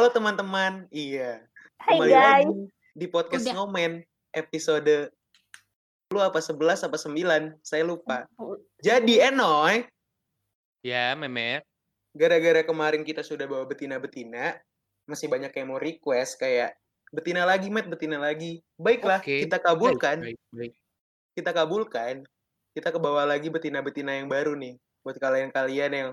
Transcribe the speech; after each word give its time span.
Halo 0.00 0.16
teman-teman, 0.16 0.88
iya. 0.88 1.44
Hai 1.76 2.00
Kembali 2.00 2.08
guys. 2.08 2.24
lagi 2.48 2.60
di 2.96 3.04
podcast 3.04 3.44
Udah. 3.44 3.52
Ngomen 3.52 4.00
episode 4.32 5.12
10 6.08 6.24
apa 6.24 6.40
11 6.40 6.88
apa 6.88 6.96
9, 6.96 7.60
saya 7.60 7.84
lupa. 7.84 8.24
Jadi 8.80 9.20
Enoy, 9.20 9.84
Ya, 10.80 11.12
Memet. 11.12 11.68
gara-gara 12.16 12.64
kemarin 12.64 13.04
kita 13.04 13.20
sudah 13.20 13.44
bawa 13.44 13.68
betina-betina, 13.68 14.56
masih 15.04 15.28
banyak 15.28 15.52
yang 15.52 15.68
mau 15.68 15.76
request 15.76 16.40
kayak 16.40 16.80
betina 17.12 17.44
lagi, 17.44 17.68
Met, 17.68 17.84
betina 17.84 18.16
lagi. 18.16 18.64
Baiklah, 18.80 19.20
Oke. 19.20 19.44
kita 19.44 19.60
kabulkan, 19.60 20.24
Baik, 20.24 20.40
baik, 20.48 20.56
baik. 20.56 20.72
kita 21.36 21.50
kabulkan. 21.52 22.24
Kita 22.72 22.88
kebawa 22.88 23.28
lagi 23.28 23.52
betina-betina 23.52 24.16
yang 24.16 24.32
baru 24.32 24.56
nih. 24.56 24.80
Buat 25.04 25.20
kalian-kalian 25.20 25.92
yang 25.92 26.08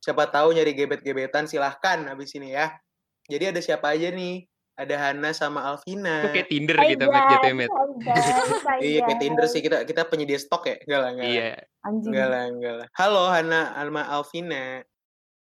siapa 0.00 0.24
tahu 0.24 0.56
nyari 0.56 0.72
gebet-gebetan 0.72 1.44
silahkan 1.44 2.00
habis 2.08 2.32
ini 2.32 2.56
ya. 2.56 2.72
Jadi 3.26 3.44
ada 3.46 3.60
siapa 3.60 3.90
aja 3.90 4.08
nih? 4.08 4.46
Ada 4.76 4.94
Hana 5.00 5.32
sama 5.32 5.64
Alvina. 5.64 6.20
Itu 6.20 6.36
kayak 6.36 6.48
Tinder 6.52 6.76
kita, 6.76 6.90
gitu 6.92 7.04
guys, 7.08 7.24
hai 8.68 8.78
Iya 8.84 9.00
kayak. 9.02 9.18
Tinder 9.18 9.46
sih 9.48 9.60
kita 9.60 9.78
kita 9.82 10.04
penyedia 10.04 10.36
stok 10.36 10.68
ya, 10.68 10.76
enggak 10.78 11.00
lah 11.00 11.10
enggak. 11.10 11.24
lah. 11.24 11.32
Iya. 11.32 11.50
Enggak 11.82 12.26
lah 12.28 12.42
enggak 12.46 12.74
lah. 12.76 12.86
Halo 12.92 13.22
Hana 13.26 13.60
sama 13.72 14.02
Alvina. 14.04 14.84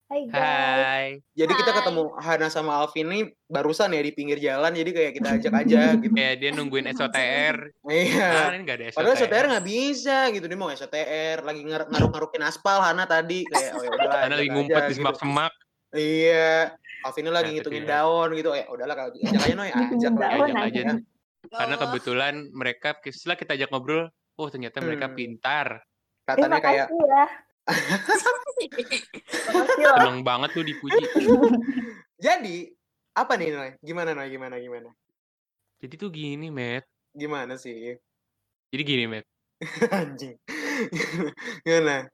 Hai 0.07 0.21
guys. 0.23 0.39
Hai. 0.39 1.07
Jadi 1.35 1.51
kita 1.53 1.69
Hai. 1.69 1.77
ketemu 1.77 2.03
Hana 2.15 2.47
sama 2.47 2.71
Alvin 2.79 3.07
ini 3.11 3.19
barusan 3.45 3.91
ya 3.91 3.99
di 3.99 4.15
pinggir 4.15 4.39
jalan 4.39 4.71
jadi 4.71 4.87
kayak 4.87 5.11
kita 5.13 5.29
ajak 5.35 5.53
aja 5.67 5.81
gitu. 5.99 6.13
Kayak 6.15 6.35
dia 6.39 6.49
nungguin 6.55 6.87
SOTR. 6.87 7.55
Iya. 7.83 8.31
ini 8.47 8.63
nggak 8.63 8.77
ada 8.79 8.85
SOTR. 8.87 8.97
Padahal 8.97 9.17
SOTR 9.19 9.45
nggak 9.51 9.65
bisa 9.67 10.17
gitu 10.31 10.45
dia 10.47 10.55
mau 10.55 10.71
SOTR 10.71 11.37
lagi 11.43 11.61
ngar- 11.61 11.91
ngaruk-ngarukin 11.91 12.41
aspal 12.41 12.79
Hana 12.79 13.03
tadi 13.03 13.43
kayak 13.43 13.71
oh 13.75 13.83
ya 13.83 13.89
udah 13.91 14.07
Karena 14.23 14.35
lagi 14.39 14.49
ngumpet 14.49 14.81
di 14.87 14.95
semak-semak. 14.95 15.51
Iya. 15.91 16.71
Alvin 17.03 17.29
lagi 17.29 17.49
Nah, 17.49 17.53
ngitungin 17.59 17.83
ya. 17.83 17.89
daun 18.01 18.29
gitu. 18.33 18.49
Ya 18.51 18.65
udahlah 18.67 18.95
kalau 18.95 19.09
ajak 19.13 19.41
aja 19.41 19.53
noy, 19.53 19.69
ajak 19.69 20.13
lah. 20.13 20.29
Daun 20.29 20.47
ajak 20.49 20.63
aja. 20.63 20.81
aja. 20.81 20.95
Karena 21.47 21.75
Oh, 21.75 21.81
kebetulan 21.85 22.33
mereka, 22.51 22.89
setelah 23.05 23.37
kita 23.37 23.51
ajak 23.53 23.69
ngobrol, 23.69 24.09
oh 24.35 24.47
ternyata 24.49 24.81
mereka 24.81 25.07
Hmm. 25.07 25.15
pintar. 25.15 25.67
Katanya 26.25 26.59
kayak 26.59 26.87
ya. 26.89 27.25
Seneng 29.97 30.23
banget 30.23 30.49
tuh 30.51 30.63
dipuji. 30.63 31.03
jadi 32.25 32.57
apa 33.13 33.33
nih 33.35 33.47
Noy? 33.49 33.69
Gimana 33.79 34.11
Noy? 34.11 34.27
Gimana 34.29 34.55
gimana? 34.57 34.89
Jadi 35.77 35.93
tuh 35.95 36.09
gini, 36.09 36.49
Met. 36.49 36.83
Gimana 37.13 37.55
sih? 37.55 37.95
Jadi 38.73 38.81
gini, 38.83 39.03
Met. 39.05 39.25
Anjing. 39.93 40.35
gimana? 41.63 42.09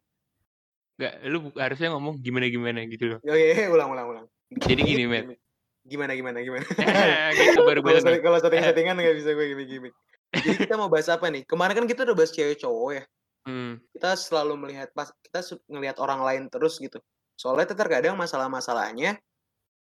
Gak, 0.94 1.14
lu 1.26 1.50
harusnya 1.58 1.90
ngomong 1.90 2.22
gimana-gimana 2.22 2.86
gitu 2.86 3.18
loh. 3.18 3.20
Oh 3.26 3.34
iya, 3.34 3.56
iya, 3.56 3.68
ulang 3.68 3.90
ulang 3.90 4.08
ulang. 4.08 4.26
Jadi 4.60 4.82
gini, 4.84 5.06
Met. 5.10 5.38
Gimana 5.84 6.16
gimana 6.16 6.40
gimana? 6.40 6.64
gitu 7.36 7.60
baru 7.68 7.84
gue 7.84 8.00
kalau 8.24 8.40
setting-settingan 8.40 8.96
nggak 8.96 9.16
bisa 9.20 9.30
gue 9.36 9.46
gimmick-gimmick. 9.52 9.94
Jadi 10.34 10.56
kita 10.66 10.80
mau 10.80 10.88
bahas 10.88 11.12
apa 11.12 11.28
nih? 11.28 11.44
Kemarin 11.44 11.84
kan 11.84 11.86
kita 11.86 12.08
udah 12.08 12.16
bahas 12.16 12.32
cewek 12.32 12.58
cowok 12.64 12.90
ya. 12.96 13.04
Hmm. 13.44 13.84
Kita 13.92 14.16
selalu 14.16 14.54
melihat 14.56 14.90
pas 14.96 15.12
kita 15.20 15.44
ngelihat 15.68 16.00
orang 16.00 16.24
lain 16.24 16.44
terus 16.48 16.80
gitu. 16.80 17.04
Soalnya 17.36 17.76
terkadang 17.76 18.16
masalah-masalahnya 18.16 19.20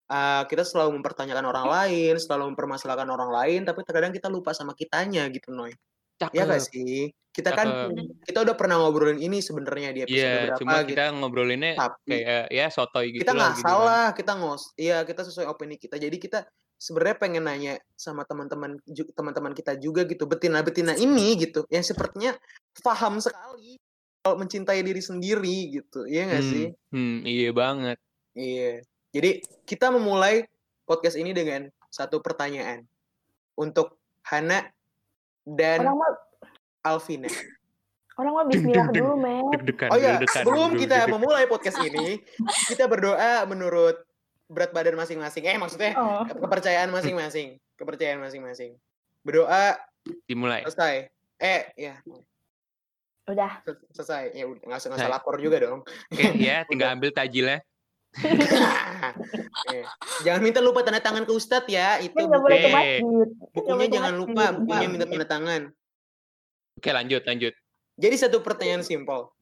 eh, 0.08 0.44
kita 0.46 0.62
selalu 0.62 1.02
mempertanyakan 1.02 1.46
orang 1.50 1.68
lain, 1.68 2.14
selalu 2.22 2.54
mempermasalahkan 2.54 3.10
orang 3.10 3.34
lain, 3.34 3.60
tapi 3.66 3.82
terkadang 3.82 4.14
kita 4.14 4.30
lupa 4.30 4.54
sama 4.54 4.78
kitanya 4.78 5.26
gitu, 5.34 5.50
Noy. 5.50 5.74
Cakep. 6.18 6.34
Iya 6.34 6.44
gak 6.46 6.64
sih? 6.66 6.98
Kita 7.30 7.54
kan 7.54 7.68
Cakep. 7.70 8.26
kita 8.26 8.40
udah 8.42 8.56
pernah 8.58 8.82
ngobrolin 8.82 9.22
ini 9.22 9.38
sebenarnya 9.40 9.90
di 9.94 10.00
episode 10.02 10.18
Iya, 10.18 10.34
berapa 10.50 10.58
cuma 10.58 10.76
gitu. 10.82 10.90
kita 10.90 11.04
ngobrolinnya 11.14 11.74
Tapi 11.78 12.10
kayak 12.10 12.44
ya 12.50 12.66
sotoy 12.68 13.06
gitu 13.12 13.22
kita 13.22 13.32
lah, 13.32 13.38
nggak 13.38 13.54
gitu 13.54 13.62
kan. 13.62 13.70
salah, 13.70 14.06
kita 14.12 14.32
ngos, 14.34 14.64
iya 14.74 14.98
kita 15.06 15.22
sesuai 15.22 15.46
opini 15.46 15.76
kita. 15.78 15.96
Jadi 15.96 16.18
kita 16.18 16.40
sebenarnya 16.74 17.18
pengen 17.18 17.44
nanya 17.46 17.74
sama 17.94 18.26
teman-teman 18.26 18.82
teman-teman 19.14 19.54
kita 19.54 19.78
juga 19.78 20.02
gitu, 20.04 20.26
betina-betina 20.26 20.94
ini 20.94 21.38
gitu, 21.38 21.62
yang 21.70 21.82
sepertinya 21.82 22.34
paham 22.82 23.18
sekali 23.18 23.78
kalau 24.20 24.38
mencintai 24.38 24.82
diri 24.82 25.00
sendiri 25.00 25.58
gitu, 25.72 26.04
iya 26.04 26.26
nggak 26.26 26.42
Hmm, 26.42 26.52
sih? 26.52 26.66
hmm, 26.92 27.18
iya 27.24 27.50
banget. 27.54 27.98
Iya. 28.34 28.82
Jadi 29.10 29.30
kita 29.64 29.90
memulai 29.90 30.46
podcast 30.84 31.16
ini 31.16 31.32
dengan 31.32 31.66
satu 31.88 32.20
pertanyaan 32.20 32.82
untuk 33.54 33.98
Hana 34.22 34.68
dan 35.48 35.80
Orang 35.82 35.96
mau 35.96 36.12
Alvina. 36.84 37.32
orang 38.18 38.32
mau 38.34 38.44
bismillah 38.44 38.88
dulu, 38.90 39.14
men. 39.16 39.46
Oh 39.88 39.96
ya, 39.96 40.18
deg-degan, 40.18 40.28
sebelum 40.28 40.76
kita 40.76 41.08
memulai 41.08 41.46
podcast 41.46 41.78
ini, 41.80 42.20
kita 42.68 42.84
berdoa 42.84 43.46
menurut 43.46 43.96
berat 44.48 44.72
badan 44.72 44.96
masing-masing. 44.96 45.44
Eh, 45.44 45.56
maksudnya 45.56 45.94
Oh. 45.94 46.24
kepercayaan 46.26 46.90
masing-masing. 46.90 47.56
Kepercayaan 47.76 48.18
masing-masing. 48.18 48.76
Berdoa 49.22 49.78
dimulai. 50.26 50.64
selesai. 50.64 51.08
Eh, 51.38 51.62
ya, 51.78 52.00
Udah. 53.26 53.60
sel- 53.62 53.84
selesai. 53.94 54.32
Ya 54.34 54.48
udah, 54.48 54.64
nggak 54.66 54.80
usah 54.80 54.88
nggak 54.90 55.00
usah 55.00 55.12
lapor 55.12 55.36
juga 55.38 55.58
dong. 55.62 55.80
Oke, 56.10 56.26
ya 56.40 56.64
tinggal 56.72 56.96
ambil 56.96 57.12
tajilnya. 57.12 57.60
Jangan 60.26 60.42
minta 60.42 60.60
lupa 60.64 60.82
tanda 60.82 61.02
tangan 61.02 61.24
ke 61.24 61.34
Ustadz 61.34 61.70
ya. 61.70 62.02
Itu 62.02 62.18
nggak 62.18 62.42
boleh 62.42 62.58
ke 62.58 62.70
masjid. 62.74 63.02
Bukunya 63.54 63.88
jangan 63.92 64.14
lupa. 64.18 64.46
Bukunya 64.58 64.88
minta 64.90 65.06
tanda 65.06 65.28
tangan. 65.28 65.62
Oke, 66.78 66.90
lanjut, 66.94 67.22
lanjut. 67.26 67.54
Jadi 67.98 68.16
satu 68.18 68.46
pertanyaan 68.46 68.86
simpel. 68.86 69.34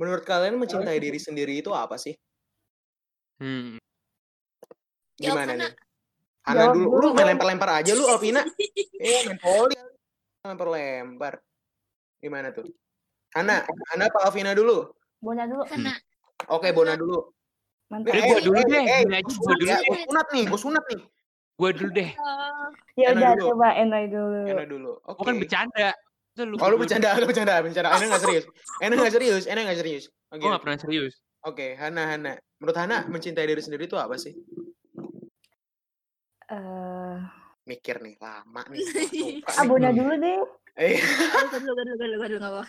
Menurut 0.00 0.24
kalian 0.26 0.58
mencintai 0.58 0.98
diri 0.98 1.20
sendiri 1.20 1.60
itu 1.60 1.70
apa 1.70 2.00
sih? 2.00 2.16
Hmm. 3.38 3.76
Gimana 5.20 5.54
nih? 5.54 5.72
Hana 6.44 6.72
dulu. 6.72 6.88
Lu 7.00 7.08
main 7.16 7.32
lempar-lempar 7.32 7.84
aja 7.84 7.92
lu, 7.96 8.04
Alvina. 8.08 8.44
Eh, 9.04 9.28
main 9.28 9.36
poli. 9.36 9.76
Lempar-lempar. 10.44 11.36
Gimana 12.24 12.56
tuh? 12.56 12.64
Hana, 13.36 13.68
Hana 13.92 14.04
apa 14.08 14.18
Alvina 14.24 14.56
dulu? 14.56 14.88
Bona 15.20 15.44
dulu. 15.44 15.64
Kena. 15.68 15.92
Oke, 16.50 16.68
Bona 16.74 16.94
dulu. 16.98 17.30
Mantap. 17.88 18.12
Eh, 18.16 18.22
gua 18.26 18.40
dulu 18.42 18.58
eh, 18.58 18.64
deh. 18.66 18.82
eh, 18.84 19.00
Gini 19.04 19.14
aja, 19.14 19.24
gua 19.24 19.44
gua 19.44 19.54
dulu 19.56 19.68
ya, 19.70 19.76
deh. 19.76 19.84
gua 19.86 19.98
sunat 20.08 20.26
nih, 20.32 20.44
gua 20.48 20.60
sunat 20.60 20.84
nih. 20.90 21.00
Gua 21.54 21.70
dulu 21.70 21.90
deh. 21.94 22.10
Oh, 22.18 22.66
Ya 22.98 23.06
udah 23.14 23.30
dulu. 23.38 23.44
coba 23.54 23.68
Enoy 23.78 24.04
dulu. 24.10 24.40
Hana 24.48 24.64
dulu. 24.66 24.92
Oke. 25.04 25.18
Gua 25.20 25.24
kan 25.24 25.36
bercanda. 25.38 25.88
Oh, 26.34 26.42
lu 26.42 26.56
dulu? 26.58 26.74
bercanda, 26.82 27.08
lu 27.14 27.24
bercanda, 27.30 27.54
bercanda. 27.62 27.90
Ena 27.94 28.04
nggak 28.10 28.22
serius. 28.26 28.44
Ena 28.82 28.92
nggak 28.98 29.12
serius, 29.14 29.42
Ena 29.46 29.60
nggak 29.62 29.78
serius. 29.78 30.04
Oke. 30.34 30.42
Gua 30.42 30.58
gak 30.58 30.62
pernah 30.66 30.78
serius. 30.82 31.14
Oke, 31.46 31.66
Hana, 31.78 32.02
Hana. 32.10 32.32
Menurut 32.58 32.74
Hana, 32.80 33.06
mencintai 33.06 33.46
diri 33.46 33.62
sendiri 33.62 33.86
itu 33.86 33.94
apa 33.94 34.18
sih? 34.18 34.34
Eh, 36.50 37.16
Mikir 37.64 38.02
nih, 38.02 38.18
lama 38.20 38.62
nih. 38.68 38.80
Suka 39.46 39.62
ah 39.62 39.92
dulu 39.94 40.14
deh. 40.18 40.36
Eh, 40.74 40.98
Gua 41.00 41.60
dulu, 41.62 41.70
gua 41.70 41.84
dulu, 41.86 41.94
gua 41.94 42.06
dulu, 42.08 42.16
gua 42.18 42.28
dulu, 42.28 42.44
apa. 42.44 42.64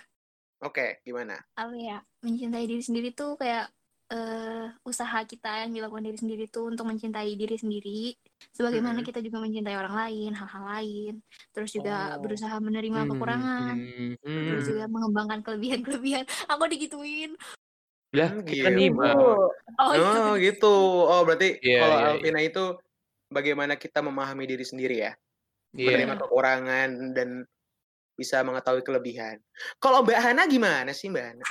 Oke, 0.64 1.04
gimana? 1.04 1.36
Apa 1.60 1.76
ya? 1.76 1.98
Mencintai 2.24 2.64
diri 2.68 2.84
sendiri 2.84 3.12
tuh 3.12 3.36
kayak 3.36 3.72
eh 4.06 4.70
usaha 4.86 5.18
kita 5.26 5.66
yang 5.66 5.74
dilakukan 5.74 6.06
diri 6.06 6.18
sendiri 6.22 6.44
tuh 6.46 6.70
untuk 6.70 6.86
mencintai 6.86 7.34
diri 7.36 7.58
sendiri. 7.58 8.14
Sebagaimana 8.54 9.02
Mm-mm. 9.02 9.08
kita 9.10 9.20
juga 9.26 9.42
mencintai 9.42 9.76
orang 9.76 9.96
lain, 9.98 10.32
hal-hal 10.38 10.64
lain. 10.78 11.14
Terus 11.52 11.70
juga 11.74 12.14
Oh. 12.14 12.22
berusaha 12.22 12.56
menerima 12.62 13.00
Hmm, 13.02 13.10
kekurangan. 13.18 13.76
hmm, 13.82 14.14
hmm. 14.22 14.46
Terus 14.46 14.64
juga 14.70 14.84
mengembangkan 14.88 15.40
kelebihan-kelebihan. 15.42 16.24
Aku 16.54 16.64
digituin. 16.70 17.34
Lah, 18.14 18.30
Hmm, 18.32 18.46
kita 18.46 18.70
gitu. 18.72 18.78
nih, 18.78 18.88
Ibu. 18.94 19.00
Bang. 19.02 19.18
Oh, 19.20 19.92
iya. 19.92 20.22
Oh, 20.22 20.32
gitu. 20.40 20.76
Oh, 21.10 21.22
berarti 21.26 21.48
Iya, 21.60 21.80
kalau 21.82 21.98
iya, 21.98 22.06
Alvina 22.14 22.40
itu 22.46 22.64
bagaimana 23.34 23.74
kita 23.76 24.00
memahami 24.06 24.46
diri 24.46 24.64
sendiri 24.64 24.96
ya? 25.02 25.12
Iya. 25.74 25.98
Menerima 25.98 26.16
kekurangan 26.24 26.90
dan 27.18 27.30
bisa 28.16 28.42
mengetahui 28.42 28.82
kelebihan. 28.82 29.38
Kalau 29.78 30.02
Mbak 30.02 30.20
Hana 30.20 30.44
gimana 30.48 30.92
sih, 30.92 31.08
Mbak 31.08 31.24
Hana? 31.24 31.46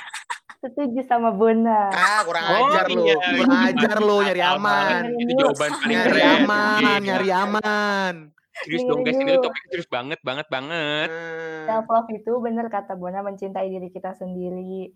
Setuju 0.59 1.01
sama 1.05 1.29
Bona. 1.29 1.93
Ah, 1.93 2.25
kurang 2.25 2.41
Oh, 2.43 2.67
ajar 2.67 2.89
lu. 2.89 3.05
iya, 3.05 3.15
Kurang 3.21 3.53
iya. 3.53 3.69
ajar 3.69 3.97
lu 4.01 4.17
nyari 4.19 4.41
Sama. 4.41 4.57
aman. 4.57 5.01
Itu 5.15 5.31
jawaban 5.37 5.71
paling 5.71 5.89
Nyari 5.93 6.09
keren. 6.17 6.35
aman, 6.41 6.81
Iya. 6.81 6.93
nyari 7.05 7.29
aman. 7.31 8.15
Serius 8.55 8.83
dong 8.87 9.03
guys, 9.03 9.19
ini 9.19 9.35
topik 9.35 9.63
serius 9.67 9.89
banget, 9.91 10.19
banget, 10.23 10.47
banget. 10.47 11.09
Hmm. 11.11 11.65
Self 11.67 11.85
love 11.85 12.09
itu 12.09 12.31
benar 12.39 12.65
kata 12.67 12.95
Bona 12.95 13.19
mencintai 13.19 13.67
diri 13.67 13.91
kita 13.91 14.15
sendiri, 14.15 14.89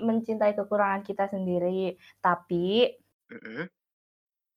mencintai 0.00 0.56
kekurangan 0.56 1.04
kita 1.04 1.28
sendiri. 1.28 1.92
Tapi 2.18 2.88
Mm-mm. 3.28 3.68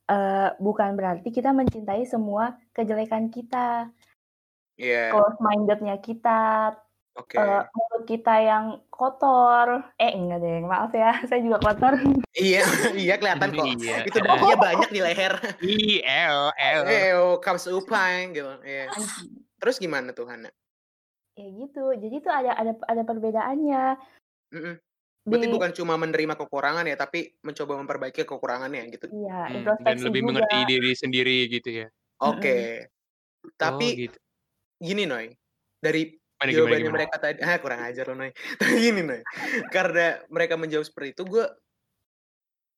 eh, 0.07 0.49
bukan 0.57 0.89
berarti 0.95 1.29
kita 1.29 1.51
mencintai 1.51 2.07
semua 2.07 2.55
kejelekan 2.71 3.27
kita, 3.27 3.91
Iya, 4.75 5.15
close 5.15 5.39
mindednya 5.39 5.95
kita, 6.03 6.75
oke. 7.15 7.39
eh, 7.39 7.63
mulut 7.71 8.03
kita 8.03 8.33
yang 8.43 8.65
kotor. 8.91 9.87
Eh 9.95 10.11
enggak 10.11 10.43
deh, 10.43 10.59
maaf 10.67 10.91
ya, 10.91 11.15
saya 11.31 11.39
juga 11.39 11.63
kotor. 11.63 11.95
Iya, 12.35 12.59
iya 13.07 13.15
kelihatan 13.15 13.55
kok. 13.55 13.65
Iya. 13.79 14.03
Itu 14.03 14.19
dahinya 14.19 14.57
banyak 14.59 14.89
di 14.91 14.99
leher. 14.99 15.33
I 15.63 16.03
L 16.03 16.51
L. 16.51 16.81
Eh, 16.91 17.15
oh, 17.15 17.39
comes 17.39 17.71
upang 17.71 18.35
gitu. 18.35 18.51
Iya. 18.67 18.91
Terus 19.63 19.79
gimana 19.79 20.11
tuh 20.11 20.27
Hana? 20.27 20.51
ya 21.35 21.47
gitu. 21.51 21.91
Jadi 21.91 22.15
tuh 22.23 22.31
ada 22.31 22.55
ada 22.55 22.71
ada 22.87 23.03
perbedaannya. 23.03 23.99
Mm-mm. 24.55 24.75
Berarti 25.25 25.47
Di- 25.49 25.53
bukan 25.57 25.71
cuma 25.73 25.97
menerima 25.97 26.37
kekurangan 26.37 26.85
ya, 26.85 26.95
tapi 26.95 27.33
mencoba 27.41 27.81
memperbaiki 27.81 28.23
kekurangannya 28.23 28.87
gitu. 28.93 29.09
Iya, 29.11 29.51
Hmm, 29.51 29.83
dan 29.83 29.97
lebih 29.99 30.21
juga. 30.21 30.27
mengerti 30.31 30.57
diri 30.69 30.91
sendiri 30.93 31.37
gitu 31.49 31.69
ya. 31.83 31.87
Oke. 32.23 32.87
Tapi 33.57 33.87
oh, 33.89 33.99
gitu. 34.05 34.17
Gini 34.77 35.03
Noy, 35.07 35.31
dari 35.79 36.15
Gimana, 36.35 36.51
jawabannya 36.51 36.83
gimana? 36.83 36.95
mereka 36.99 37.15
tadi, 37.17 37.37
ah 37.41 37.57
kurang 37.57 37.81
ajar 37.87 38.05
lo 38.11 38.15
Noy. 38.19 38.31
Tapi 38.59 38.75
gini 38.77 39.01
Noy, 39.01 39.21
karena 39.71 40.19
mereka 40.27 40.59
menjawab 40.59 40.85
seperti 40.85 41.15
itu, 41.15 41.23
gue 41.25 41.45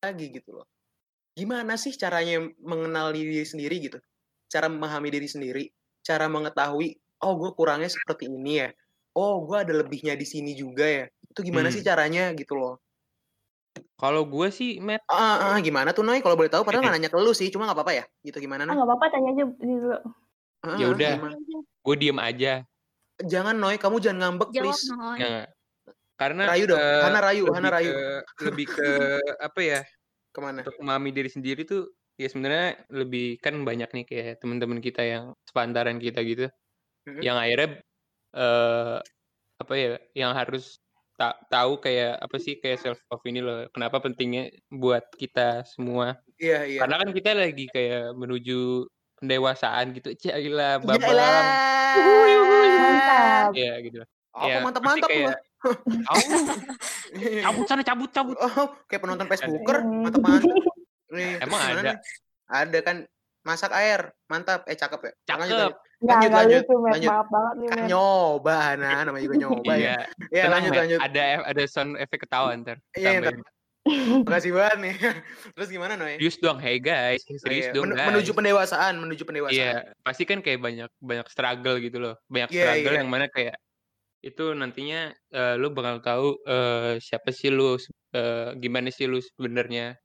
lagi 0.06 0.26
gitu 0.30 0.62
loh. 0.62 0.68
Gimana 1.34 1.74
sih 1.78 1.94
caranya 1.94 2.42
mengenal 2.62 3.14
diri 3.14 3.42
sendiri 3.46 3.82
gitu? 3.82 3.98
Cara 4.48 4.70
memahami 4.72 5.10
diri 5.10 5.28
sendiri, 5.28 5.64
cara 6.06 6.30
mengetahui, 6.30 6.98
oh 7.26 7.34
gue 7.38 7.52
kurangnya 7.58 7.90
seperti 7.90 8.30
ini 8.30 8.62
ya. 8.64 8.70
Oh 9.18 9.42
gue 9.44 9.58
ada 9.58 9.74
lebihnya 9.74 10.14
di 10.14 10.26
sini 10.26 10.54
juga 10.54 10.86
ya. 10.86 11.06
Itu 11.34 11.42
gimana 11.42 11.74
sih 11.74 11.82
Hmm. 11.82 11.90
caranya 11.90 12.24
gitu 12.38 12.54
loh? 12.58 12.78
Kalau 13.98 14.30
gue 14.30 14.50
sih, 14.54 14.78
Matt, 14.78 15.02
Ah, 15.10 15.54
ah, 15.54 15.58
gimana 15.62 15.90
tuh 15.94 16.06
Noy? 16.06 16.22
Kalau 16.22 16.38
boleh 16.38 16.50
tahu, 16.54 16.62
padahal 16.62 16.86
nggak 16.86 16.96
nanya 16.98 17.10
ke 17.10 17.18
lu 17.18 17.34
sih, 17.34 17.50
cuma 17.50 17.66
nggak 17.66 17.78
apa-apa 17.82 17.94
ya. 17.98 18.06
Gitu 18.22 18.38
gimana 18.38 18.66
Ah 18.66 18.74
Noy? 18.74 18.76
nggak 18.78 18.88
apa-apa 18.94 19.06
tanya 19.10 19.30
aja 19.34 19.44
dulu. 19.50 19.98
Ya 20.76 20.86
ah, 20.88 20.92
udah. 20.92 21.14
gue 21.88 21.96
diem 21.96 22.20
aja. 22.20 22.54
Jangan 23.24 23.56
Noy, 23.56 23.80
kamu 23.80 23.98
jangan 24.04 24.18
ngambek 24.36 24.50
Jawab 24.52 24.76
please. 24.76 24.84
Noy. 24.92 25.18
Nggak. 25.24 25.46
Karena 26.18 26.44
Rayu 26.50 26.66
dong, 26.66 26.82
eh, 26.82 27.02
Hana 27.06 27.20
Rayu, 27.22 27.44
lebih 27.46 27.56
Hana 27.56 27.70
Rayu. 27.70 27.92
ke- 27.94 28.24
lebih 28.50 28.66
ke 28.74 28.90
apa 29.38 29.60
ya? 29.62 29.80
Ke 30.34 30.40
mana? 30.42 30.60
Untuk 30.66 30.78
memahami 30.82 31.10
diri 31.14 31.30
sendiri 31.30 31.62
tuh 31.64 31.94
ya 32.18 32.26
sebenarnya 32.26 32.82
lebih 32.90 33.38
kan 33.38 33.54
banyak 33.62 33.90
nih 33.94 34.06
kayak 34.10 34.42
teman-teman 34.42 34.82
kita 34.82 35.06
yang 35.06 35.38
sepantaran 35.46 36.02
kita 36.02 36.26
gitu, 36.26 36.50
Mm-mm. 37.06 37.22
yang 37.22 37.38
akhirnya 37.38 37.86
eh 38.34 38.98
apa 39.62 39.74
ya? 39.78 40.02
Yang 40.18 40.32
harus 40.34 40.66
ta- 41.18 41.38
tahu 41.54 41.78
kayak 41.82 42.18
apa 42.18 42.38
sih 42.42 42.58
kayak 42.58 42.82
self 42.82 43.00
love 43.14 43.26
ini 43.30 43.42
loh. 43.46 43.70
Kenapa 43.70 44.02
pentingnya 44.02 44.50
buat 44.74 45.06
kita 45.22 45.66
semua? 45.70 46.18
Iya, 46.42 46.66
iya. 46.66 46.80
Karena 46.82 46.98
kan 47.02 47.10
kita 47.14 47.30
lagi 47.38 47.66
kayak 47.70 48.18
menuju 48.18 48.90
pendewasaan 49.18 49.86
gitu. 49.94 50.10
Cailah, 50.16 50.78
Ya 50.78 50.86
babang. 50.86 51.10
elah. 51.10 51.42
Mantap. 52.78 53.50
Ya 53.54 53.74
gitu. 53.82 53.98
Apa 54.38 54.46
Ya, 54.46 54.56
mantap-mantap 54.62 55.10
kayak, 55.10 55.34
"Au, 56.06 56.18
cabut 57.46 57.66
sana, 57.66 57.82
cabut, 57.82 58.10
cabut. 58.14 58.38
Oh, 58.38 58.70
kayak 58.86 59.02
penonton 59.02 59.26
Facebooker, 59.26 59.82
mantap-mantap. 59.82 60.54
Nih, 61.10 61.32
Emang 61.44 61.58
ada? 61.60 61.82
nih? 61.82 61.98
Ada 62.46 62.80
kan 62.86 62.98
masak 63.42 63.74
air, 63.74 64.14
mantap. 64.30 64.62
Eh 64.70 64.78
cakep 64.78 65.00
ya. 65.02 65.12
Cakep. 65.26 65.42
Lanjut, 65.42 65.58
lanjut. 65.58 65.74
Nggak, 65.98 66.18
Lanjut, 66.30 66.64
nggak 66.70 66.94
lanjut. 66.94 67.10
Maaf 67.10 67.28
banget 67.34 67.54
nih, 67.58 67.68
Kan 67.74 67.80
nyoba, 67.90 68.58
nah 68.78 69.00
namanya 69.02 69.24
juga 69.26 69.36
nyoba 69.42 69.74
ya. 69.74 69.82
Iya. 69.82 69.96
Ya 70.30 70.42
Tenang, 70.46 70.54
lanjut, 70.62 70.74
lanjut. 70.78 71.00
Ada 71.02 71.24
ada 71.42 71.64
sound 71.66 71.92
efek 71.98 72.20
ketawa 72.22 72.50
ntar. 72.62 72.78
Iya, 72.94 73.10
ntar. 73.18 73.34
Makasih 74.24 74.52
banget 74.52 74.78
nih. 74.80 74.96
Terus 75.56 75.70
gimana, 75.70 75.94
Noy? 75.96 76.18
Serius 76.18 76.38
dong, 76.38 76.58
hey 76.58 76.78
guys, 76.78 77.22
Oh, 77.24 77.40
serius 77.40 77.68
iya. 77.68 77.74
dong 77.74 77.90
Men- 77.90 77.96
guys. 77.96 78.08
menuju 78.08 78.32
pendewasaan, 78.34 78.94
menuju 78.98 79.24
pendewasaan. 79.24 79.56
Iya, 79.56 79.96
pasti 80.02 80.24
kan 80.24 80.40
kayak 80.40 80.60
banyak 80.60 80.90
banyak 81.00 81.28
struggle 81.28 81.78
gitu 81.78 81.98
loh. 81.98 82.16
Banyak 82.28 82.50
Iya, 82.50 82.62
struggle 82.64 82.94
iya. 82.94 83.00
yang 83.02 83.10
mana 83.10 83.26
kayak 83.28 83.56
itu 84.20 84.46
nantinya 84.52 85.00
eh, 85.30 85.56
lu 85.56 85.72
bakal 85.72 86.02
tahu 86.02 86.28
eh, 86.44 86.94
siapa 87.00 87.30
sih 87.30 87.48
lu, 87.48 87.78
eh, 88.12 88.50
gimana 88.58 88.90
sih 88.90 89.06
lu 89.06 89.22
sebenarnya 89.22 89.96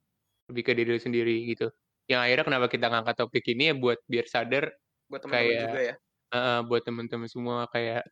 lebih 0.47 0.63
ke 0.63 0.71
diri 0.73 0.89
lu 0.93 1.01
sendiri 1.01 1.35
gitu. 1.49 1.67
Yang 2.05 2.19
akhirnya 2.21 2.45
kenapa 2.45 2.67
kita 2.67 2.85
ngangkat 2.87 3.15
topik 3.15 3.43
ini 3.47 3.71
ya 3.71 3.75
buat 3.75 3.99
biar 4.05 4.25
sadar 4.27 4.69
Buat 5.07 5.23
teman-teman 5.23 5.49
kayak 5.49 5.63
juga 5.67 5.81
ya. 5.81 5.95
eh, 6.31 6.59
buat 6.67 6.81
teman-teman 6.83 7.27
semua 7.27 7.67
kayak 7.67 8.03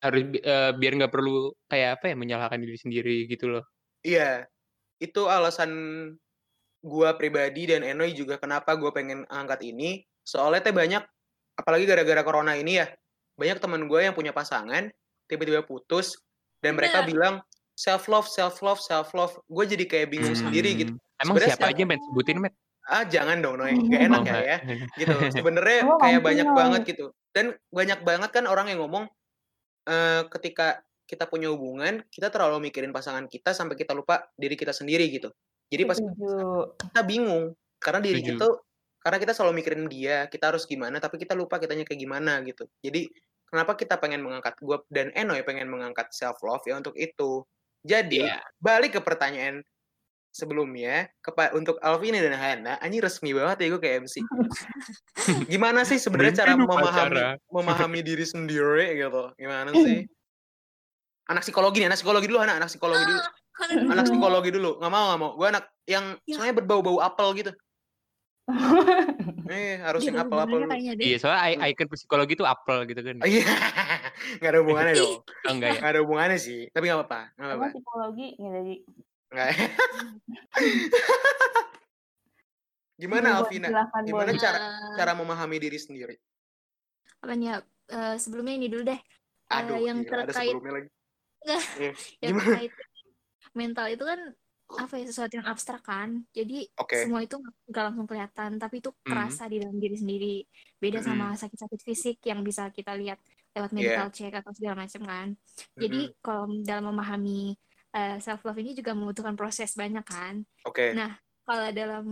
harus 0.00 0.22
eh, 0.32 0.70
biar 0.76 0.92
nggak 0.96 1.12
perlu 1.12 1.52
kayak 1.66 2.00
apa 2.00 2.04
ya 2.12 2.16
menyalahkan 2.16 2.60
diri 2.60 2.78
sendiri 2.78 3.16
gitu 3.26 3.48
loh. 3.52 3.64
Iya, 4.00 4.48
itu 5.00 5.26
alasan 5.26 5.72
gua 6.84 7.16
pribadi 7.16 7.68
dan 7.68 7.84
Enoy 7.84 8.12
juga 8.12 8.36
kenapa 8.36 8.76
gua 8.76 8.92
pengen 8.92 9.24
angkat 9.28 9.64
ini. 9.64 10.04
Soalnya 10.24 10.70
teh 10.70 10.76
banyak, 10.76 11.02
apalagi 11.56 11.84
gara-gara 11.88 12.22
corona 12.22 12.54
ini 12.54 12.78
ya, 12.78 12.86
banyak 13.40 13.56
teman 13.56 13.88
gue 13.88 14.00
yang 14.04 14.12
punya 14.12 14.36
pasangan 14.36 14.92
tiba-tiba 15.24 15.64
putus 15.64 16.20
dan 16.60 16.76
mereka 16.76 17.02
Bener. 17.02 17.08
bilang 17.08 17.34
self 17.72 18.04
love, 18.04 18.28
self 18.28 18.60
love, 18.60 18.76
self 18.76 19.16
love. 19.16 19.32
Gue 19.48 19.64
jadi 19.64 19.88
kayak 19.88 20.12
bingung 20.12 20.36
sendiri 20.36 20.76
gitu. 20.76 20.92
Hmm, 20.92 21.20
Emang 21.24 21.40
Sebenarnya 21.40 21.56
siapa 21.56 21.66
aja 21.72 21.82
Matt 21.88 22.02
sebutin 22.04 22.38
Matt? 22.44 22.54
Ah 22.90 23.04
jangan 23.08 23.36
dong 23.40 23.56
Noy, 23.56 23.72
gak 23.92 24.02
enak 24.12 24.20
Oh, 24.20 24.26
ya 24.28 24.38
ya. 24.44 24.56
Gitu. 25.00 25.14
Sebenarnya 25.40 25.78
Oh, 25.88 25.96
kayak 25.96 26.20
banyak 26.20 26.48
banget 26.52 26.80
gitu. 26.92 27.06
Dan 27.32 27.56
banyak 27.72 28.00
banget 28.04 28.30
kan 28.36 28.44
orang 28.44 28.68
yang 28.68 28.84
ngomong 28.84 29.08
eh, 29.88 30.22
ketika 30.36 30.84
kita 31.10 31.26
punya 31.26 31.50
hubungan, 31.50 32.06
kita 32.06 32.30
terlalu 32.30 32.70
mikirin 32.70 32.94
pasangan 32.94 33.26
kita 33.26 33.50
sampai 33.50 33.74
kita 33.74 33.90
lupa 33.90 34.30
diri 34.38 34.54
kita 34.54 34.70
sendiri 34.70 35.10
gitu. 35.10 35.34
Jadi 35.66 35.82
pas 35.82 35.98
kita 36.78 37.02
bingung 37.02 37.50
karena 37.82 37.98
diri 37.98 38.22
Setuju. 38.22 38.38
kita 38.38 38.46
karena 39.00 39.18
kita 39.18 39.32
selalu 39.34 39.52
mikirin 39.58 39.84
dia 39.90 40.28
kita 40.30 40.54
harus 40.54 40.68
gimana 40.68 41.00
tapi 41.02 41.18
kita 41.18 41.34
lupa 41.34 41.58
kitanya 41.58 41.82
kayak 41.82 41.98
gimana 41.98 42.38
gitu. 42.46 42.70
Jadi 42.78 43.10
kenapa 43.50 43.74
kita 43.74 43.98
pengen 43.98 44.22
mengangkat 44.22 44.54
gue 44.62 44.78
dan 44.86 45.10
Enoy 45.18 45.42
pengen 45.42 45.66
mengangkat 45.66 46.14
self 46.14 46.38
love 46.46 46.62
ya 46.62 46.78
untuk 46.78 46.94
itu? 46.94 47.42
Jadi 47.82 48.22
Iya. 48.22 48.38
balik 48.62 48.94
ke 48.94 49.00
pertanyaan 49.02 49.64
sebelumnya 50.30 51.10
kepa- 51.26 51.50
untuk 51.58 51.80
Alvini 51.82 52.22
dan 52.22 52.38
Hana 52.38 52.78
ini 52.86 53.02
resmi 53.02 53.34
banget 53.34 53.66
ya 53.66 53.74
gue 53.74 53.80
kayak 53.82 54.06
MC 54.06 54.14
gimana 55.50 55.82
sih 55.82 55.98
sebenarnya 55.98 56.46
cara 56.46 56.54
memahami 56.54 57.40
memahami 57.50 58.00
diri 58.04 58.22
sendiri 58.22 58.94
gitu. 58.94 59.34
Gimana 59.34 59.74
sih 59.74 60.06
anak 61.30 61.42
psikologi 61.42 61.78
nih 61.78 61.86
anak 61.88 61.96
psikologi 61.96 62.26
dulu 62.26 62.38
Hana 62.42 62.58
anak 62.58 62.68
psikologi 62.68 63.04
dulu. 63.06 63.20
Aduh. 63.60 63.92
anak 63.92 64.04
psikologi 64.08 64.50
dulu 64.50 64.70
nggak 64.76 64.90
mau 64.90 65.04
nggak 65.08 65.20
mau. 65.20 65.30
Gue 65.38 65.46
anak 65.48 65.64
yang 65.86 66.18
Ya. 66.26 66.34
soalnya 66.34 66.54
berbau-bau 66.58 66.98
apel 66.98 67.28
gitu. 67.38 67.52
Eh 69.46 69.78
harus 69.78 70.02
yang 70.02 70.18
ada 70.18 70.26
apel-apel. 70.26 70.66
Iya, 70.98 71.16
soalnya 71.22 71.40
i- 71.54 71.70
icon 71.70 71.86
psikologi 71.88 72.34
itu 72.34 72.42
apel 72.42 72.82
gitu 72.84 72.98
kan. 73.00 73.14
iya. 73.22 73.46
Nggak 74.42 74.50
ada 74.50 74.58
hubungannya 74.60 74.92
dong. 74.96 75.22
Oh, 75.22 75.48
enggak 75.48 75.68
ya? 75.70 75.78
nggak 75.78 75.92
ada 75.94 76.00
hubungannya 76.02 76.36
sih. 76.36 76.60
Tapi 76.68 76.84
nggak 76.84 76.98
apa-apa 76.98 77.20
nggak 77.32 77.46
apa-apa. 77.46 77.66
psikologi 77.72 78.26
nggak 78.36 78.52
jadi? 78.58 78.74
Nggak. 79.30 79.48
Gimana 83.00 83.40
Alvina? 83.40 83.68
gimana 84.04 84.30
cara 84.36 84.58
Eh, 84.60 84.96
cara 85.00 85.12
memahami 85.16 85.56
diri 85.56 85.78
sendiri? 85.80 86.14
Apa 87.22 87.32
nih 87.32 87.46
ya? 87.48 87.56
Eh, 87.88 88.14
sebelumnya 88.18 88.54
ini 88.54 88.66
dulu 88.68 88.82
deh. 88.84 89.00
Eh, 89.00 89.56
aduh 89.56 89.78
yang 89.78 90.04
gila, 90.04 90.20
ada 90.20 90.24
terkait 90.28 90.52
sebelumnya 90.52 90.72
lagi 90.76 90.88
Nggak. 91.44 91.64
Iya. 91.78 91.92
yang 92.22 92.30
Gimana? 92.36 92.46
terkait 92.46 92.72
mental 93.50 93.86
itu 93.90 94.04
kan 94.06 94.20
apa 94.70 94.94
ya 95.02 95.04
sesuatu 95.10 95.34
yang 95.34 95.48
abstrak 95.50 95.82
kan. 95.82 96.22
Jadi 96.30 96.70
Oke. 96.78 97.02
semua 97.02 97.26
itu 97.26 97.42
nggak 97.42 97.84
langsung 97.90 98.06
kelihatan, 98.06 98.50
tapi 98.62 98.78
itu 98.78 98.94
kerasa 99.02 99.50
di 99.50 99.58
dalam 99.58 99.76
diri 99.82 99.96
sendiri. 99.98 100.36
Beda 100.78 101.02
sama 101.02 101.34
sakit-sakit 101.34 101.80
fisik 101.82 102.16
yang 102.22 102.46
bisa 102.46 102.70
kita 102.70 102.94
lihat 102.94 103.18
lewat 103.50 103.70
Iya. 103.74 103.74
medical 103.74 104.08
check 104.14 104.30
atau 104.30 104.54
segala 104.54 104.86
macam 104.86 105.02
kan. 105.02 105.28
Jadi 105.74 106.14
kalau 106.22 106.46
dalam 106.62 106.94
memahami 106.94 107.58
self 108.22 108.46
love 108.46 108.62
ini 108.62 108.78
juga 108.78 108.94
membutuhkan 108.94 109.34
proses 109.34 109.74
banyak 109.74 110.06
kan. 110.06 110.46
oke 110.62 110.94
Nah, 110.94 111.18
kalau 111.42 111.66
dalam 111.74 112.04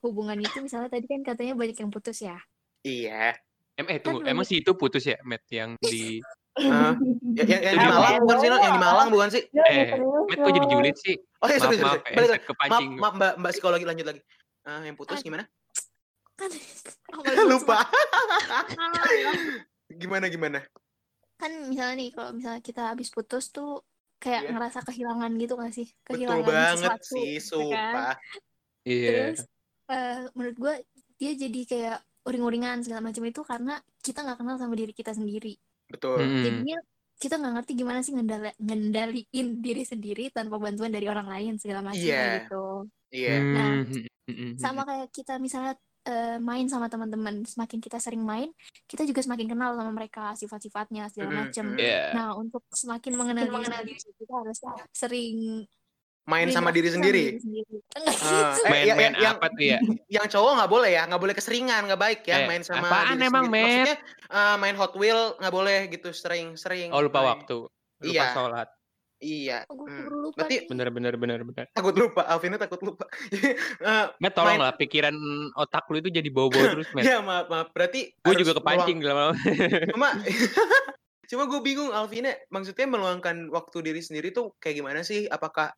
hubungan 0.00 0.40
itu 0.40 0.64
misalnya 0.64 0.88
tadi 0.88 1.04
kan 1.04 1.20
katanya 1.20 1.52
banyak 1.52 1.76
yang 1.76 1.92
putus 1.92 2.24
ya. 2.24 2.40
iya 2.80 3.36
Em, 3.76 3.86
eh, 3.92 4.00
tunggu, 4.00 4.24
Kan 4.24 4.32
emang 4.32 4.46
sih 4.48 4.64
itu 4.64 4.72
putus 4.72 5.04
ya, 5.04 5.20
Matt, 5.20 5.44
yang 5.52 5.76
di... 5.76 6.24
Ya- 6.56 6.96
yang, 7.44 7.60
yang 7.62 7.76
di? 7.76 7.86
Malang 7.86 8.14
bukan 8.18 8.36
sih 8.38 8.48
yang 8.48 8.72
di 8.72 8.80
Malang 8.80 9.08
bukan 9.08 9.28
sih 9.28 9.42
Ya, 9.50 9.64
Eh, 9.66 9.86
Matt 10.26 10.38
kok 10.38 10.48
jadi 10.48 10.58
dong. 10.58 10.70
julid 10.72 10.96
sih? 10.96 11.16
oh 11.36 11.46
iya 11.46 11.52
Maaf, 11.52 11.62
sorry 11.62 11.76
sorry, 11.76 11.84
maaf, 11.84 11.98
sorry. 11.98 12.14
balik 12.16 12.28
maaf 12.30 12.42
kepancing. 12.46 12.90
maaf 12.96 13.12
mbak 13.14 13.32
mbak 13.36 13.50
psikologi 13.52 13.84
lanjut 13.84 14.06
lagi 14.06 14.20
ah 14.64 14.80
yang 14.82 14.94
putus 14.94 15.20
gimana 15.20 15.44
Kan 16.36 16.50
lupa 17.48 17.78
gimana 19.90 20.26
gimana 20.26 20.58
kan 21.36 21.52
misalnya 21.66 21.94
nih 21.98 22.08
kalau 22.10 22.30
misalnya 22.32 22.60
kita 22.60 22.82
habis 22.90 23.08
putus 23.08 23.48
tuh 23.50 23.84
kayak 24.16 24.42
Iya. 24.42 24.50
ngerasa 24.50 24.78
kehilangan 24.82 25.30
gitu 25.36 25.52
gak 25.54 25.70
sih 25.70 25.88
betul 26.02 26.16
kehilangan 26.24 26.44
banget 26.46 26.72
sesuatu 26.74 27.04
sih 27.06 27.20
ya 27.20 27.36
kan? 27.36 27.44
sumpah 27.44 28.12
Iya. 28.82 29.12
terus 29.28 29.40
eh, 29.86 30.20
menurut 30.32 30.56
gue 30.56 30.74
dia 31.14 31.32
jadi 31.34 31.60
kayak 31.62 31.96
uring-uringan 32.24 32.76
segala 32.80 33.00
macam 33.02 33.22
itu 33.22 33.40
karena 33.40 33.74
kita 34.00 34.18
nggak 34.20 34.36
kenal 34.36 34.56
sama 34.56 34.74
diri 34.74 34.90
kita 34.90 35.12
sendiri 35.12 35.54
betul 35.86 36.18
jadinya 36.18 36.78
kita 37.16 37.40
nggak 37.40 37.52
ngerti 37.56 37.72
gimana 37.74 38.00
sih 38.04 38.12
ngendali 38.12 38.52
ngendaliin 38.60 39.48
diri 39.64 39.82
sendiri 39.82 40.28
tanpa 40.28 40.60
bantuan 40.60 40.92
dari 40.92 41.08
orang 41.08 41.24
lain 41.24 41.52
segala 41.56 41.80
macam 41.80 41.96
Iya. 41.96 42.12
kayak 42.20 42.34
gitu 42.44 42.66
iya 43.10 43.34
Nah, 43.40 43.70
Hmm, 43.72 43.84
hmm, 43.88 44.04
hmm, 44.28 44.36
hmm. 44.36 44.52
sama 44.60 44.82
kayak 44.84 45.08
kita 45.14 45.32
misalnya 45.38 45.74
eh, 46.06 46.38
main 46.38 46.66
sama 46.70 46.86
teman-teman 46.86 47.42
semakin 47.42 47.78
kita 47.82 47.98
sering 47.98 48.22
main 48.22 48.50
kita 48.86 49.02
juga 49.02 49.26
semakin 49.26 49.46
kenal 49.50 49.74
sama 49.74 49.90
mereka 49.90 50.34
sifat-sifatnya 50.36 51.10
segala 51.10 51.46
macam. 51.46 51.64
Iya. 51.74 52.14
nah 52.14 52.30
untuk 52.36 52.62
semakin 52.70 53.12
mengenal 53.18 53.46
diri 53.82 53.98
sendiri, 53.98 54.22
kita 54.22 54.34
harus 54.38 54.58
sering 54.94 55.66
main 56.26 56.50
sama 56.50 56.68
diri 56.68 56.88
sendiri 56.88 57.24
Ah, 57.32 57.38
gitu. 57.38 57.74
eh, 57.96 58.52
Main, 58.66 58.84
ya- 58.84 58.94
main 58.94 59.12
ya- 59.12 59.22
yang- 59.22 59.36
apa 59.36 59.46
tuh 59.48 59.62
ya? 59.64 59.78
yang 60.16 60.26
cowok 60.26 60.52
nggak 60.54 60.70
boleh 60.70 60.90
ya 60.90 61.02
nggak 61.04 61.22
boleh 61.22 61.34
keseringan 61.34 61.82
nggak 61.86 62.00
baik 62.00 62.20
ya 62.22 62.36
Eh, 62.36 62.46
main 62.46 62.60
sama 62.60 62.84
apaan 62.84 63.14
diri 63.14 63.24
emang, 63.24 63.44
sendiri. 63.44 63.54
Matt? 63.56 63.70
maksudnya 63.86 63.96
eh, 64.28 64.56
main 64.56 64.76
Hot 64.76 64.94
Wheel 64.94 65.20
nggak 65.36 65.54
boleh 65.54 65.78
gitu 65.88 66.08
sering-sering 66.10 66.90
Oh, 66.90 67.00
lupa 67.00 67.18
main. 67.20 67.28
waktu. 67.32 67.56
Lupa 67.96 68.10
Iya. 68.12 68.26
sholat. 68.32 68.68
Iya. 69.16 69.58
Oh, 69.66 69.74
gue 69.74 69.88
hmm. 69.88 70.12
lupa 70.12 70.36
Berarti. 70.36 70.56
Bener 70.66 70.88
bener 70.90 71.14
bener 71.16 71.40
bener. 71.40 71.64
takut 71.72 71.94
lupa. 71.94 72.20
Alvina 72.26 72.58
takut 72.58 72.82
lupa. 72.82 73.08
Eh, 73.80 74.06
Nggak 74.12 74.34
tolong 74.34 74.50
main- 74.52 74.62
lah 74.62 74.74
pikiran 74.74 75.16
otak 75.54 75.88
lu 75.88 75.96
itu 75.96 76.10
jadi 76.10 76.28
bau-bau 76.28 76.60
terus, 76.60 76.90
men. 76.92 77.00
Ya 77.02 77.22
maaf 77.22 77.46
maaf. 77.46 77.70
Berarti 77.70 78.12
Gue 78.18 78.34
juga 78.36 78.52
kepancing 78.52 78.98
lama-lama. 78.98 79.32
meluang- 79.32 79.88
Cuma 79.88 80.08
cuma 81.24 81.42
gue 81.46 81.60
bingung 81.60 81.90
Alvina. 81.90 82.36
Maksudnya 82.48 82.84
meluangkan 82.84 83.48
waktu 83.48 83.76
diri 83.82 84.00
sendiri 84.00 84.30
tuh 84.30 84.52
kayak 84.58 84.76
gimana 84.76 85.00
sih? 85.00 85.24
Apakah 85.26 85.72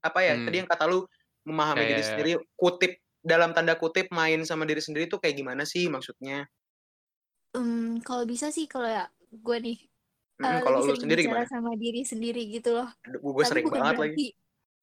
apa 0.00 0.18
ya? 0.20 0.34
Hmm. 0.36 0.44
Tadi 0.46 0.56
yang 0.62 0.68
kata 0.70 0.84
lu 0.86 1.04
memahami 1.42 1.82
diri 1.82 1.92
Kayak- 1.98 2.08
sendiri. 2.08 2.30
Kutip 2.54 2.92
dalam 3.22 3.50
tanda 3.54 3.78
kutip 3.78 4.10
main 4.10 4.42
sama 4.42 4.66
diri 4.66 4.82
sendiri 4.82 5.06
tuh 5.06 5.18
kayak 5.18 5.38
gimana 5.38 5.62
sih 5.62 5.86
maksudnya? 5.86 6.46
Hmm, 7.52 8.00
kalau 8.00 8.24
bisa 8.24 8.48
sih 8.48 8.64
kalau 8.64 8.88
ya 8.88 9.06
gue 9.30 9.58
nih 9.60 9.78
Hmm, 10.40 10.48
eh, 10.48 10.60
kalau 10.64 10.78
lu 10.82 10.90
sering 10.90 11.02
sendiri 11.06 11.20
gimana? 11.28 11.46
sama 11.46 11.70
diri 11.78 12.02
sendiri 12.02 12.42
gitu 12.50 12.74
loh. 12.74 12.88
Gue 13.06 13.44
sering 13.46 13.68
banget 13.68 13.94
lagi. 13.94 14.26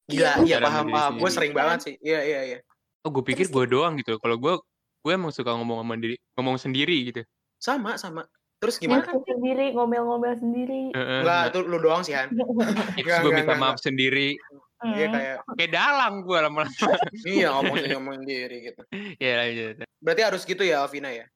Gila, 0.08 0.30
Iya, 0.40 0.46
iya 0.46 0.56
paham 0.58 0.86
paham. 0.88 1.12
Gue 1.20 1.30
sering 1.30 1.52
banget 1.52 1.78
sih. 1.84 1.94
Iya 2.00 2.20
iya 2.24 2.40
iya. 2.46 2.58
Oh, 3.04 3.10
gue 3.12 3.20
pikir 3.20 3.50
gue 3.50 3.64
doang 3.68 3.98
gitu. 4.00 4.16
Kalau 4.22 4.40
gue 4.40 4.54
gue 5.00 5.12
emang 5.12 5.34
suka 5.34 5.52
ngomong 5.52 5.84
sama 5.84 5.94
diri, 6.00 6.16
ngomong 6.38 6.56
sendiri 6.56 6.96
gitu. 7.12 7.20
Sama 7.60 8.00
sama. 8.00 8.24
Terus 8.60 8.76
gimana? 8.76 9.04
Ngomel 9.08 9.24
sendiri, 9.26 9.66
ngomel-ngomel 9.72 10.34
sendiri. 10.36 10.82
Heeh. 10.92 11.20
Enggak, 11.24 11.42
itu 11.52 11.58
lu 11.64 11.76
doang 11.80 12.02
sih 12.04 12.12
Han. 12.12 12.28
Gue 13.24 13.32
minta 13.32 13.56
maaf 13.56 13.80
sendiri. 13.80 14.36
Iya 14.82 15.06
Hmm. 15.06 15.12
kayak 15.12 15.36
Kayak 15.54 15.72
dalang 15.72 16.14
gue 16.20 16.38
lama-lama. 16.38 16.88
iya 17.22 17.48
ngomong 17.52 17.76
ngomong 17.90 18.14
sendiri 18.24 18.56
gitu. 18.64 18.82
ya 19.16 19.32
lanjut. 19.36 19.74
Berarti 19.98 20.22
harus 20.24 20.42
gitu 20.42 20.62
ya 20.62 20.80
Alvina 20.80 21.10
ya. 21.10 21.26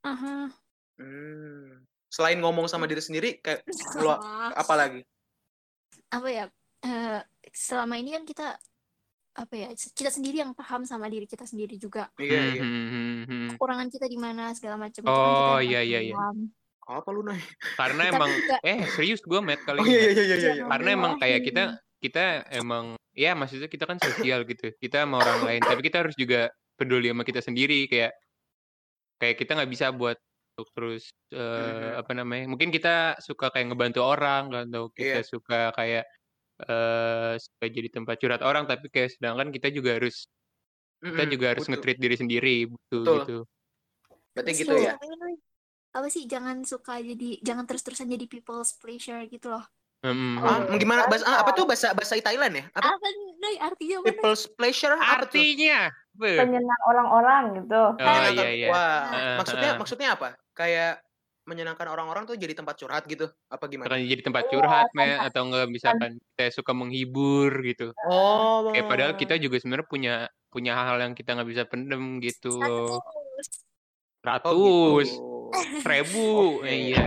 aha. 0.00 0.46
Hmm. 0.94 1.82
Selain 2.06 2.38
ngomong 2.38 2.66
sama 2.66 2.86
diri 2.86 3.00
sendiri 3.00 3.38
kayak 3.38 3.66
lu 3.98 4.14
apa 4.50 4.74
lagi? 4.74 5.02
apa 6.06 6.28
ya 6.28 6.44
eh, 6.80 7.18
selama 7.50 7.98
ini 7.98 8.14
kan 8.14 8.22
kita 8.22 8.46
apa 9.34 9.50
ya 9.52 9.66
kita 9.74 10.14
sendiri 10.14 10.38
yang 10.38 10.54
paham 10.54 10.86
sama 10.86 11.10
diri 11.10 11.26
kita 11.26 11.42
sendiri 11.42 11.74
juga 11.74 12.06
Iya 12.14 12.54
iya. 12.54 12.62
hmm, 12.62 12.86
hmm, 12.86 13.14
hmm. 13.26 13.48
kekurangan 13.50 13.90
kita 13.90 14.06
di 14.06 14.14
mana 14.14 14.54
segala 14.54 14.78
macam 14.78 15.02
itu 15.02 15.10
kan 15.10 15.18
Oh, 15.34 15.58
iya, 15.58 15.82
iya, 15.82 15.98
iya. 16.00 16.14
Apa 16.80 17.10
lu 17.10 17.24
nih? 17.24 17.40
Karena 17.74 18.02
emang 18.06 18.30
juga 18.30 18.62
eh 18.62 18.86
serius 18.86 19.18
gue 19.20 19.40
met 19.40 19.58
kali 19.58 19.80
Oh 19.80 19.82
ini. 19.82 19.90
iya 19.90 19.98
Met. 19.98 20.14
iya 20.14 20.22
iya 20.22 20.36
iya. 20.36 20.50
iya. 20.54 20.64
Karena 20.68 20.88
emang 20.92 21.12
kayak 21.18 21.40
kita 21.42 21.62
kita 22.04 22.24
emang 22.60 22.84
ya 23.16 23.32
maksudnya 23.38 23.68
kita 23.74 23.84
kan 23.90 23.98
sosial 24.06 24.40
gitu. 24.50 24.64
Kita 24.84 24.96
sama 25.04 25.16
orang 25.24 25.40
lain, 25.48 25.62
tapi 25.68 25.80
kita 25.86 25.96
harus 26.04 26.16
juga 26.22 26.40
peduli 26.78 27.06
sama 27.12 27.24
kita 27.28 27.40
sendiri 27.48 27.78
kayak 27.92 28.12
kayak 29.20 29.36
kita 29.40 29.50
nggak 29.56 29.70
bisa 29.74 29.86
buat 29.94 30.18
untuk 30.54 30.68
terus 30.76 31.02
Mhm. 31.34 31.98
apa 32.02 32.12
namanya? 32.18 32.44
Mungkin 32.52 32.70
kita 32.76 33.18
suka 33.22 33.46
kayak 33.52 33.66
ngebantu 33.74 34.00
orang 34.04 34.42
kan 34.54 34.64
atau 34.70 34.84
kita 34.94 35.18
Iya. 35.22 35.30
suka 35.32 35.60
kayak 35.78 36.04
eh 36.54 37.34
suka 37.42 37.64
jadi 37.66 37.88
tempat 37.90 38.14
curhat 38.22 38.42
orang 38.46 38.64
tapi 38.70 38.86
kayak 38.94 39.10
sedangkan 39.18 39.50
kita 39.50 39.68
juga 39.74 39.98
harus 39.98 40.30
kita 41.02 41.26
Mm-mm, 41.26 41.34
juga 41.34 41.46
harus 41.52 41.66
nge-treat 41.66 41.98
diri 41.98 42.16
sendiri 42.22 42.54
butuh 42.70 43.02
Betul. 43.02 43.16
gitu. 43.18 43.36
Berarti 44.34 44.50
Terus 44.54 44.60
gitu 44.62 44.74
ya. 44.78 44.94
apa 45.94 46.08
sih 46.10 46.24
jangan 46.26 46.56
suka 46.66 46.98
jadi 47.02 47.28
jangan 47.42 47.64
terus-terusan 47.70 48.10
jadi 48.14 48.26
people's 48.26 48.74
pleasure 48.82 49.22
gitu 49.30 49.46
loh 49.50 49.64
Hmm, 50.04 50.36
Ah, 50.36 50.60
Oh, 50.68 50.76
gimana 50.76 51.08
bahasa 51.08 51.24
ah, 51.24 51.40
apa 51.40 51.56
tuh 51.56 51.64
bahasa 51.64 51.96
bahasa 51.96 52.20
Thailand 52.20 52.52
ya? 52.52 52.64
Apa? 52.76 52.92
apa 52.92 53.06
nih 53.40 53.56
artinya 53.56 53.96
apa 53.96 54.06
People's 54.12 54.44
pleasure? 54.52 54.92
Artinya, 55.00 55.88
be. 56.12 56.44
Penyenang 56.44 56.82
orang-orang 56.84 57.42
gitu. 57.64 57.82
Oh 57.96 58.24
iya 58.36 58.48
iya. 58.52 58.68
Wah, 58.68 59.00
Heeh, 59.16 59.34
maksudnya 59.40 59.70
heeh. 59.72 59.80
maksudnya 59.80 60.08
apa? 60.12 60.28
Kayak 60.52 61.00
menyenangkan 61.48 61.88
orang-orang 61.88 62.28
tuh 62.28 62.36
jadi 62.36 62.52
tempat 62.52 62.76
curhat 62.76 63.08
gitu? 63.08 63.32
Apa 63.48 63.64
gimana? 63.72 63.88
Misalkan 63.96 64.12
jadi 64.12 64.22
tempat 64.28 64.42
Iya, 64.44 64.52
curhat, 64.52 64.86
me, 64.92 65.04
tempat- 65.08 65.24
atau 65.32 65.40
enggak 65.48 65.66
misalkan 65.72 66.12
kita 66.20 66.44
suka 66.52 66.72
menghibur 66.76 67.52
gitu. 67.64 67.96
Oh, 68.04 68.68
Kayak 68.76 68.86
padahal 68.92 69.12
kita 69.16 69.34
juga 69.40 69.56
sebenarnya 69.56 69.88
punya 69.88 70.14
punya 70.52 70.72
hal-hal 70.76 71.00
yang 71.00 71.14
kita 71.16 71.32
nggak 71.32 71.48
bisa 71.48 71.64
pendem 71.64 72.20
gitu. 72.20 72.60
Status. 72.60 73.48
Ratus, 74.24 74.52
Oh, 74.52 75.00
gitu. 75.00 75.24
seribu, 75.80 76.60
Oke. 76.60 76.68
eh, 76.68 76.92
iya. 76.92 77.04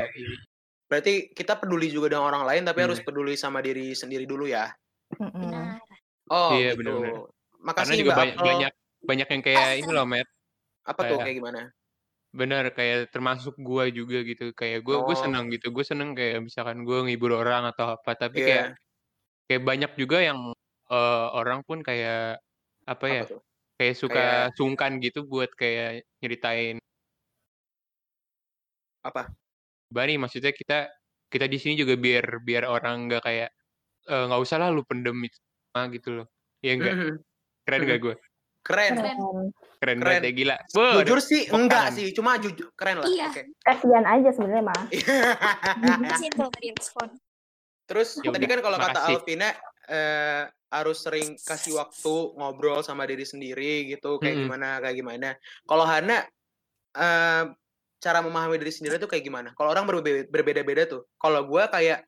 Iya. 0.88 0.90
Berarti 0.90 1.14
kita 1.36 1.60
peduli 1.60 1.92
juga 1.92 2.08
dengan 2.08 2.32
orang 2.32 2.48
lain, 2.48 2.64
tapi 2.64 2.80
Hmm. 2.80 2.88
harus 2.88 3.04
peduli 3.04 3.36
sama 3.36 3.60
diri 3.60 3.92
sendiri 3.92 4.24
dulu 4.24 4.48
ya. 4.48 4.72
Benar 5.12 5.84
Oh, 6.28 6.52
Iya, 6.56 6.76
gitu. 6.76 6.84
Karena 6.92 7.64
Makasih 7.64 7.96
juga 8.00 8.12
Mbak 8.12 8.20
banyak, 8.20 8.38
banyak 8.40 8.74
banyak 8.98 9.28
yang 9.32 9.44
kayak 9.44 9.68
ini 9.80 9.92
loh, 9.92 10.04
Matt. 10.04 10.28
Apa 10.84 11.00
tuh 11.04 11.16
kayak- 11.20 11.24
kayak 11.24 11.36
gimana? 11.40 11.62
Bener 12.32 12.64
kayak 12.72 13.12
termasuk 13.12 13.56
gua 13.56 13.88
juga 13.88 14.20
gitu. 14.24 14.52
Kayak 14.52 14.84
gua 14.84 15.08
gue 15.08 15.16
Oh. 15.16 15.20
seneng 15.20 15.48
gitu. 15.48 15.72
Gue 15.72 15.84
seneng 15.84 16.12
kayak 16.12 16.44
misalkan 16.44 16.84
gua 16.84 17.08
ngibur 17.08 17.32
orang 17.32 17.68
atau 17.68 17.96
apa, 17.96 18.12
tapi 18.16 18.44
Iya. 18.44 18.48
kayak 18.48 18.68
kayak 19.48 19.64
banyak 19.64 19.92
juga 19.96 20.20
yang 20.24 20.40
eh, 20.88 21.28
orang 21.36 21.64
pun 21.68 21.84
kayak 21.84 22.40
apa 22.84 23.06
ya? 23.08 23.24
Apa 23.28 23.32
tuh? 23.36 23.42
Kayak 23.76 23.96
suka 24.00 24.16
Kayak- 24.16 24.52
sungkan 24.56 24.92
gitu 25.04 25.20
buat 25.24 25.52
kayak 25.52 26.04
nyeritain 26.20 26.80
Apa? 29.04 29.32
Bani 29.88 30.20
maksudnya 30.20 30.52
kita 30.52 30.92
kita 31.28 31.46
di 31.48 31.58
sini 31.60 31.80
juga 31.80 31.96
biar 31.96 32.44
biar 32.44 32.68
orang 32.68 33.08
nggak 33.08 33.24
kayak 33.24 33.50
"Eh, 34.08 34.24
nggak 34.28 34.42
usah 34.44 34.58
lah 34.60 34.70
lu 34.72 34.84
pendem 34.88 35.16
itu 35.24 35.36
semua," 35.40 35.88
gitu 35.92 36.10
loh. 36.24 36.28
Iya 36.64 36.72
enggak? 36.80 36.94
Keren 37.68 37.80
gak 37.84 38.00
gue? 38.00 38.16
Keren. 38.64 38.92
Keren. 39.00 39.18
Keren. 39.80 39.98
Keren, 40.00 40.22
ya 40.24 40.32
gila. 40.36 40.56
Ada 40.60 41.04
Jujur 41.04 41.20
sih 41.24 41.42
tepuk 41.48 41.56
enggak 41.56 41.86
sih, 41.96 42.08
cuma 42.12 42.36
jujur 42.40 42.68
keren 42.76 43.00
lah. 43.00 43.08
Iya. 43.08 43.28
Oke. 43.32 43.42
Kasian 43.64 44.04
aja 44.04 44.30
sebenarnya 44.36 44.64
mah. 44.68 44.84
Respon 46.76 47.08
Terus 47.88 48.20
Ya 48.20 48.36
tadi 48.36 48.46
kan 48.52 48.60
kalau 48.60 48.76
kata. 48.76 49.00
Alvina 49.08 49.56
eh, 49.88 50.44
harus 50.68 51.00
sering 51.00 51.40
kasih 51.40 51.80
waktu 51.80 52.16
ngobrol 52.36 52.84
sama 52.84 53.08
diri 53.08 53.24
sendiri 53.24 53.88
gitu, 53.88 54.20
kayak 54.20 54.36
Mm-mm. 54.36 54.44
gimana, 54.52 54.70
kayak 54.84 54.96
gimana. 55.00 55.30
Kalau 55.64 55.86
Hana 55.88 56.28
eh, 57.00 57.44
cara 57.98 58.22
memahami 58.22 58.58
diri 58.58 58.70
sendiri 58.70 58.96
tuh 58.98 59.10
kayak 59.10 59.24
gimana? 59.24 59.50
Kalau 59.54 59.74
orang 59.74 59.86
berbe- 59.86 60.28
berbeda-beda 60.28 60.86
tuh. 60.86 61.06
Kalau 61.18 61.42
gua 61.44 61.66
kayak 61.68 62.06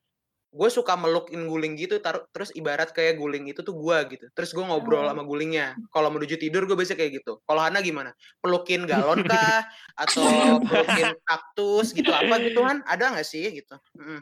gue 0.49 0.65
suka 0.65 0.97
melukin 0.97 1.45
guling 1.45 1.77
gitu, 1.77 2.01
taruh 2.01 2.25
terus 2.33 2.49
ibarat 2.57 2.89
kayak 2.89 3.21
guling 3.21 3.45
itu 3.45 3.61
tuh 3.61 3.77
gua 3.77 4.01
gitu. 4.09 4.25
Terus 4.33 4.49
gue 4.49 4.65
ngobrol 4.65 5.05
Oh. 5.05 5.09
sama 5.09 5.21
gulingnya. 5.21 5.77
Kalau 5.93 6.09
menuju 6.09 6.41
tidur 6.41 6.65
gue 6.65 6.73
biasanya 6.73 6.97
kayak 6.97 7.21
gitu. 7.21 7.37
Kalau 7.45 7.61
Hana 7.61 7.85
gimana? 7.85 8.17
Pelukin 8.41 8.89
galon 8.89 9.21
kah? 9.25 9.61
Atau 10.01 10.25
pelukin 10.65 11.13
kaktus 11.21 11.93
gitu? 11.93 12.09
Apa 12.09 12.41
gitu 12.41 12.65
kan? 12.65 12.81
Ada 12.89 13.13
nggak 13.13 13.27
sih 13.29 13.45
gitu? 13.45 13.77
Mm-mm. 13.93 14.21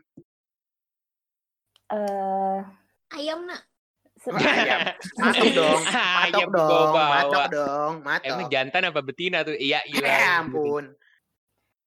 Eh, 1.88 2.60
ayam 3.16 3.48
nak 3.48 3.64
Ayam. 4.28 4.80
Matok 5.16 5.48
dong. 5.56 5.82
Matok 5.88 6.26
Ayam 6.28 6.50
dong, 6.52 6.92
matok 6.92 7.46
dong, 7.48 7.94
matok. 8.04 8.28
Emang 8.28 8.48
jantan 8.52 8.84
apa 8.90 9.00
betina 9.00 9.48
tuh? 9.48 9.56
Iya, 9.56 9.80
iya. 9.88 10.04
Ya 10.04 10.44
ampun. 10.44 10.92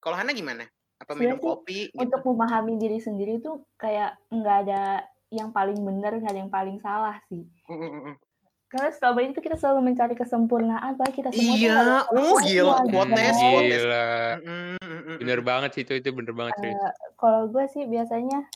Kalau 0.01 0.17
Hana 0.17 0.33
gimana? 0.33 0.65
Apa 1.01 1.17
minum 1.17 1.37
Sebenarnya 1.37 1.41
sih 1.41 1.49
kopi 1.49 1.81
gitu? 1.89 2.01
untuk 2.01 2.21
memahami 2.29 2.75
diri 2.77 2.99
sendiri 3.01 3.41
tuh 3.41 3.65
kayak 3.81 4.17
nggak 4.29 4.57
ada 4.69 5.05
yang 5.33 5.49
paling 5.55 5.81
benar, 5.81 6.17
nggak 6.17 6.33
ada 6.33 6.41
yang 6.45 6.53
paling 6.53 6.77
salah 6.81 7.17
sih. 7.29 7.45
Karena 8.71 8.91
selama 8.95 9.19
ini 9.27 9.31
tuh 9.35 9.43
kita 9.43 9.59
selalu 9.59 9.81
mencari 9.91 10.15
kesempurnaan, 10.15 10.95
padahal 10.95 11.15
kita 11.15 11.31
semua 11.35 11.55
Iya, 11.59 12.07
oh 12.15 12.39
gila, 12.39 12.75
quotes, 12.87 13.35
gitu. 13.35 13.51
quotes. 13.51 13.83
Gila. 13.83 14.07
Mm. 14.47 15.17
Bener 15.19 15.41
banget 15.43 15.71
sih 15.75 15.83
itu, 15.83 15.93
itu 15.99 16.11
bener 16.15 16.35
banget 16.37 16.55
sih. 16.63 16.71
Eh, 16.71 16.93
kalau 17.19 17.51
gue 17.51 17.65
sih 17.67 17.85
biasanya 17.91 18.47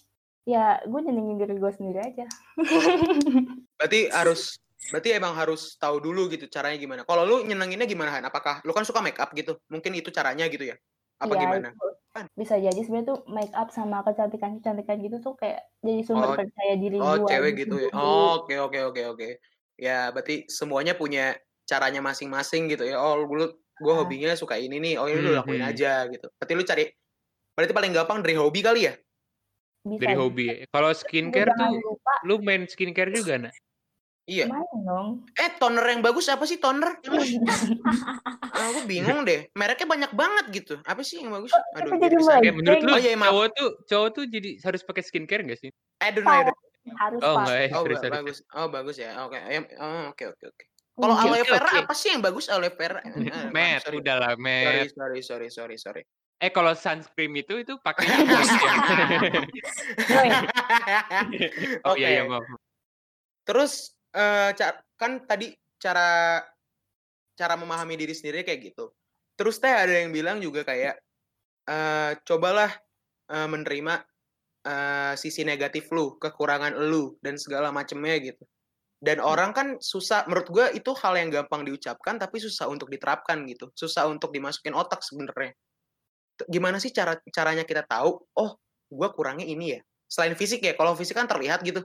ya 0.45 0.79
gue 0.85 1.01
nyenengin 1.03 1.41
diri 1.41 1.57
gue 1.59 1.73
sendiri 1.75 2.01
aja. 2.05 2.27
Berarti 3.81 4.01
harus 4.19 4.61
berarti 4.93 5.17
emang 5.17 5.33
harus 5.33 5.81
tahu 5.81 5.97
dulu 5.97 6.29
gitu 6.29 6.45
caranya 6.53 6.77
gimana. 6.77 7.03
Kalau 7.09 7.25
lu 7.25 7.37
nyenenginnya 7.43 7.89
gimana 7.89 8.13
Han? 8.15 8.29
Apakah 8.29 8.61
lu 8.69 8.77
kan 8.77 8.85
suka 8.85 9.01
make 9.01 9.17
up 9.17 9.33
gitu? 9.33 9.57
Mungkin 9.73 9.97
itu 9.97 10.13
caranya 10.13 10.45
gitu 10.47 10.69
ya? 10.69 10.77
Apa 11.23 11.35
Iya, 11.35 11.38
gimana? 11.38 11.68
itu 11.71 11.85
bisa 12.40 12.54
jadi 12.64 12.78
sebenarnya 12.85 13.09
tuh 13.12 13.21
make 13.37 13.52
up 13.61 13.68
sama 13.76 13.97
kecantikan-kecantikan 14.06 14.97
gitu 15.04 15.16
tuh 15.25 15.35
kayak 15.40 15.59
jadi 15.87 16.00
sumber 16.09 16.30
Oh, 16.30 16.37
percaya 16.38 16.73
diri 16.83 16.97
Oh, 17.02 17.14
gue 17.14 17.26
cewek 17.26 17.52
gitu 17.66 17.75
ya. 17.83 17.90
Oh, 17.97 18.38
Oke, 18.38 18.54
oke, 18.62 18.78
oke, 18.92 19.02
oke. 19.14 19.26
Ya, 19.80 20.14
berarti 20.14 20.47
semuanya 20.47 20.94
punya 20.94 21.35
caranya 21.66 21.99
masing-masing 22.04 22.71
gitu 22.71 22.85
ya. 22.87 22.97
Oh, 23.02 23.18
dulu 23.26 23.50
gue 23.83 23.92
Nah. 23.92 23.99
hobinya 23.99 24.30
suka 24.38 24.54
ini 24.61 24.78
nih. 24.78 24.94
Oh, 25.02 25.06
ini 25.11 25.18
lu 25.18 25.35
lakuin 25.35 25.62
Mhm. 25.62 25.66
aja 25.66 26.06
gitu. 26.12 26.26
Berarti 26.38 26.54
lu 26.59 26.64
cari 26.66 26.85
Berarti 27.56 27.75
paling 27.76 27.92
gampang 27.92 28.18
dari 28.25 28.35
hobi 28.40 28.61
kali 28.64 28.80
ya? 28.88 28.94
Bisa 29.85 30.00
Dari 30.00 30.14
jadi. 30.16 30.21
hobi 30.21 30.44
ya. 30.50 30.56
Kalau 30.75 30.90
skincare 30.97 31.52
tuh, 31.54 31.83
lupa 31.85 32.14
lu 32.26 32.40
main 32.42 32.64
skincare 32.71 33.11
juga, 33.14 33.35
nak? 33.38 33.54
Iya. 34.25 34.49
main 34.49 34.64
dong. 34.88 35.28
Eh, 35.37 35.52
toner 35.61 35.85
yang 35.85 36.00
bagus 36.00 36.33
apa 36.33 36.49
sih 36.49 36.57
toner? 36.57 36.97
Aku 38.54 38.81
bingung 38.88 39.21
deh. 39.23 39.52
Mereknya 39.52 39.85
banyak 39.85 40.12
banget 40.16 40.45
gitu. 40.49 40.75
Apa 40.81 41.04
sih 41.04 41.21
yang 41.21 41.28
bagus? 41.28 41.52
Aduh, 41.76 41.93
kita 41.93 42.09
jadi 42.09 42.16
bisa. 42.16 42.33
menurut 42.40 42.81
lu 42.81 42.88
Oh, 42.88 42.99
iya, 42.99 43.12
maaf. 43.14 43.28
cowok 43.28 43.47
tuh 43.52 43.69
cowok 43.85 44.09
tuh 44.16 44.25
jadi 44.25 44.50
harus 44.64 44.81
pakai 44.81 45.02
skincare 45.04 45.45
gak 45.45 45.61
sih? 45.61 45.69
I 46.00 46.09
don't 46.09 46.25
know. 46.25 46.57
Harus 46.97 47.21
Oh 47.21 47.37
enggak 47.37 47.57
ya, 47.57 47.69
Oh, 47.73 47.81
sorry, 47.81 47.97
sorry. 47.97 48.12
bagus. 48.14 48.37
Oh, 48.50 48.69
bagus 48.69 48.97
ya. 48.97 49.11
Oke. 49.25 49.37
Em- 49.37 49.69
Oh, 49.76 50.09
oke, 50.09 50.25
oke, 50.31 50.45
oke. 50.47 50.64
Kalau 50.95 51.14
Iya. 51.16 51.25
aloe 51.26 51.43
vera 51.43 51.64
oke. 51.66 51.81
apa 51.83 51.93
sih 51.93 52.09
yang 52.09 52.23
bagus 52.23 52.47
aloe 52.47 52.71
vera? 52.71 53.00
Eh, 53.00 53.12
maaf, 53.28 53.52
Matt, 53.52 53.83
sorry. 53.83 53.97
udahlah, 53.99 54.33
Sorry, 54.33 54.40
Matt. 54.40 54.88
sorry, 54.90 55.21
sorry, 55.21 55.49
sorry, 55.50 55.76
sorry. 55.76 56.02
Eh 56.37 56.49
kalau 56.49 56.73
sunscreen 56.73 57.33
itu 57.35 57.57
itu 57.57 57.76
pakainya 57.78 58.21
apa 58.25 58.37
ya? 60.23 60.38
Oh 61.85 61.95
iya 61.95 62.09
iya 62.11 62.23
Oke. 62.23 62.31
maaf. 62.31 62.45
Terus 63.45 63.94
eh, 64.14 64.50
ca- 64.56 64.80
kan 64.97 65.26
tadi 65.26 65.52
cara 65.83 66.40
cara 67.35 67.54
memahami 67.59 67.99
diri 67.99 68.14
sendiri 68.14 68.47
kayak 68.47 68.61
gitu. 68.73 68.94
Terus 69.35 69.59
teh 69.59 69.71
ada 69.71 69.90
yang 69.90 70.14
bilang 70.14 70.38
juga 70.38 70.62
kayak 70.62 70.94
eh 71.64 72.12
cobalah 72.28 72.71
eh, 73.30 73.49
menerima 73.50 73.94
eh, 74.66 75.14
sisi 75.18 75.42
negatif 75.44 75.90
lu, 75.92 76.16
kekurangan 76.21 76.75
lu 76.90 77.16
dan 77.21 77.37
segala 77.40 77.71
macemnya 77.75 78.16
gitu. 78.23 78.44
Dan 79.04 79.21
orang 79.21 79.52
kan 79.52 79.68
susah, 79.85 80.25
menurut 80.25 80.49
gue 80.49 80.66
itu 80.80 80.90
hal 80.97 81.12
yang 81.21 81.28
gampang 81.28 81.68
diucapkan 81.68 82.16
tapi 82.16 82.40
susah 82.40 82.73
untuk 82.73 82.88
diterapkan 82.88 83.44
gitu, 83.44 83.68
susah 83.76 84.09
untuk 84.09 84.33
dimasukin 84.33 84.73
otak 84.73 85.04
sebenarnya. 85.04 85.52
Gimana 86.49 86.80
sih 86.80 86.88
cara 86.88 87.21
caranya 87.28 87.68
kita 87.68 87.85
tahu? 87.85 88.16
Oh, 88.33 88.56
gue 88.88 89.09
kurangnya 89.12 89.44
ini 89.44 89.76
ya. 89.76 89.80
Selain 90.09 90.33
fisik 90.33 90.64
ya, 90.64 90.73
kalau 90.73 90.97
fisik 90.97 91.21
kan 91.21 91.28
terlihat 91.28 91.61
gitu. 91.66 91.85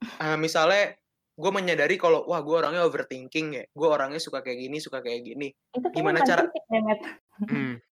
Eh, 0.00 0.38
misalnya 0.40 0.96
gue 1.36 1.50
menyadari 1.52 2.00
kalau 2.00 2.24
wah 2.24 2.40
gue 2.40 2.56
orangnya 2.56 2.82
overthinking 2.88 3.46
ya, 3.60 3.64
gue 3.68 3.88
orangnya 3.88 4.20
suka 4.20 4.40
kayak 4.40 4.58
gini, 4.66 4.76
suka 4.80 5.04
kayak 5.04 5.20
gini. 5.20 5.52
itu 5.52 5.84
kan 5.84 5.92
Gimana 5.92 6.18
cara-. 6.24 6.48
Hmm. 7.44 7.76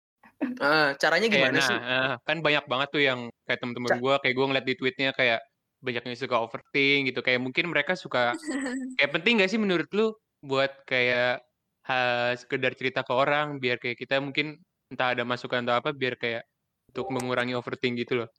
Eh, 0.41 0.89
caranya 0.98 1.29
Kayak 1.29 1.53
gimana 1.53 1.57
nah, 1.57 1.69
sih? 1.69 1.77
eh, 1.77 2.13
kan 2.25 2.38
banyak 2.41 2.65
banget 2.65 2.89
tuh 2.89 3.01
yang 3.05 3.19
kayak 3.45 3.62
temen-temen 3.62 3.93
Ca- 3.93 4.01
gue 4.01 4.13
kayak 4.25 4.36
gue 4.38 4.45
ngeliat 4.50 4.65
di 4.65 4.74
tweetnya 4.74 5.10
kayak 5.13 5.39
banyak 5.86 6.01
yang 6.01 6.17
suka 6.17 6.38
overthink 6.41 7.13
gitu 7.13 7.21
kayak 7.21 7.41
mungkin 7.41 7.69
mereka 7.69 7.93
suka 7.93 8.33
kayak 8.98 9.12
penting 9.13 9.38
gak 9.41 9.50
sih 9.53 9.62
menurut 9.62 9.86
lu 9.93 10.13
buat 10.41 10.81
kayak 10.89 11.45
ha, 11.86 12.33
sekedar 12.33 12.74
cerita 12.74 13.05
ke 13.05 13.13
orang 13.13 13.62
biar 13.62 13.77
kayak 13.77 14.01
kita 14.01 14.17
mungkin 14.17 14.57
entah 14.89 15.13
ada 15.13 15.21
masukan 15.21 15.62
atau 15.62 15.77
apa 15.77 15.89
biar 15.93 16.17
kayak 16.17 16.41
untuk 16.89 17.13
mengurangi 17.13 17.53
overthink 17.53 18.01
gitu 18.01 18.25
loh. 18.25 18.29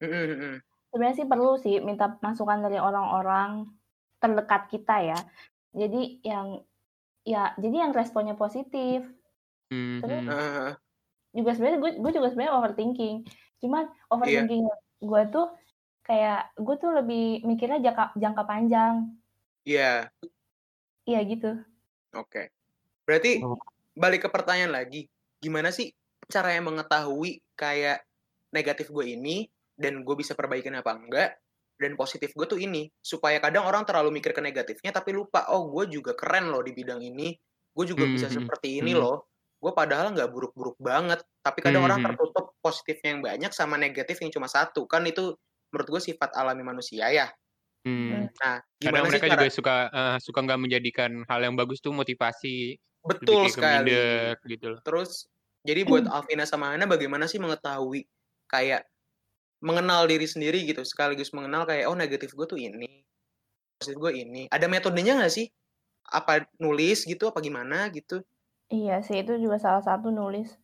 Mm, 0.00 0.08
mm, 0.08 0.32
mm. 0.32 0.56
Sebenarnya 0.92 1.16
sih 1.20 1.26
perlu 1.28 1.52
sih 1.60 1.76
minta 1.84 2.16
masukan 2.24 2.64
dari 2.64 2.80
orang-orang 2.80 3.68
terdekat 4.22 4.70
kita 4.70 4.96
ya. 5.02 5.18
Jadi 5.74 6.22
yang 6.22 6.62
ya 7.26 7.50
jadi 7.58 7.86
yang 7.88 7.92
responnya 7.92 8.38
positif. 8.38 9.02
Hmm, 9.68 9.98
Terus- 9.98 10.22
hmm. 10.22 10.70
Juga 11.32 11.50
sebenarnya 11.56 11.78
gue 11.80 11.90
gue 11.98 12.12
juga 12.12 12.28
sebenarnya 12.30 12.54
overthinking. 12.54 13.16
Cuman 13.58 13.88
overthinking 14.08 14.62
gue 15.02 15.22
tuh 15.32 15.48
kayak 16.02 16.54
gue 16.54 16.76
tuh 16.76 16.90
lebih 16.92 17.42
mikirnya 17.42 17.80
jangka 17.80 18.04
jangka 18.14 18.42
panjang. 18.44 18.94
Iya, 19.62 20.10
Iya 21.02 21.20
gitu. 21.26 21.50
oke. 22.12 22.50
Berarti 23.06 23.42
Oh. 23.42 23.58
balik 23.94 24.26
ke 24.26 24.28
pertanyaan 24.28 24.74
lagi, 24.74 25.06
gimana 25.38 25.70
sih 25.70 25.94
caranya 26.26 26.62
mengetahui 26.62 27.42
kayak 27.54 28.02
negatif 28.50 28.90
gue 28.90 29.14
ini 29.14 29.46
dan 29.74 30.02
gue 30.02 30.14
bisa 30.14 30.34
perbaikin 30.34 30.76
apa 30.76 30.92
enggak 30.94 31.30
dan 31.82 31.98
positif 31.98 32.30
gue 32.32 32.46
tuh 32.46 32.60
ini 32.62 32.86
supaya 33.02 33.42
kadang 33.42 33.66
orang 33.66 33.82
terlalu 33.82 34.22
mikir 34.22 34.30
ke 34.30 34.40
negatifnya 34.40 34.94
tapi 34.94 35.10
lupa 35.12 35.50
oh 35.50 35.66
gue 35.74 35.90
juga 35.90 36.14
keren 36.14 36.48
loh 36.48 36.62
di 36.62 36.70
bidang 36.70 37.02
ini 37.02 37.34
gue 37.72 37.84
juga 37.88 38.06
bisa 38.06 38.30
Hmm, 38.30 38.44
seperti 38.44 38.78
ini 38.78 38.94
hmm. 38.94 39.00
loh 39.02 39.26
gue 39.62 39.72
padahal 39.74 40.14
nggak 40.14 40.30
buruk-buruk 40.30 40.78
banget 40.78 41.22
tapi 41.42 41.62
kadang 41.62 41.82
Hmm, 41.84 41.88
orang 41.90 41.98
hmm. 42.02 42.06
tertutup 42.14 42.54
positifnya 42.62 43.08
yang 43.18 43.22
banyak 43.22 43.52
sama 43.54 43.74
negatif 43.78 44.18
yang 44.22 44.30
cuma 44.30 44.46
satu 44.46 44.86
kan 44.86 45.02
itu 45.06 45.34
menurut 45.70 45.88
gue 45.98 46.02
sifat 46.14 46.34
alami 46.38 46.62
manusia 46.62 47.10
ya 47.10 47.28
Hmm. 47.82 48.30
nah 48.38 48.62
gimana 48.78 49.10
sih 49.10 49.18
mereka 49.18 49.26
cara 49.26 49.42
juga 49.42 49.50
suka 49.50 49.76
eh, 49.90 50.16
suka 50.22 50.38
nggak 50.46 50.60
menjadikan 50.62 51.26
hal 51.26 51.42
yang 51.42 51.58
bagus 51.58 51.82
tuh 51.82 51.90
motivasi 51.90 52.78
betul 53.02 53.50
sekali 53.50 53.90
minder 53.90 54.38
gitu 54.46 54.66
loh. 54.70 54.80
Terus 54.86 55.26
jadi 55.66 55.82
buat 55.82 56.06
Alvina 56.06 56.46
sama 56.46 56.74
Ana 56.74 56.86
bagaimana 56.86 57.26
sih 57.26 57.42
mengetahui 57.42 58.06
kayak 58.46 58.86
mengenal 59.62 60.10
diri 60.10 60.26
sendiri 60.26 60.66
gitu 60.66 60.82
sekaligus 60.82 61.30
mengenal 61.30 61.62
kayak 61.62 61.86
oh 61.86 61.94
negatif 61.94 62.34
gue 62.34 62.46
tuh 62.50 62.58
ini 62.58 63.02
positif 63.82 63.98
gue 63.98 64.12
ini. 64.14 64.42
Ada 64.46 64.70
metodenya 64.70 65.18
nggak 65.18 65.34
sih? 65.34 65.50
Apa 66.06 66.46
nulis 66.62 67.02
gitu 67.02 67.26
apa 67.26 67.42
gimana 67.42 67.90
gitu? 67.90 68.22
Iya 68.70 69.02
sih 69.02 69.26
itu 69.26 69.34
juga 69.42 69.58
salah 69.58 69.82
satu 69.82 70.14
nulis. 70.14 70.54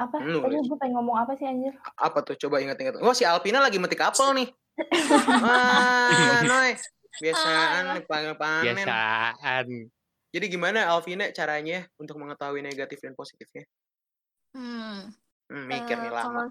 Apa? 0.00 0.16
Hmm, 0.16 0.40
Tadi 0.40 0.56
nulis. 0.56 0.64
gue 0.64 0.78
pengen 0.80 0.96
ngomong 0.96 1.16
apa 1.20 1.36
sih 1.36 1.44
anjir? 1.44 1.76
apa 2.00 2.24
tuh? 2.24 2.40
Coba 2.40 2.64
ingat-ingat. 2.64 2.96
Wah 3.04 3.12
si 3.12 3.28
Alvina 3.28 3.60
lagi 3.60 3.76
metik 3.76 4.00
apel 4.00 4.32
nih? 4.32 4.48
Wah 5.44 6.40
noy. 6.48 6.72
Biasaan 7.20 8.00
panggil 8.08 8.34
panen. 8.38 8.74
Biasaan. 8.78 9.66
jadi 10.28 10.46
gimana 10.48 10.86
Alvina 10.88 11.28
caranya 11.34 11.84
untuk 12.00 12.16
mengetahui 12.16 12.64
negatif 12.64 13.02
dan 13.02 13.12
positifnya? 13.12 13.66
Hmm, 14.56 15.12
hmm, 15.52 15.66
mikir 15.68 15.96
nih 15.98 16.08
eh, 16.08 16.14
lama 16.14 16.48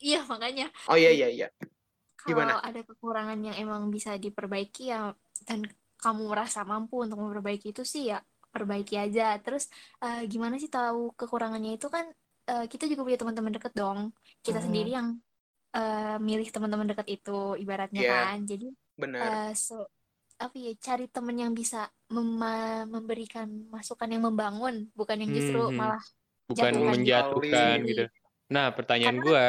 iya 0.00 0.20
makanya 0.24 0.66
oh 0.86 0.96
iya 0.96 1.10
iya 1.10 1.28
iya 1.28 1.48
Gimana? 2.22 2.58
kalau 2.58 2.62
ada 2.66 2.80
kekurangan 2.82 3.38
yang 3.40 3.56
emang 3.56 3.88
bisa 3.88 4.14
diperbaiki 4.14 4.90
ya 4.90 5.14
dan 5.46 5.64
kamu 5.98 6.28
merasa 6.28 6.62
mampu 6.62 7.00
untuk 7.00 7.18
memperbaiki 7.18 7.70
itu 7.72 7.82
sih 7.82 8.10
ya 8.10 8.18
perbaiki 8.48 8.94
aja. 8.96 9.38
Terus 9.38 9.70
eh, 9.98 10.26
gimana 10.26 10.58
sih 10.58 10.68
tahu 10.68 11.14
kekurangannya 11.14 11.78
itu 11.78 11.86
kan 11.88 12.10
eh, 12.46 12.66
kita 12.66 12.84
juga 12.86 13.06
punya 13.06 13.18
teman-teman 13.18 13.54
deket 13.54 13.72
dong. 13.72 14.10
Kita 14.40 14.58
Hmm. 14.60 14.66
sendiri 14.66 14.90
yang 14.92 15.08
eh, 15.72 16.16
milih 16.18 16.48
teman-teman 16.48 16.90
deket 16.90 17.06
itu 17.08 17.54
ibaratnya 17.56 18.02
Iya. 18.02 18.12
kan. 18.12 18.38
Jadi 18.44 18.66
benar 18.98 19.20
eh, 19.22 19.52
so 19.54 19.86
apa 20.38 20.54
ya 20.54 20.70
cari 20.78 21.06
temen 21.08 21.34
yang 21.34 21.52
bisa 21.52 21.86
mema- 22.08 22.86
memberikan 22.86 23.46
masukan 23.70 24.06
yang 24.06 24.22
membangun 24.22 24.86
bukan 24.94 25.18
yang 25.22 25.30
justru 25.32 25.60
Hmm, 25.64 25.76
malah 25.76 26.02
Bukan 26.46 26.72
Jatuhkan 26.72 26.92
menjatuhkan 26.94 27.76
gitu. 27.84 28.04
Nah, 28.48 28.66
pertanyaan 28.72 29.18
Karena- 29.20 29.26
gua 29.28 29.44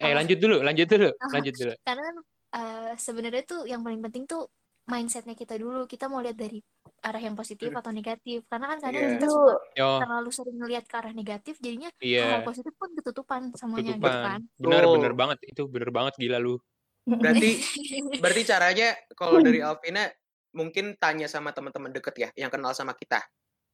eh 0.00 0.10
Apa? 0.10 0.16
lanjut 0.18 0.38
dulu, 0.42 0.56
lanjut 0.60 0.86
dulu, 0.90 1.08
Ah. 1.14 1.30
lanjut 1.34 1.54
dulu. 1.54 1.72
karena 1.86 2.02
kan 2.02 2.16
eh, 2.54 2.92
sebenarnya 2.98 3.42
tuh 3.46 3.60
yang 3.66 3.80
paling 3.82 4.00
penting 4.02 4.24
tuh 4.26 4.46
mindsetnya 4.84 5.32
kita 5.32 5.56
dulu 5.56 5.88
kita 5.88 6.12
mau 6.12 6.20
lihat 6.20 6.36
dari 6.36 6.60
arah 7.00 7.16
yang 7.16 7.32
positif 7.32 7.72
atau 7.72 7.88
negatif 7.88 8.44
karena 8.52 8.68
kan 8.68 8.78
kadang 8.84 9.00
Iya. 9.00 9.10
kita 9.16 9.24
Itu 9.24 9.32
suka 9.32 9.54
Yo, 9.80 9.90
terlalu 10.04 10.30
sering 10.32 10.56
ngelihat 10.60 10.84
ke 10.84 10.94
arah 11.00 11.12
negatif 11.16 11.54
jadinya 11.56 11.88
hal 11.88 12.04
iya, 12.04 12.44
positif 12.44 12.72
pun 12.76 12.90
ketutupan 12.92 13.40
semuanya 13.56 13.96
gitu 13.96 14.04
kan 14.04 14.40
Benar, 14.60 14.82
Betul. 14.84 14.94
benar 15.00 15.12
banget. 15.16 15.38
Itu 15.48 15.62
bener 15.72 15.90
banget 15.92 16.14
gila 16.20 16.36
lu. 16.36 16.60
berarti 17.04 17.50
berarti 18.24 18.42
caranya 18.48 18.96
kalau 19.12 19.40
dari 19.40 19.60
Alvina 19.60 20.08
mungkin 20.52 20.96
tanya 20.96 21.28
sama 21.28 21.52
teman-teman 21.52 21.92
deket 21.92 22.14
ya 22.16 22.28
yang 22.36 22.48
kenal 22.52 22.72
sama 22.72 22.92
kita 22.96 23.20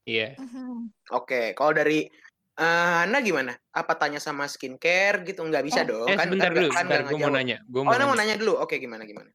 Iya. 0.09 0.35
Mhm. 0.40 0.90
Oke, 1.12 1.52
kalau 1.59 1.76
dari 1.76 2.09
eh, 2.52 2.64
Hana 3.00 3.18
gimana? 3.20 3.52
Apa 3.70 3.92
tanya 3.94 4.18
sama 4.18 4.44
skincare 4.44 5.22
gitu? 5.22 5.40
Nggak 5.40 5.64
bisa 5.64 5.80
Eh, 5.82 5.86
dong. 5.86 6.06
Eh, 6.06 6.14
kan 6.14 6.26
sebentar 6.26 6.50
dulu, 6.50 6.68
kan 6.68 6.76
sebentar. 6.80 7.00
Gue 7.00 7.10
mau 7.10 7.18
ngejawab. 7.20 7.36
nanya, 7.36 7.56
gue 7.62 7.76
Oh, 7.76 7.84
mau 7.84 7.92
Ana 7.92 8.04
mau 8.04 8.12
nanya. 8.12 8.22
nanya 8.26 8.36
dulu. 8.36 8.54
Oke, 8.56 8.74
gimana 8.76 9.02
gimana? 9.04 9.30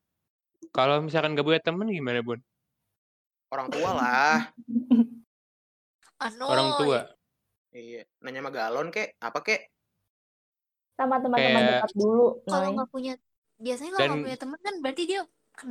Kalau 0.69 0.99
misalkan 0.99 1.34
gak 1.34 1.43
punya 1.43 1.62
temen 1.62 1.88
gimana, 1.88 2.19
Bun? 2.19 2.39
Orang 3.47 3.67
tua 3.69 3.89
lah. 3.91 4.38
Anu, 6.17 6.43
Orang 6.43 6.69
tua. 6.78 6.99
iya, 7.69 8.08
nanya 8.19 8.39
sama 8.39 8.51
galon 8.51 8.88
kek, 8.89 9.15
apa 9.17 9.39
kek? 9.41 9.62
sama 10.95 11.19
teman-teman 11.19 11.60
Kayak- 11.60 11.71
dekat 11.84 11.91
dulu, 11.93 12.25
kalau 12.47 12.67
nggak 12.71 12.88
punya 12.88 13.13
biasanya 13.58 13.91
kalau 13.91 13.99
Dan- 13.99 14.12
nggak 14.15 14.25
punya 14.25 14.39
teman 14.39 14.60
kan 14.63 14.75
berarti 14.80 15.04
dia 15.04 15.21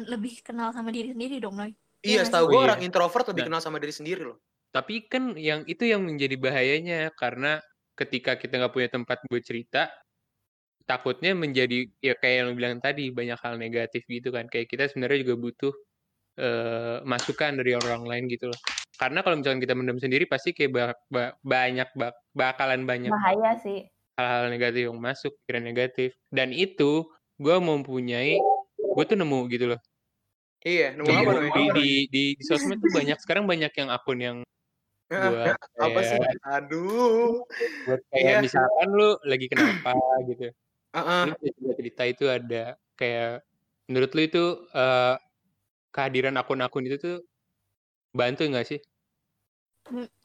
lebih 0.04 0.35
kenal 0.40 0.68
sama 0.68 0.92
diri 0.92 1.16
sendiri 1.16 1.40
dong 1.40 1.57
Noy 1.57 1.72
Iya, 2.00 2.20
Iya 2.20 2.28
setahu 2.28 2.44
gue 2.44 2.52
Oh, 2.52 2.61
iya. 2.61 2.68
orang 2.68 2.80
introvert 2.85 3.24
lebih 3.24 3.40
Nah. 3.40 3.48
kenal 3.48 3.62
sama 3.64 3.80
diri 3.80 3.88
sendiri 3.90 4.20
loh. 4.20 4.37
Tapi 4.74 5.06
kan 5.06 5.38
yang 5.38 5.62
itu 5.70 5.87
yang 5.87 6.02
menjadi 6.02 6.34
bahayanya 6.34 7.14
karena 7.14 7.62
ketika 7.94 8.34
kita 8.34 8.58
nggak 8.58 8.74
punya 8.74 8.90
tempat 8.90 9.22
buat 9.30 9.38
cerita, 9.46 9.87
takutnya 10.82 11.30
menjadi 11.38 11.87
ya 12.02 12.18
kayak 12.18 12.37
yang 12.42 12.50
bilang 12.58 12.82
tadi 12.82 13.14
banyak 13.14 13.38
hal 13.38 13.54
negatif 13.54 14.02
gitu 14.10 14.34
kan. 14.34 14.50
Kayak 14.50 14.66
kita 14.74 14.90
sebenarnya 14.90 15.22
juga 15.22 15.34
butuh 15.38 15.74
eh, 16.42 16.98
masukan 17.06 17.62
dari 17.62 17.78
orang 17.78 18.02
lain 18.02 18.26
gitu 18.26 18.50
loh. 18.50 18.58
Karena 18.98 19.22
kalau 19.22 19.38
misalkan 19.38 19.62
kita 19.62 19.78
mendem 19.78 20.02
sendiri 20.02 20.26
pasti 20.26 20.50
kayak 20.50 20.70
ba- 20.74 20.98
ba- 21.06 21.34
banyak 21.46 21.87
bak- 21.94 22.18
bakalan 22.34 22.82
banyak 22.82 23.14
Bahaya 23.14 23.54
sih. 23.62 23.87
hal-hal 24.18 24.46
negatif 24.50 24.90
yang 24.90 24.98
masuk, 24.98 25.34
pikiran 25.42 25.66
negatif. 25.66 26.10
Dan 26.30 26.50
itu 26.50 27.06
gue 27.38 27.56
mempunyai, 27.58 28.38
gue 28.78 29.04
tuh 29.06 29.18
nemu 29.18 29.40
gitu 29.50 29.74
loh. 29.74 29.80
Iya, 30.62 30.94
nemu 30.94 31.10
Di, 31.10 31.14
apa 31.18 31.30
di, 31.34 31.48
di, 31.50 31.62
di, 31.74 32.24
di 32.38 32.42
sosmed 32.46 32.78
tuh 32.78 32.90
banyak 32.94 33.18
sekarang 33.22 33.46
banyak 33.46 33.70
yang 33.74 33.90
akun 33.90 34.18
yang 34.22 34.38
buat 35.11 35.57
apa 35.85 36.01
sih? 36.05 36.19
Aduh. 36.49 37.45
buat 37.85 38.01
kayak 38.11 38.25
Iya. 38.25 38.38
misalkan 38.40 38.88
lu 38.93 39.09
lagi 39.25 39.47
kenapa 39.53 39.90
gitu 40.31 40.49
lu 40.95 41.33
bisa 41.43 41.73
cerita 41.77 42.03
itu 42.07 42.25
ada 42.31 42.79
kayak 42.95 43.43
menurut 43.90 44.11
lu 44.17 44.21
itu 44.25 44.45
eh, 44.73 45.14
kehadiran 45.95 46.35
akun-akun 46.40 46.87
itu 46.88 46.97
tuh 46.99 47.17
bantu 48.14 48.47
nggak 48.47 48.67
sih 48.67 48.81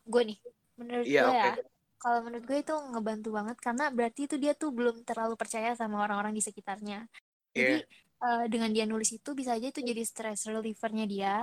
gue 0.09 0.21
nih 0.25 0.37
menurut 0.79 1.05
Iya, 1.05 1.21
gue 1.21 1.29
oke. 1.29 1.37
ya 1.37 1.53
kalau 1.99 2.19
menurut 2.23 2.43
gue 2.47 2.57
itu 2.63 2.73
ngebantu 2.95 3.29
banget 3.35 3.57
karena 3.59 3.83
berarti 3.91 4.21
itu 4.25 4.35
dia 4.39 4.53
tuh 4.55 4.71
belum 4.71 5.03
terlalu 5.03 5.35
percaya 5.35 5.75
sama 5.75 5.99
orang-orang 6.05 6.31
di 6.31 6.41
sekitarnya 6.41 7.05
jadi 7.51 7.83
eh, 8.23 8.45
dengan 8.47 8.69
dia 8.71 8.85
nulis 8.87 9.11
itu 9.11 9.29
bisa 9.35 9.57
aja 9.59 9.67
itu 9.67 9.81
jadi 9.83 10.01
stress 10.07 10.47
relievernya 10.47 11.05
dia 11.05 11.33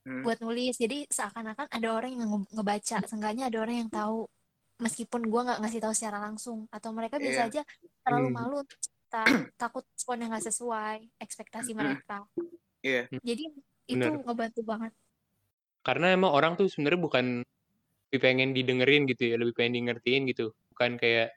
Hmm. 0.00 0.24
buat 0.24 0.40
nulis 0.40 0.80
jadi 0.80 1.04
seakan-akan 1.12 1.68
ada 1.68 1.88
orang 1.92 2.16
yang 2.16 2.24
nge- 2.24 2.50
ngebaca 2.56 2.96
seenggaknya 3.04 3.52
ada 3.52 3.58
orang 3.60 3.84
yang 3.84 3.90
tahu 3.92 4.24
meskipun 4.80 5.28
gue 5.28 5.40
nggak 5.44 5.60
ngasih 5.60 5.80
tahu 5.84 5.92
secara 5.92 6.18
langsung 6.24 6.64
atau 6.72 6.88
mereka 6.90 7.20
biasa 7.20 7.40
Iya. 7.46 7.50
aja 7.52 7.62
terlalu 8.00 8.28
Hmm. 8.32 8.36
malu 8.40 8.56
untuk 8.64 8.78
cerita, 8.80 9.22
takut 9.60 9.84
responnya 9.84 10.26
nggak 10.32 10.46
sesuai 10.48 10.98
ekspektasi 11.20 11.70
Mm-mm. 11.70 11.80
mereka 12.00 12.16
Iya. 12.80 13.12
jadi 13.20 13.44
itu 13.86 13.96
Bener. 14.00 14.24
ngebantu 14.24 14.60
banget 14.64 14.92
Karena 15.80 16.12
emang 16.12 16.32
orang 16.32 16.56
tuh 16.56 16.68
sebenarnya 16.68 17.00
bukan 17.00 17.26
lebih 18.08 18.20
pengen 18.20 18.52
didengerin 18.52 19.08
gitu 19.08 19.32
ya, 19.32 19.36
lebih 19.40 19.56
pengen 19.56 19.72
di 19.72 19.80
ngertiin 19.88 20.22
gitu. 20.28 20.52
Bukan 20.72 21.00
kayak 21.00 21.32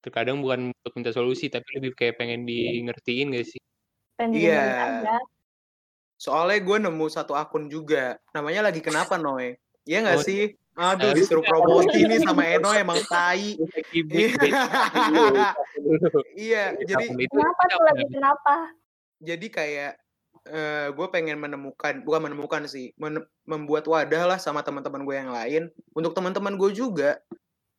terkadang 0.00 0.40
bukan 0.40 0.72
untuk 0.72 0.92
minta 0.96 1.12
solusi, 1.12 1.52
tapi 1.52 1.76
lebih 1.76 1.92
kayak 1.92 2.16
pengen 2.16 2.48
di 2.48 2.80
ngertiin 2.80 3.28
gak 3.28 3.44
sih? 3.44 3.60
Pengen 4.16 4.40
Iya. 4.40 4.56
didengerin 4.56 5.04
aja. 5.04 5.16
Soalnya 6.18 6.58
gue 6.60 6.76
nemu 6.82 7.06
satu 7.06 7.32
akun 7.32 7.70
juga. 7.70 8.18
Namanya 8.34 8.68
lagi 8.68 8.82
kenapa 8.82 9.14
Noe? 9.16 9.56
Iya 9.86 10.02
nggak 10.04 10.18
Oh, 10.18 10.26
sih? 10.26 10.52
Aduh 10.78 11.10
eh, 11.10 11.14
disuruh 11.16 11.42
promosi 11.42 12.06
nih 12.06 12.22
sama 12.22 12.42
Eno 12.44 12.70
emang 12.70 12.98
tai. 13.06 13.58
Iya, 16.36 16.74
jadi 16.78 17.04
Kenapa 17.26 17.62
tuh 17.66 17.82
lagi 17.82 18.04
kenapa? 18.06 18.54
jadi 19.18 19.46
kayak 19.50 19.92
eh 20.48 20.88
gue 20.94 21.06
pengen 21.10 21.42
menemukan 21.42 22.06
bukan 22.06 22.30
menemukan 22.30 22.62
sih 22.70 22.94
men- 22.96 23.26
membuat 23.44 23.84
wadah 23.90 24.30
lah 24.30 24.38
sama 24.38 24.62
teman-teman 24.62 25.02
gue 25.02 25.16
yang 25.18 25.28
lain 25.34 25.62
untuk 25.92 26.14
teman-teman 26.14 26.54
gue 26.54 26.70
juga 26.70 27.18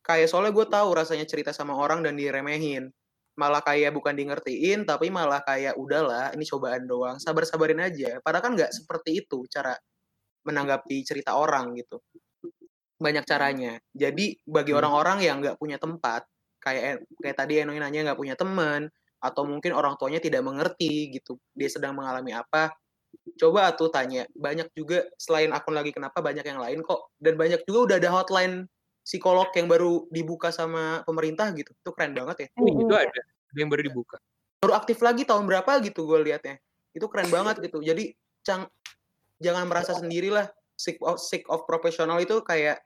kayak 0.04 0.28
soalnya 0.28 0.52
gue 0.52 0.66
tahu 0.68 0.88
rasanya 0.92 1.24
cerita 1.24 1.50
sama 1.50 1.72
orang 1.74 2.04
dan 2.04 2.14
diremehin 2.14 2.92
malah 3.40 3.64
kayak 3.64 3.96
bukan 3.96 4.12
di 4.12 4.28
ngertiin 4.28 4.84
tapi 4.84 5.08
malah 5.08 5.40
kayak 5.40 5.80
udahlah 5.80 6.36
ini 6.36 6.44
cobaan 6.44 6.84
doang 6.84 7.16
sabar-sabarin 7.16 7.80
aja. 7.80 8.20
Padahal 8.20 8.44
kan 8.44 8.52
nggak 8.52 8.72
seperti 8.76 9.24
itu 9.24 9.48
cara 9.48 9.72
menanggapi 10.44 11.00
cerita 11.08 11.40
orang 11.40 11.72
gitu. 11.80 12.04
Banyak 13.00 13.24
caranya. 13.24 13.80
Jadi 13.96 14.36
bagi 14.44 14.76
Hmm. 14.76 14.84
orang-orang 14.84 15.18
yang 15.24 15.40
nggak 15.40 15.56
punya 15.56 15.80
tempat 15.80 16.28
kayak 16.60 17.00
kayak 17.24 17.36
tadi 17.40 17.64
Eno 17.64 17.72
nanya 17.72 18.12
nggak 18.12 18.20
punya 18.20 18.36
teman 18.36 18.92
atau 19.24 19.48
mungkin 19.48 19.72
orang 19.72 19.96
tuanya 19.96 20.20
tidak 20.20 20.44
mengerti 20.44 21.12
gitu 21.12 21.36
dia 21.56 21.68
sedang 21.68 21.96
mengalami 21.96 22.36
apa 22.36 22.76
coba 23.40 23.72
tuh 23.74 23.88
tanya. 23.92 24.28
Banyak 24.36 24.70
juga 24.76 25.08
selain 25.18 25.50
akun 25.50 25.74
lagi 25.74 25.90
kenapa? 25.96 26.20
Banyak 26.20 26.44
yang 26.46 26.60
lain 26.60 26.80
kok. 26.84 27.10
Dan 27.16 27.34
banyak 27.40 27.64
juga 27.66 27.78
udah 27.90 27.96
ada 28.02 28.10
hotline 28.12 28.54
psikolog 29.10 29.50
yang 29.58 29.66
baru 29.66 30.06
dibuka 30.06 30.54
sama 30.54 31.02
pemerintah 31.02 31.50
gitu. 31.50 31.74
Itu 31.74 31.90
keren 31.90 32.14
banget 32.14 32.46
ya. 32.46 32.48
Oh, 32.62 32.70
itu 32.70 32.94
ada. 32.94 33.10
Ada 33.50 33.58
yang 33.58 33.70
baru 33.74 33.82
dibuka. 33.82 34.22
baru 34.60 34.76
aktif 34.76 35.00
lagi 35.00 35.24
tahun 35.24 35.48
berapa 35.50 35.82
gitu 35.82 36.06
gue 36.06 36.20
liatnya. 36.30 36.60
Itu 36.94 37.10
keren 37.10 37.26
banget 37.32 37.58
gitu. 37.64 37.82
Jadi 37.82 38.14
cang 38.46 38.70
jangan 39.42 39.66
merasa 39.66 39.98
sendirilah. 39.98 40.46
Sick 40.78 41.02
of, 41.02 41.18
sick 41.18 41.44
of 41.50 41.66
profesional 41.66 42.22
itu 42.22 42.40
kayak 42.40 42.80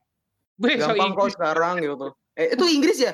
so 0.58 0.66
gampang 0.66 1.12
kok 1.12 1.34
sekarang 1.36 1.84
gitu. 1.84 2.14
Eh 2.40 2.56
itu 2.56 2.64
Inggris 2.72 2.98
ya? 3.04 3.12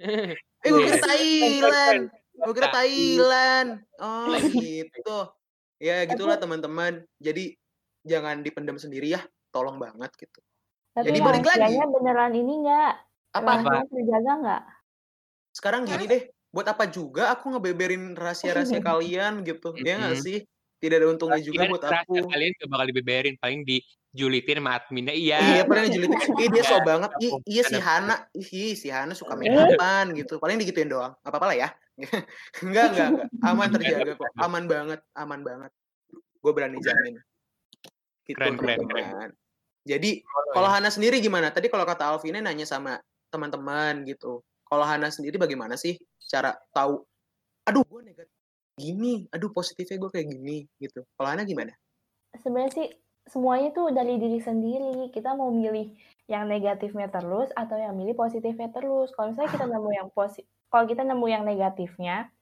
Eh 0.62 0.70
gue 0.70 0.78
kira 0.78 0.94
Iya. 0.94 1.04
Thailand. 1.04 2.02
Gue 2.38 2.54
kira. 2.54 2.68
Thailand. 2.70 3.70
Oh 3.98 4.34
gitu. 4.40 5.18
Ya 5.82 6.06
gitulah 6.06 6.38
teman-teman. 6.38 7.02
Jadi 7.18 7.54
jangan 8.06 8.42
dipendam 8.42 8.78
sendiri 8.78 9.14
ya. 9.14 9.20
Tolong 9.52 9.76
banget 9.78 10.10
gitu 10.16 10.40
Tapi 10.92 11.08
Jadi 11.08 11.18
balik 11.24 11.44
lagi. 11.48 11.76
beneran 11.80 12.32
ini 12.36 12.54
nggak? 12.68 12.92
apa 13.32 13.50
Rahasianya 13.64 13.88
terjaga 13.88 14.32
nggak? 14.44 14.62
sekarang 15.52 15.80
gini 15.84 16.04
deh 16.08 16.22
buat 16.52 16.64
apa 16.68 16.84
juga 16.88 17.32
aku 17.32 17.52
ngebeberin 17.52 18.16
rahasia-rahasia 18.16 18.80
kalian 18.88 19.44
gitu 19.44 19.72
ya 19.80 20.00
nggak 20.00 20.20
sih 20.20 20.44
tidak 20.80 21.04
ada 21.04 21.06
untungnya 21.12 21.40
juga 21.40 21.68
buat 21.68 21.84
aku 21.84 22.26
Kalian 22.26 22.58
gak 22.58 22.66
bakal 22.66 22.86
dibeberin, 22.90 23.38
paling 23.38 23.62
dijulitin 23.62 24.58
sama 24.58 24.82
adminnya. 24.82 25.14
Iya. 25.14 25.38
Iya, 25.38 25.62
paling 25.62 25.82
ngejulitin. 25.86 26.18
Ih, 26.42 26.48
dia 26.50 26.64
so 26.66 26.74
Iya, 26.74 26.82
banget. 26.82 27.10
Iya 27.46 27.62
si 27.62 27.78
Hana. 27.78 28.16
Ih, 28.34 28.74
si 28.74 28.88
Hana 28.90 29.14
suka 29.14 29.38
make 29.38 29.54
upan 29.54 30.10
gitu. 30.10 30.42
Paling 30.42 30.58
digituin 30.58 30.90
doang. 30.90 31.14
Apa 31.22 31.38
apa 31.38 31.54
lah 31.54 31.54
ya. 31.54 31.68
enggak, 32.66 32.98
enggak, 32.98 33.08
enggak. 33.14 33.28
Aman 33.46 33.68
terjaga 33.70 34.12
kok. 34.18 34.30
Aman 34.42 34.64
banget, 34.66 35.00
aman 35.14 35.40
banget. 35.46 35.70
Gue 36.42 36.50
berani 36.50 36.82
jamin. 36.82 37.14
Gitu, 38.26 38.34
Keren, 38.34 38.58
keren, 38.58 38.82
teman-teman. 38.82 39.30
Jadi, 39.82 40.22
kalau 40.54 40.68
Hana 40.70 40.88
sendiri 40.88 41.18
gimana? 41.18 41.50
Tadi 41.50 41.66
kalau 41.66 41.82
kata 41.82 42.14
Alvina 42.14 42.38
nanya 42.38 42.66
sama 42.66 43.02
teman-teman 43.32 44.06
gitu. 44.06 44.42
Kalau 44.68 44.84
Hana 44.86 45.10
sendiri 45.10 45.36
bagaimana 45.36 45.74
sih 45.74 45.98
cara 46.30 46.54
tahu? 46.70 47.02
Aduh, 47.66 47.82
gue 47.86 48.02
negatif 48.02 48.36
gini. 48.78 49.26
Aduh, 49.34 49.50
positifnya 49.50 49.98
gue 49.98 50.10
kayak 50.10 50.28
gini 50.30 50.64
gitu. 50.78 51.02
Kalau 51.18 51.28
Hana 51.28 51.42
gimana? 51.42 51.74
Sebenarnya 52.38 52.72
sih 52.72 52.88
semuanya 53.28 53.74
tuh 53.74 53.90
dari 53.90 54.16
diri 54.16 54.38
sendiri. 54.38 55.10
Kita 55.10 55.34
mau 55.34 55.50
milih 55.50 55.92
yang 56.30 56.46
negatifnya 56.46 57.10
terus 57.10 57.50
atau 57.52 57.76
yang 57.76 57.98
milih 57.98 58.14
positifnya 58.14 58.70
terus. 58.70 59.10
Kalau 59.12 59.34
misalnya 59.34 59.50
kita 59.50 59.66
nemu 59.66 59.90
yang 59.92 60.08
posi 60.14 60.46
kalau 60.72 60.88
kita 60.88 61.04
nemu 61.04 61.26
yang 61.28 61.44
negatifnya, 61.44 62.32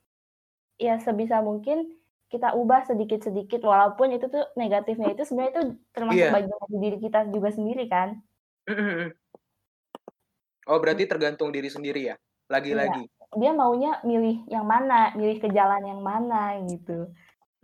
ya 0.79 1.03
sebisa 1.03 1.43
mungkin 1.43 1.91
kita 2.31 2.55
ubah 2.55 2.87
sedikit-sedikit 2.87 3.67
walaupun 3.67 4.15
itu 4.15 4.31
tuh 4.31 4.47
negatifnya 4.55 5.11
itu 5.11 5.27
sebenarnya 5.27 5.51
itu 5.51 5.63
termasuk 5.91 6.23
Iya. 6.23 6.31
bagian 6.31 6.59
dari 6.63 6.77
diri 6.79 6.99
kita 7.03 7.21
juga 7.35 7.49
sendiri 7.51 7.85
kan. 7.91 8.09
Oh, 10.71 10.79
berarti 10.79 11.11
tergantung 11.11 11.51
diri 11.51 11.67
sendiri 11.67 12.15
ya? 12.15 12.17
Lagi-lagi. 12.47 13.03
Dia 13.35 13.51
maunya 13.51 13.99
milih 14.07 14.47
yang 14.47 14.63
mana, 14.63 15.11
milih 15.19 15.43
ke 15.43 15.51
jalan 15.51 15.83
yang 15.83 16.03
mana 16.03 16.55
gitu. 16.71 17.11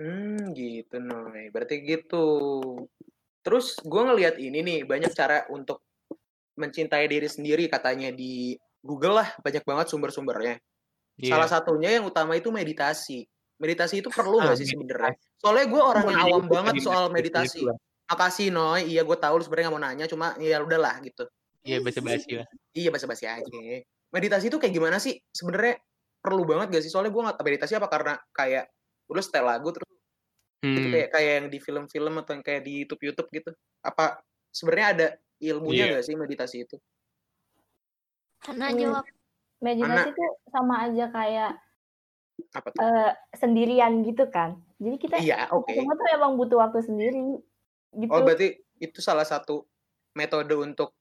Hmm, 0.02 0.50
gitu 0.50 0.98
Noy. 0.98 1.54
Berarti 1.54 1.86
gitu. 1.86 2.26
Terus 3.46 3.78
gue 3.86 4.02
ngelihat 4.02 4.42
ini 4.42 4.58
nih 4.66 4.78
banyak 4.82 5.14
cara 5.14 5.46
untuk 5.54 5.86
mencintai 6.58 7.06
diri 7.06 7.30
sendiri 7.30 7.70
katanya 7.70 8.10
di 8.10 8.58
Google 8.82 9.22
lah 9.22 9.28
banyak 9.38 9.62
banget 9.62 9.86
sumber-sumbernya. 9.94 10.58
Iya. 11.22 11.38
Salah 11.38 11.50
satunya 11.50 11.94
yang 11.94 12.10
utama 12.10 12.34
itu 12.34 12.50
meditasi. 12.50 13.30
Meditasi 13.56 14.04
itu 14.04 14.08
perlu 14.12 14.36
nggak 14.40 14.56
sih 14.60 14.68
sebenarnya? 14.68 15.16
Soalnya 15.40 15.66
gue 15.68 15.82
orang 15.82 16.04
yang 16.12 16.20
awam 16.28 16.44
itu 16.44 16.52
banget 16.52 16.74
soal 16.84 17.04
meditasi 17.08 17.64
itu. 17.64 17.72
Makasih 18.06 18.48
Noy. 18.52 18.80
Iya 18.92 19.02
gue 19.02 19.16
tahu 19.18 19.40
lu 19.40 19.42
sebenarnya 19.42 19.66
nggak 19.72 19.76
mau 19.80 19.82
nanya, 19.82 20.04
cuma 20.06 20.26
ya 20.38 20.60
udahlah 20.60 21.00
gitu. 21.02 21.24
Iya, 21.66 21.82
basa-basi 21.82 22.30
lah. 22.38 22.46
Iya 22.76 22.88
basa-basi 22.94 23.24
aja. 23.26 23.48
Meditasi 24.14 24.46
itu 24.52 24.58
kayak 24.62 24.70
gimana 24.76 25.02
sih? 25.02 25.18
Sebenarnya 25.34 25.82
perlu 26.22 26.46
banget 26.46 26.78
gak 26.78 26.82
sih? 26.86 26.92
Soalnya 26.94 27.10
gue 27.10 27.22
nggak 27.26 27.42
meditasi 27.42 27.74
apa 27.74 27.88
karena 27.90 28.14
kayak 28.30 28.70
udah 29.10 29.22
setel 29.22 29.46
lagu 29.46 29.70
terus 29.74 29.86
gitu 30.64 30.80
Hmm. 30.82 30.92
kayak 30.92 31.08
kayak 31.14 31.32
yang 31.38 31.46
di 31.52 31.58
film-film 31.62 32.14
atau 32.18 32.32
yang 32.34 32.42
kayak 32.42 32.62
di 32.64 32.82
YouTube 32.82 33.02
YouTube 33.04 33.28
gitu 33.30 33.50
apa 33.84 34.18
sebenarnya 34.50 34.86
ada 34.88 35.06
ilmunya 35.38 35.84
Iya. 35.84 35.92
nggak 35.94 36.04
sih 36.08 36.14
meditasi 36.16 36.56
itu 36.64 36.76
Hmm. 38.46 38.62
jawab 38.74 39.04
Meditasi 39.56 40.10
tuh 40.12 40.30
sama 40.52 40.84
aja 40.88 41.08
kayak 41.12 41.52
apa 42.52 42.68
tuh 42.72 42.80
eh, 42.80 43.12
sendirian 43.36 44.04
gitu 44.04 44.28
kan. 44.28 44.60
Jadi 44.76 44.96
kita 45.00 45.16
iya 45.20 45.48
oke 45.52 45.72
semua 45.72 45.96
tuh 45.96 46.06
emang 46.12 46.32
butuh 46.36 46.58
waktu 46.60 46.84
sendiri 46.84 47.40
gitu. 47.96 48.10
oh 48.12 48.20
berarti 48.20 48.60
itu 48.80 48.98
salah 49.00 49.24
satu 49.24 49.64
metode 50.12 50.52
untuk 50.56 50.92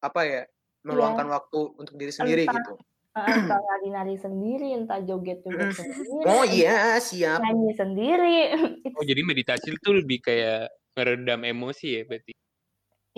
apa 0.00 0.20
ya 0.26 0.42
meluangkan 0.86 1.28
waktu 1.28 1.58
untuk 1.76 1.94
diri 1.98 2.12
sendiri 2.14 2.46
Entah. 2.46 2.56
gitu 2.56 2.74
Eh, 3.10 3.26
entah 3.26 3.58
nari-nari 3.58 4.14
sendiri, 4.14 4.70
entah 4.70 5.02
joget-joget 5.02 5.74
sendiri, 5.74 6.30
oh 6.30 6.46
iya 6.46 6.94
siap 7.02 7.42
nyanyi 7.42 7.74
sendiri. 7.74 8.38
Itu 8.86 8.94
Oh, 8.94 9.02
jadi 9.02 9.26
meditasi 9.26 9.74
itu 9.74 9.90
lebih 9.90 10.22
kayak 10.22 10.70
meredam 10.94 11.42
emosi 11.42 11.86
ya 11.90 12.02
berarti. 12.06 12.32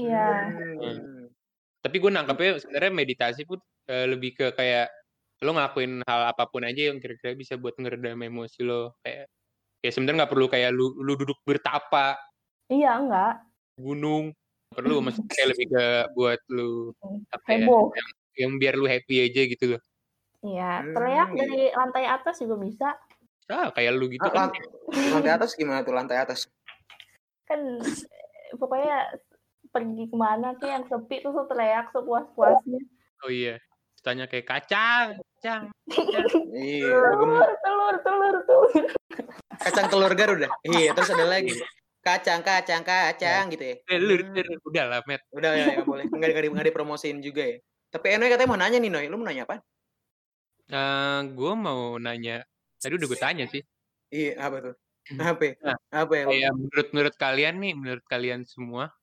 Iya. 0.00 0.28
Hmm. 0.48 1.28
Tapi 1.84 1.96
gue 2.00 2.08
nangkepnya 2.08 2.64
sebenarnya 2.64 2.92
meditasi 3.04 3.44
pun 3.44 3.60
eh, 3.84 4.08
lebih 4.08 4.32
ke 4.32 4.56
kayak 4.56 4.88
lo 5.42 5.50
ngelakuin 5.52 6.06
hal 6.06 6.30
apa 6.30 6.46
pun 6.46 6.62
aja 6.62 6.94
yang 6.94 7.02
kira-kira 7.02 7.34
bisa 7.34 7.58
buat 7.58 7.74
ngeredam 7.74 8.22
emosi 8.22 8.62
lo. 8.62 8.94
Kayak 9.02 9.26
ya 9.82 9.90
sebenarnya 9.90 10.24
nggak 10.24 10.32
perlu 10.32 10.46
kayak 10.46 10.70
lu 10.70 10.94
lu 11.02 11.18
duduk 11.18 11.38
bertapa 11.42 12.14
Iya, 12.70 13.02
enggak. 13.02 13.34
gunung 13.76 14.30
perlu 14.72 15.04
maksudnya 15.04 15.28
kayak 15.34 15.48
lebih 15.52 15.66
ke 15.74 15.84
buat 16.16 16.40
lu 16.48 16.94
apa 17.28 17.48
ya, 17.52 17.68
yang, 17.68 18.10
yang 18.38 18.52
biar 18.56 18.74
lu 18.78 18.86
happy 18.88 19.28
aja 19.28 19.42
gitu 19.44 19.64
loh. 19.76 19.82
Iya, 20.42 20.70
Hmm, 20.80 20.94
teriak 20.96 21.28
iya. 21.34 21.38
dari 21.44 21.60
lantai 21.74 22.04
atas 22.08 22.40
juga 22.40 22.56
bisa. 22.56 22.88
Ah, 23.50 23.68
kayak 23.74 23.92
lu 23.98 24.08
gitu 24.08 24.24
Ah, 24.24 24.32
kan. 24.32 24.48
lant- 24.48 24.62
lantai 25.12 25.32
atas 25.36 25.50
gimana 25.58 25.82
tuh 25.84 25.92
lantai 25.92 26.16
atas 26.22 26.46
Kan 27.44 27.82
pokoknya 28.56 29.18
pergi 29.74 30.04
ke 30.08 30.16
mana 30.16 30.54
kayak 30.56 30.72
yang 30.72 30.84
sepi 30.88 31.20
tuh 31.20 31.34
tuh 31.34 31.46
teriak 31.50 31.90
sepuas-puasnya. 31.92 32.80
Oh 33.26 33.30
iya. 33.32 33.58
Tanya 34.02 34.26
kayak 34.26 34.46
kacang, 34.48 35.20
kacang. 35.42 35.62
iya 36.54 36.86
Telur, 37.02 37.50
telur, 37.58 37.94
telur, 38.06 38.36
telur. 38.46 38.70
kacang 39.58 39.86
telur 39.90 40.12
garuda 40.14 40.48
iya 40.62 40.94
terus 40.94 41.10
ada 41.10 41.26
lagi 41.26 41.50
kacang 41.98 42.46
kacang 42.46 42.82
kacang 42.86 43.50
gitu 43.50 43.74
ya 43.74 43.76
Eh, 43.90 43.98
lu, 43.98 44.14
Hmm. 44.22 44.38
lu- 44.38 44.62
udah 44.70 44.84
lah, 44.86 45.00
Matt. 45.02 45.26
Udah 45.34 45.50
ya, 45.58 45.66
ya 45.78 45.82
boleh. 45.82 46.06
Enggak 46.06 46.30
enggak, 46.30 46.46
enggak 46.46 46.66
dipromosiin 46.70 47.18
juga 47.18 47.42
ya. 47.42 47.58
Tapi 47.90 48.06
Enoy 48.14 48.30
katanya 48.30 48.50
mau 48.54 48.58
nanya 48.58 48.78
nih 48.78 48.90
Noy. 48.90 49.04
Lu 49.10 49.18
mau 49.20 49.26
nanya 49.26 49.44
apa? 49.44 49.58
Eh, 50.70 51.20
gue 51.34 51.52
mau 51.58 51.98
nanya, 51.98 52.46
tadi 52.78 52.94
udah 52.96 53.06
gue 53.10 53.20
tanya 53.20 53.44
sih. 53.50 53.62
Iya, 54.08 54.38
apa 54.40 54.56
tuh? 54.62 54.74
Apa? 55.18 55.42
ya? 55.44 55.54
Nah, 55.60 55.76
Apa 55.92 56.12
ya? 56.14 56.24
Kayak 56.30 56.52
menurut 56.56 56.88
menurut 56.94 57.14
kalian 57.18 57.54
nih, 57.58 57.72
menurut 57.74 58.04
kalian 58.06 58.40
semua, 58.46 58.94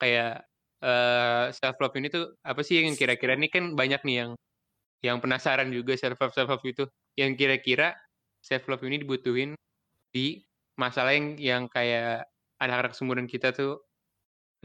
kayak 0.00 0.44
eh 0.84 1.44
self 1.56 1.76
love 1.80 1.96
ini 1.96 2.08
tuh 2.12 2.36
apa 2.44 2.60
sih 2.60 2.84
yang 2.84 2.92
kira-kira 3.00 3.32
ini 3.32 3.48
kan 3.48 3.72
banyak 3.72 4.00
nih 4.04 4.16
yang 4.26 4.30
yang 5.06 5.22
penasaran 5.22 5.70
juga 5.70 5.94
self 5.94 6.18
love 6.18 6.34
self 6.34 6.50
love 6.50 6.66
itu 6.66 6.84
yang 7.14 7.38
kira-kira 7.38 7.94
self 8.42 8.66
love 8.66 8.82
ini 8.82 8.98
dibutuhin 9.02 9.54
di 10.10 10.42
masalah 10.74 11.14
yang 11.14 11.38
yang 11.38 11.62
kayak 11.70 12.26
anak-anak 12.58 12.92
seumuran 12.92 13.30
kita 13.30 13.54
tuh 13.54 13.78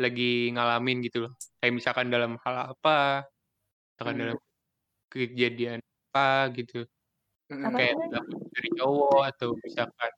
lagi 0.01 0.49
ngalamin 0.51 1.05
gitu 1.05 1.29
loh 1.29 1.33
kayak 1.61 1.73
misalkan 1.77 2.09
dalam 2.09 2.41
hal 2.41 2.73
apa 2.73 3.29
misalkan 3.93 4.15
Hmm. 4.17 4.21
dalam 4.25 4.37
kejadian 5.11 5.79
apa 6.11 6.49
gitu 6.55 6.87
Mm-mm. 7.51 7.67
Apa 7.67 7.75
kayak 7.83 7.95
dari 8.55 8.69
cowok 8.79 9.21
atau 9.35 9.49
misalkan 9.59 10.11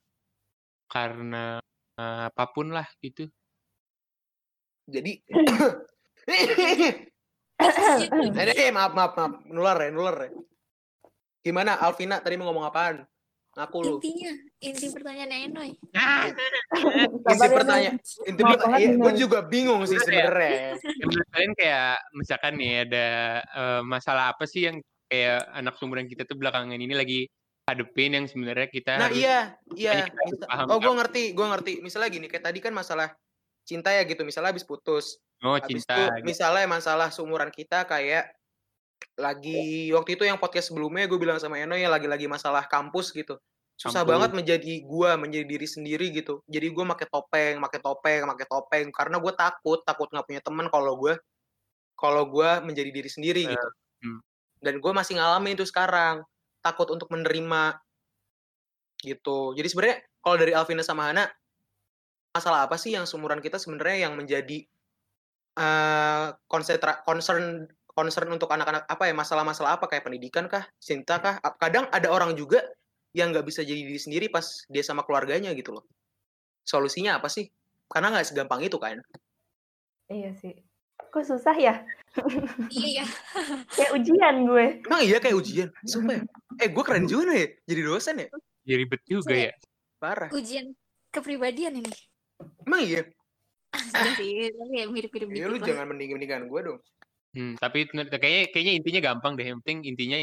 karena 0.86 1.58
eh, 1.98 2.22
apa 2.30 2.44
pun 2.54 2.70
lah 2.70 2.86
gitu 3.02 3.26
Jadi 4.86 5.12
Eh, 7.54 8.68
eh, 8.68 8.70
maaf 8.74 8.92
maaf 8.92 9.12
maaf 9.14 9.32
nular 9.46 9.78
ya 9.78 9.90
nular 9.94 10.16
ya. 10.26 10.30
Gimana 11.44 11.78
Alvina 11.78 12.18
tadi 12.18 12.34
mau 12.40 12.50
ngomong 12.50 12.66
apaan? 12.66 13.04
Ngaku 13.54 13.78
lu. 13.86 13.96
Intinya, 14.02 14.32
inti 14.58 14.86
pertanyaannya 14.90 15.38
Enoy. 15.46 15.70
Isi 15.78 17.22
Sabar 17.22 17.46
ya, 17.46 17.54
pertanyaan. 17.54 17.96
Inti 18.26 18.42
banget 18.42 18.66
nih, 18.66 18.88
gue 18.98 19.12
juga 19.14 19.38
bingung 19.46 19.86
sih 19.86 19.94
sebenarnya. 20.02 20.74
Ya, 20.74 21.04
menurut 21.06 21.28
kalian 21.30 21.52
kayak 21.54 21.94
misalkan 22.18 22.52
nih 22.58 22.72
ada 22.82 23.06
eh, 23.46 23.80
masalah 23.86 24.34
apa 24.34 24.42
sih 24.50 24.66
yang 24.66 24.82
kayak 25.06 25.46
anak 25.54 25.78
seumuran 25.78 26.10
kita 26.10 26.26
tuh 26.26 26.34
belakangan 26.34 26.74
ini 26.74 26.90
lagi 26.98 27.30
hadepin 27.70 28.18
yang 28.18 28.26
sebenarnya 28.26 28.66
kita 28.68 28.98
Nah 28.98 29.06
harus 29.08 29.22
iya 29.22 29.38
iya. 29.78 29.92
Misa- 30.10 30.50
paham 30.50 30.66
oh 30.74 30.78
gue 30.82 30.94
ngerti 30.98 31.22
gue 31.38 31.46
ngerti. 31.46 31.72
Misalnya 31.78 32.10
gini 32.10 32.26
kayak 32.26 32.50
tadi 32.50 32.58
kan 32.58 32.74
masalah 32.74 33.14
cinta 33.62 33.94
ya 33.94 34.02
gitu. 34.02 34.26
Misalnya 34.26 34.50
habis 34.50 34.66
putus. 34.66 35.22
Oh 35.44 35.56
Habis 35.60 35.84
cinta 35.84 35.94
itu 35.94 36.24
gitu. 36.24 36.26
misalnya 36.26 36.66
masalah 36.66 37.08
seumuran 37.12 37.52
kita 37.52 37.84
kayak 37.84 38.32
lagi 39.14 39.92
waktu 39.94 40.16
itu 40.18 40.24
yang 40.26 40.40
podcast 40.40 40.72
sebelumnya 40.72 41.06
gue 41.06 41.18
bilang 41.20 41.38
sama 41.38 41.60
Eno 41.60 41.76
ya 41.78 41.86
lagi-lagi 41.92 42.26
masalah 42.26 42.66
kampus 42.66 43.12
gitu. 43.14 43.38
Susah 43.74 44.06
Kampus. 44.06 44.10
banget 44.10 44.30
menjadi 44.38 44.72
gua 44.86 45.18
menjadi 45.18 45.46
diri 45.50 45.66
sendiri 45.66 46.06
gitu. 46.14 46.42
Jadi 46.46 46.70
gue 46.70 46.84
pakai 46.86 47.06
topeng, 47.10 47.54
pakai 47.58 47.80
topeng, 47.82 48.20
pakai 48.30 48.46
topeng 48.46 48.86
karena 48.94 49.16
gue 49.18 49.32
takut, 49.34 49.82
takut 49.82 50.08
nggak 50.14 50.26
punya 50.30 50.40
teman 50.42 50.66
kalau 50.70 50.94
gue 50.98 51.14
kalau 51.98 52.22
gue 52.30 52.50
menjadi 52.62 52.90
diri 52.94 53.10
sendiri 53.10 53.42
Eh, 53.46 53.50
gitu. 53.54 53.68
hmm. 54.06 54.20
Dan 54.62 54.74
gue 54.78 54.92
masih 54.94 55.18
ngalamin 55.18 55.58
itu 55.58 55.66
sekarang. 55.66 56.22
Takut 56.62 56.86
untuk 56.94 57.10
menerima 57.10 57.76
gitu. 59.02 59.52
Jadi 59.58 59.68
sebenarnya 59.68 59.96
kalau 60.22 60.36
dari 60.40 60.52
Alvina 60.56 60.82
sama 60.86 61.10
Hana 61.10 61.26
masalah 62.34 62.66
apa 62.66 62.74
sih 62.80 62.94
yang 62.96 63.04
seumuran 63.06 63.38
kita 63.38 63.60
sebenarnya 63.60 64.08
yang 64.08 64.14
menjadi 64.18 64.64
eh 65.54 66.26
konsentra 66.46 67.02
concern 67.06 67.66
concern 67.86 68.26
untuk 68.28 68.50
anak-anak 68.50 68.90
apa 68.90 69.06
ya 69.06 69.14
masalah-masalah 69.14 69.78
apa 69.78 69.86
kayak 69.86 70.02
pendidikan 70.02 70.50
kah 70.50 70.66
cinta 70.82 71.22
kah 71.22 71.38
Ap- 71.38 71.62
kadang 71.62 71.86
ada 71.94 72.10
orang 72.10 72.34
juga 72.34 72.58
yang 73.14 73.30
nggak 73.30 73.46
bisa 73.46 73.62
jadi 73.62 73.86
diri 73.86 74.00
sendiri 74.00 74.26
pas 74.26 74.42
dia 74.66 74.82
sama 74.82 75.06
keluarganya 75.06 75.54
gitu 75.54 75.78
loh 75.78 75.86
solusinya 76.66 77.22
apa 77.22 77.30
sih 77.30 77.46
karena 77.86 78.10
nggak 78.10 78.26
segampang 78.26 78.60
itu 78.62 78.78
kan 78.82 78.98
Iya 80.04 80.36
sih. 80.36 80.52
Kok 81.08 81.24
susah 81.24 81.56
ya? 81.56 81.80
Iya. 82.68 83.08
Kayak 83.78 83.90
ujian 83.96 84.34
gue. 84.44 84.66
emang 84.84 85.00
iya 85.00 85.16
kayak 85.16 85.36
ujian 85.40 85.68
sumpah 85.80 86.20
ya? 86.20 86.22
eh 86.60 86.68
gue 86.68 86.84
keren 86.84 87.08
juga 87.08 87.32
ya 87.32 87.48
jadi 87.64 87.80
dosen 87.82 88.14
ya 88.20 88.28
jadi 88.62 88.76
ribet 88.84 89.00
juga 89.08 89.32
ya 89.32 89.52
parah 89.96 90.28
Ujian 90.28 90.76
kepribadian 91.08 91.80
ini. 91.80 91.92
emang 92.62 92.84
iya 92.84 93.00
sih, 93.78 93.92
tapi 93.92 94.24
ya 94.74 94.84
mirip-mirip 94.86 95.28
ya 95.32 95.46
lu 95.50 95.56
lah. 95.58 95.66
jangan 95.66 95.86
mending-mendingan 95.94 96.46
gue 96.50 96.62
dong 96.62 96.80
Hmm, 97.34 97.58
tapi 97.58 97.90
kayaknya 97.90 98.46
kayaknya 98.54 98.72
intinya 98.78 99.00
gampang 99.10 99.34
deh 99.34 99.42
yang 99.42 99.58
penting 99.58 99.90
intinya 99.90 100.22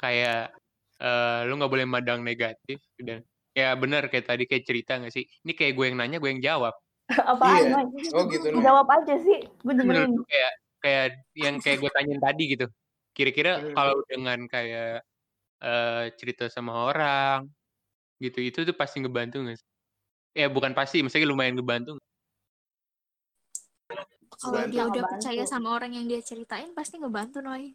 kayak 0.00 0.56
eh, 0.96 1.40
lu 1.44 1.52
nggak 1.60 1.68
boleh 1.68 1.84
madang 1.84 2.24
negatif 2.24 2.80
dan 2.96 3.20
ya 3.52 3.76
benar 3.76 4.08
kayak 4.08 4.24
tadi 4.24 4.48
kayak 4.48 4.64
cerita 4.64 4.96
nggak 4.96 5.12
sih 5.12 5.28
ini 5.44 5.52
kayak 5.52 5.76
gue 5.76 5.84
yang 5.92 6.00
nanya 6.00 6.16
gue 6.16 6.32
yang 6.32 6.40
jawab 6.40 6.72
Apaan, 7.12 7.70
Iya. 7.70 8.10
Oh 8.16 8.24
gitu 8.26 8.50
nih 8.50 8.64
Jawab 8.66 8.88
aja 8.90 9.14
sih. 9.20 9.44
Gue 9.62 9.74
menurut 9.78 10.10
dengerin. 10.10 10.16
gue 10.16 10.26
kayak 10.26 10.52
kayak 10.82 11.06
yang 11.36 11.54
kayak 11.60 11.78
gue 11.84 11.90
tanyain 11.92 12.20
tadi 12.24 12.42
gitu 12.48 12.66
kira-kira 13.12 13.52
Hmm. 13.60 13.74
kalau 13.76 13.96
dengan 14.08 14.38
kayak 14.48 15.04
eh, 15.60 16.04
cerita 16.16 16.48
sama 16.48 16.72
orang 16.88 17.46
gitu 18.16 18.40
itu 18.40 18.64
tuh 18.64 18.72
pasti 18.72 19.04
ngebantu 19.04 19.44
nggak 19.44 19.56
sih? 19.60 19.68
Ya 20.36 20.48
bukan 20.48 20.72
pasti, 20.72 21.04
maksudnya 21.04 21.28
lumayan 21.28 21.52
ngebantu. 21.56 22.00
nggak? 22.00 22.08
Kalau 24.36 24.60
Bantu. 24.60 24.72
dia 24.72 24.82
udah 24.84 24.92
Ngebantu. 24.92 25.12
percaya 25.16 25.42
sama 25.44 25.68
orang 25.72 25.92
yang 25.96 26.04
dia 26.04 26.20
ceritain 26.20 26.70
pasti 26.76 27.00
ngebantu 27.00 27.40
Noy. 27.40 27.72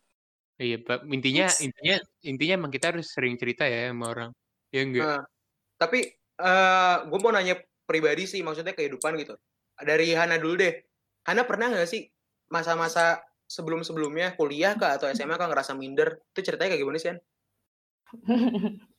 Iya, 0.62 0.78
Pak. 0.78 1.10
intinya 1.10 1.50
Yes. 1.50 1.58
intinya 1.60 1.96
intinya 2.22 2.54
emang 2.62 2.72
kita 2.72 2.94
harus 2.94 3.10
sering 3.10 3.34
cerita 3.36 3.66
ya 3.66 3.90
sama 3.90 4.14
orang. 4.14 4.30
Ya 4.70 4.82
enggak? 4.86 5.04
Nah, 5.04 5.22
tapi 5.76 6.00
eh 6.38 6.96
gue 7.10 7.20
mau 7.20 7.34
nanya 7.34 7.58
pribadi 7.84 8.30
sih, 8.30 8.46
maksudnya 8.46 8.72
kehidupan 8.72 9.18
gitu. 9.18 9.34
Dari 9.82 10.14
Hana 10.14 10.38
dulu 10.38 10.62
deh. 10.62 10.74
Hana 11.26 11.50
pernah 11.50 11.74
nggak 11.74 11.90
sih 11.90 12.06
masa-masa 12.48 13.26
sebelum-sebelumnya 13.50 14.38
kuliah 14.38 14.78
kah 14.78 14.96
atau 14.96 15.10
SMA 15.10 15.34
kah 15.36 15.50
ngerasa 15.50 15.74
minder? 15.74 16.22
Itu 16.32 16.46
ceritanya 16.46 16.78
kayak 16.78 16.82
gimana 16.86 16.98
sih, 17.02 17.10
Han? 17.10 17.20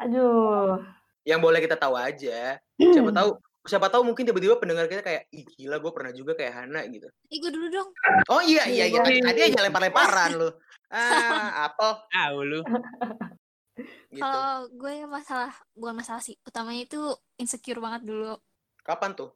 Aduh. 0.00 0.80
Yang 1.26 1.40
boleh 1.42 1.60
kita 1.60 1.76
tahu 1.76 1.94
aja. 1.98 2.56
Siapa 2.78 3.10
tahu 3.18 3.36
siapa 3.60 3.86
tahu 3.86 4.02
mungkin 4.02 4.24
tiba-tiba 4.24 4.56
pendengar 4.56 4.86
kita 4.86 5.00
kayak 5.00 5.28
ih 5.28 5.44
gila 5.44 5.76
gue 5.76 5.92
pernah 5.92 6.10
juga 6.10 6.32
kayak 6.32 6.52
Hana 6.54 6.80
gitu. 6.86 7.06
Ih, 7.28 7.38
gue 7.38 7.50
dulu 7.50 7.66
dong. 7.68 7.88
Oh 8.26 8.40
iya 8.40 8.64
iya 8.64 8.84
iya 8.86 9.00
tadi, 9.00 9.18
Iya. 9.18 9.26
tadi 9.26 9.40
aja 9.46 9.58
lempar-lemparan 9.62 10.30
lu. 10.34 10.50
Ah, 10.90 11.70
apel 11.70 12.02
Tahu 12.04 12.38
lu. 12.42 12.60
gitu. 14.10 14.18
Kalau 14.18 14.66
gue 14.68 14.94
masalah, 15.06 15.54
bukan 15.70 15.94
masalah 15.94 16.18
sih. 16.18 16.34
Utamanya 16.42 16.82
itu 16.82 16.98
insecure 17.36 17.78
banget 17.78 18.02
dulu. 18.04 18.34
Kapan 18.82 19.14
tuh? 19.14 19.30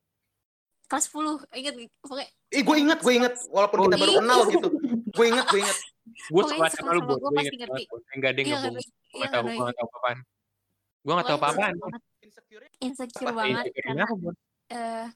Kelas 0.85 1.07
10, 1.07 1.47
inget 1.55 1.75
pokoknya 1.97 2.27
Ih, 2.51 2.61
gue 2.61 2.77
inget, 2.77 2.99
gue 2.99 3.15
inget. 3.15 3.35
Walaupun 3.49 3.79
Oh, 3.79 3.85
kita 3.87 3.97
baru 3.97 4.11
iya. 4.11 4.19
kenal 4.19 4.41
gitu. 4.47 4.69
Gue 5.11 5.27
inget, 5.31 5.47
gue 5.47 5.61
inget. 5.63 5.79
Gue 6.27 6.43
sekelas 6.45 6.73
sama 6.75 6.91
lu, 6.93 7.01
gue 7.07 7.31
pasti 7.31 7.57
ngerti. 7.57 7.83
Enggak 8.13 8.31
ada 8.31 8.41
yang 8.41 8.49
Iya. 8.51 8.59
Gue 8.59 8.71
Iya, 8.75 9.15
nggak 9.15 9.31
tahu, 9.31 9.45
Noy. 9.45 9.55
gue 9.55 9.65
nggak 9.65 9.79
tahu 9.79 9.89
apaan. 9.95 10.19
Gue 11.05 11.13
nggak 11.15 11.25
tahu 11.25 11.39
Pokoknya 11.39 11.55
apa-apaan. 11.71 11.75
Insecure 12.35 12.67
Insecure 12.81 13.31
Apa? 13.31 13.39
banget 13.39 13.65
Insecure 13.71 13.85
karena 13.87 14.05
eh, 14.71 15.07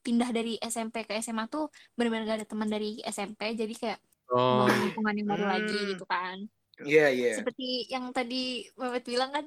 pindah 0.00 0.30
dari 0.30 0.54
SMP 0.60 1.04
ke 1.04 1.16
SMA 1.20 1.48
tuh 1.48 1.68
benar-benar 1.96 2.24
gak 2.26 2.38
ada 2.44 2.48
teman 2.48 2.68
dari 2.68 3.00
SMP 3.02 3.52
jadi 3.54 3.74
kayak 3.74 4.00
Oh, 4.24 4.64
mau 4.64 4.72
lingkungan 4.72 5.14
yang 5.20 5.28
baru 5.28 5.44
lagi 5.46 5.76
Hmm. 5.76 5.88
gitu 5.92 6.04
kan 6.08 6.36
Iya, 6.80 7.06
iya. 7.12 7.36
seperti 7.38 7.86
yang 7.86 8.08
tadi 8.10 8.66
Mehmet 8.74 9.04
bilang 9.04 9.30
kan 9.30 9.44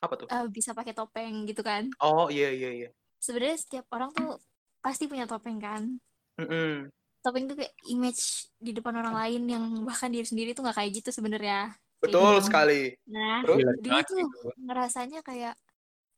Apa 0.00 0.16
tuh? 0.16 0.26
eh, 0.26 0.46
bisa 0.48 0.72
pakai 0.72 0.96
topeng 0.96 1.44
gitu 1.44 1.60
kan 1.60 1.84
Oh, 2.00 2.26
iya, 2.26 2.48
iya, 2.48 2.70
iya. 2.72 2.88
sebenarnya 3.20 3.60
setiap 3.60 3.86
orang 3.92 4.10
tuh 4.10 4.40
pasti 4.80 5.04
punya 5.04 5.28
topeng 5.28 5.60
kan 5.60 6.00
Mm-mm. 6.40 6.88
topeng 7.20 7.44
tuh 7.44 7.60
kayak 7.60 7.76
image 7.86 8.48
di 8.56 8.72
depan 8.72 8.96
orang 8.98 9.14
lain 9.14 9.42
yang 9.46 9.64
bahkan 9.84 10.08
diri 10.08 10.24
sendiri 10.24 10.56
tuh 10.56 10.64
nggak 10.64 10.76
kayak 10.80 10.92
gitu 10.96 11.10
sebenarnya 11.12 11.76
Betul 12.00 12.40
gitu. 12.40 12.48
sekali. 12.48 12.92
nah 13.08 13.40
Terus? 13.44 13.56
banget 13.84 14.04
tuh 14.08 14.26
ngerasanya 14.64 15.20
kayak 15.20 15.54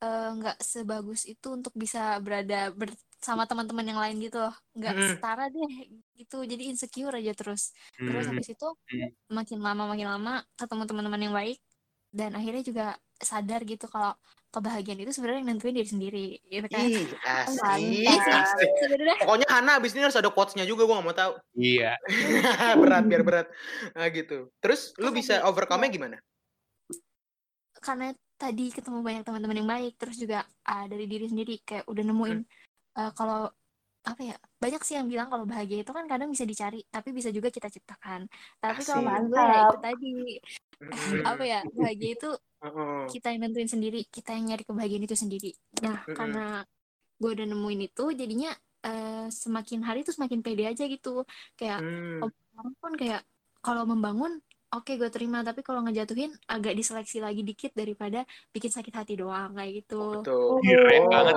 eh, 0.05 0.29
nggak 0.39 0.57
sebagus 0.63 1.27
itu 1.27 1.47
untuk 1.59 1.73
bisa 1.75 2.19
berada 2.25 2.71
bersama 2.75 3.45
teman-teman 3.51 3.87
yang 3.87 4.01
lain 4.01 4.17
gitu 4.23 4.39
loh 4.47 4.55
nggak 4.79 4.95
Mm-mm. 4.95 5.09
setara 5.19 5.45
deh 5.51 5.73
gitu 6.19 6.37
jadi 6.47 6.63
insecure 6.71 7.15
aja 7.19 7.33
terus 7.35 7.75
terus 7.99 8.25
Hmm, 8.27 8.31
habis 8.35 8.49
itu 8.55 8.69
Hmm. 8.95 9.11
makin 9.29 9.59
lama 9.61 9.83
makin 9.91 10.09
lama 10.09 10.33
ketemu 10.57 10.83
teman-teman 10.89 11.21
yang 11.27 11.35
baik 11.37 11.59
dan 12.15 12.33
akhirnya 12.39 12.63
juga 12.65 12.87
sadar 13.19 13.61
gitu 13.67 13.85
kalau 13.91 14.15
kebahagiaan 14.55 15.03
itu 15.05 15.13
sebenarnya 15.13 15.45
yang 15.45 15.51
nentuin 15.53 15.77
diri 15.77 15.89
sendiri 15.91 16.27
gitu 16.49 16.69
kan 16.73 16.89
Ih, 16.89 17.05
asik, 17.27 18.07
Mantap. 18.09 18.39
asik. 18.41 18.71
sebenarnya 18.81 19.17
Pokoknya 19.21 19.49
Hana 19.53 19.73
abis 19.77 19.93
ini 19.93 20.03
harus 20.09 20.17
ada 20.17 20.31
quotes-nya 20.33 20.65
juga, 20.65 20.89
gue 20.89 20.95
gak 20.97 21.05
mau 21.05 21.13
tahu. 21.13 21.33
Iya. 21.59 21.99
berat, 22.81 23.05
biar 23.11 23.23
berat. 23.27 23.47
Nah, 23.93 24.09
gitu. 24.09 24.49
Terus, 24.63 24.95
lu 24.97 25.11
Kan 25.13 25.19
bisa 25.21 25.35
overcome-nya 25.45 25.91
gimana? 25.93 26.17
karena 27.79 28.11
tadi 28.43 28.63
ketemu 28.77 28.99
banyak 29.07 29.23
teman-teman 29.27 29.59
yang 29.61 29.71
baik 29.75 29.93
terus 30.01 30.17
juga 30.23 30.47
ah, 30.71 30.85
dari 30.91 31.05
diri 31.11 31.27
sendiri 31.31 31.53
kayak 31.67 31.85
udah 31.91 32.05
nemuin 32.09 32.39
eh, 32.99 33.11
kalau 33.19 33.51
apa 34.09 34.23
ya 34.25 34.35
banyak 34.63 34.81
sih 34.87 34.95
yang 34.97 35.09
bilang 35.13 35.29
kalau 35.29 35.45
bahagia 35.45 35.85
itu 35.85 35.93
kan 35.93 36.05
kadang 36.09 36.31
bisa 36.33 36.47
dicari 36.49 36.81
tapi 36.89 37.13
bisa 37.13 37.29
juga 37.29 37.49
kita 37.53 37.69
ciptakan 37.69 38.21
tapi 38.63 38.81
kalau 38.87 39.05
Asik. 39.05 39.27
gue 39.29 39.43
ya 39.43 39.59
itu 39.69 39.77
tadi 39.83 40.13
Mm-mm. 40.79 41.23
apa 41.27 41.43
ya 41.45 41.61
bahagia 41.77 42.11
itu 42.17 42.29
Mm-mm. 42.65 43.11
kita 43.13 43.27
yang 43.35 43.41
nentuin 43.45 43.69
sendiri 43.69 44.01
kita 44.09 44.31
yang 44.33 44.45
nyari 44.55 44.65
kebahagiaan 44.65 45.05
itu 45.05 45.17
sendiri 45.19 45.51
nah 45.85 45.99
Mm-mm. 46.07 46.17
karena 46.17 46.45
gue 47.19 47.31
udah 47.35 47.47
nemuin 47.51 47.81
itu 47.91 48.05
jadinya 48.15 48.51
eh, 48.87 49.27
semakin 49.29 49.81
hari 49.83 50.07
tuh 50.07 50.15
semakin 50.15 50.41
pede 50.41 50.65
aja 50.71 50.85
gitu 50.87 51.27
kayak 51.59 51.83
Hmm. 51.83 52.31
orang 52.59 52.75
pun 52.79 52.93
kayak 52.95 53.21
kalau 53.61 53.83
membangun 53.85 54.39
oke 54.69 54.93
gue 55.01 55.11
terima 55.11 55.41
tapi 55.41 55.65
kalau 55.65 55.81
ngejatuhin 55.85 56.33
agak 56.45 56.77
diseleksi 56.77 57.25
lagi 57.25 57.41
dikit 57.41 57.73
daripada 57.73 58.25
bikin 58.53 58.69
sakit 58.69 58.93
hati 58.93 59.15
doang 59.17 59.57
kayak 59.57 59.85
gitu 59.85 60.21
Betul. 60.21 60.61
Keren 60.61 61.03
Oh, 61.09 61.11
banget. 61.11 61.35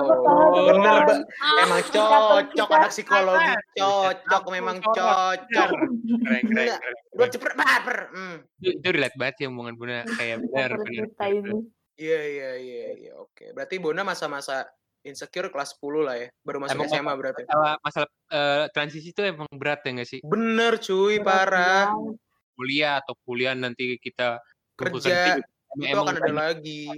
Bener, 0.68 0.94
Mbak. 1.06 1.18
Ah, 1.40 1.62
Emang 1.64 1.80
cocok 1.88 2.68
anak 2.70 2.90
psikologi, 2.92 3.52
cocok 3.78 4.44
memang 4.52 4.76
cocok. 4.84 5.38
Keren, 5.48 6.42
keren. 6.50 6.78
Gue 7.12 7.26
cepet 7.28 7.52
baper. 7.56 7.98
Hmm. 8.12 8.36
Itu, 8.60 8.88
relate 8.92 9.16
banget 9.16 9.34
sih 9.40 9.46
omongan 9.48 9.74
Buna 9.80 10.04
kayak 10.06 10.36
benar 10.44 10.70
Baper 10.76 11.06
benar. 11.08 11.56
Iya 11.96 12.20
iya 12.24 12.50
iya 12.56 12.86
iya 12.98 13.12
oke. 13.16 13.52
Berarti 13.52 13.76
Bona 13.78 14.02
masa-masa 14.02 14.64
insecure 15.02 15.50
kelas 15.50 15.76
10 15.76 16.06
lah 16.06 16.16
ya. 16.18 16.28
Baru 16.42 16.58
masuk 16.62 16.78
Emang 16.78 16.88
SMA 16.88 17.12
berarti. 17.18 17.42
Masalah, 17.46 17.74
masalah 17.82 18.08
eh, 18.32 18.64
transisi 18.72 19.08
itu 19.12 19.20
emang 19.22 19.50
berat 19.52 19.80
ya 19.84 19.90
nggak 19.92 20.08
sih? 20.08 20.20
Bener 20.24 20.78
cuy, 20.78 21.20
Berat 21.20 21.26
parah. 21.26 21.84
Kuliah 22.52 23.00
atau 23.00 23.16
kuliah 23.24 23.56
nanti 23.56 23.96
kita 23.98 24.38
ke 24.76 24.88
Kerja. 24.88 25.40
Itu 25.40 25.88
Emang 25.88 26.04
akan 26.04 26.20
ada 26.20 26.52
lagi. 26.52 26.88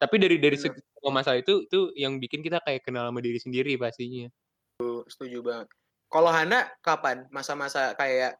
Tapi 0.00 0.14
dari 0.16 0.36
dari 0.36 0.56
segi 0.56 0.80
masalah 1.08 1.40
itu 1.40 1.64
itu 1.64 1.80
yang 1.96 2.20
bikin 2.20 2.44
kita 2.44 2.60
kayak 2.60 2.84
kenal 2.84 3.08
sama 3.08 3.20
diri 3.24 3.40
sendiri 3.40 3.76
pastinya. 3.80 4.28
Setuju 5.08 5.40
banget. 5.40 5.68
Kalau 6.10 6.28
Hana 6.28 6.68
kapan 6.84 7.28
masa-masa 7.32 7.96
kayak 7.96 8.36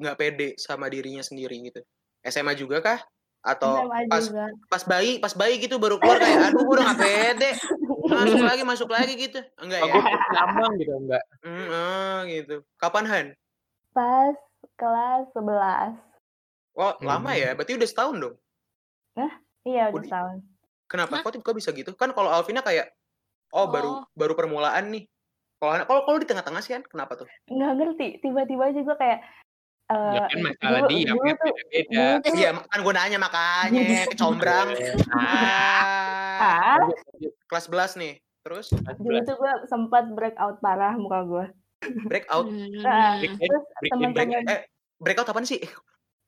nggak 0.00 0.16
pede 0.16 0.48
sama 0.56 0.88
dirinya 0.88 1.20
sendiri 1.20 1.56
gitu? 1.68 1.80
SMA 2.24 2.56
juga 2.56 2.80
kah? 2.80 3.00
Atau 3.40 3.88
SMA 3.88 4.08
pas 4.12 4.24
juga. 4.24 4.44
pas 4.68 4.82
bayi 4.84 5.12
pas 5.16 5.32
bayi 5.32 5.54
gitu 5.60 5.80
baru 5.80 5.96
keluar 5.96 6.20
kayak 6.20 6.36
aduh 6.52 6.60
gue 6.60 6.74
udah 6.76 6.84
nggak 6.92 7.00
pede 7.00 7.50
masuk 8.12 8.42
lagi 8.44 8.62
masuk 8.68 8.88
lagi 8.92 9.14
gitu 9.16 9.40
enggak 9.56 9.80
ya 9.80 9.94
lambang 10.36 10.72
gitu 10.76 10.92
enggak. 10.92 11.24
Hmm, 11.40 11.66
ah, 11.72 12.18
gitu 12.28 12.60
kapan 12.76 13.04
Han 13.08 13.26
Pas 13.96 14.36
kelas 14.74 15.28
11. 15.32 15.96
oh 16.72 16.92
Hmm. 16.94 17.06
lama 17.06 17.30
ya 17.32 17.52
berarti 17.52 17.74
udah 17.74 17.88
setahun 17.88 18.16
dong 18.18 18.36
Iya, 19.60 19.92
udah 19.92 20.00
setahun. 20.02 20.36
kenapa 20.86 21.14
Hah? 21.16 21.22
kok 21.22 21.36
kok 21.38 21.52
bisa 21.52 21.68
gitu 21.70 21.92
kan 21.92 22.10
kalau 22.10 22.28
Alvina 22.28 22.60
kayak 22.60 22.88
oh, 23.50 23.68
baru 23.68 23.90
Oh. 23.90 24.02
baru 24.14 24.32
permulaan 24.32 24.88
nih 24.88 25.04
kalau 25.58 25.84
kalau 25.84 26.02
kalau 26.04 26.18
di 26.18 26.24
tengah-tengah 26.24 26.60
sih 26.60 26.72
kan 26.72 26.82
kenapa 26.82 27.12
tuh 27.14 27.28
Nggak 27.46 27.72
ngerti, 27.74 28.06
tiba-tiba 28.20 28.64
aja 28.66 28.80
gue 28.80 28.96
kayak 28.96 29.20
eh 29.90 30.12
Ya 30.14 30.22
kan 30.24 30.38
masalah 30.40 30.80
dulu, 30.80 30.90
dia 30.94 31.10
dulu 31.10 31.28
tuh 31.34 31.52
beda-beda. 31.68 32.30
iya 32.30 32.48
kan 32.56 32.78
gue 32.80 32.94
nanya 32.94 33.18
makanya 33.18 33.80
kecombrang 34.06 34.68
ah 35.12 36.78
ah, 36.78 36.88
kelas 37.44 37.66
11 37.68 38.00
nih 38.00 38.14
terus 38.40 38.72
dulu 38.96 39.18
tuh 39.20 39.36
gue 39.36 39.52
sempat 39.66 40.08
breakout 40.08 40.56
parah 40.58 40.94
muka 40.94 41.20
gue. 41.22 41.44
Breakout 42.02 42.46
Nah, 42.46 43.18
Hmm. 43.18 43.36
terus 43.36 43.64
break 43.74 43.88
in, 43.88 44.12
teman-teman 44.12 44.44
eh 44.46 44.60
breakout 44.96 45.26
apaan 45.26 45.44
sih 45.44 45.60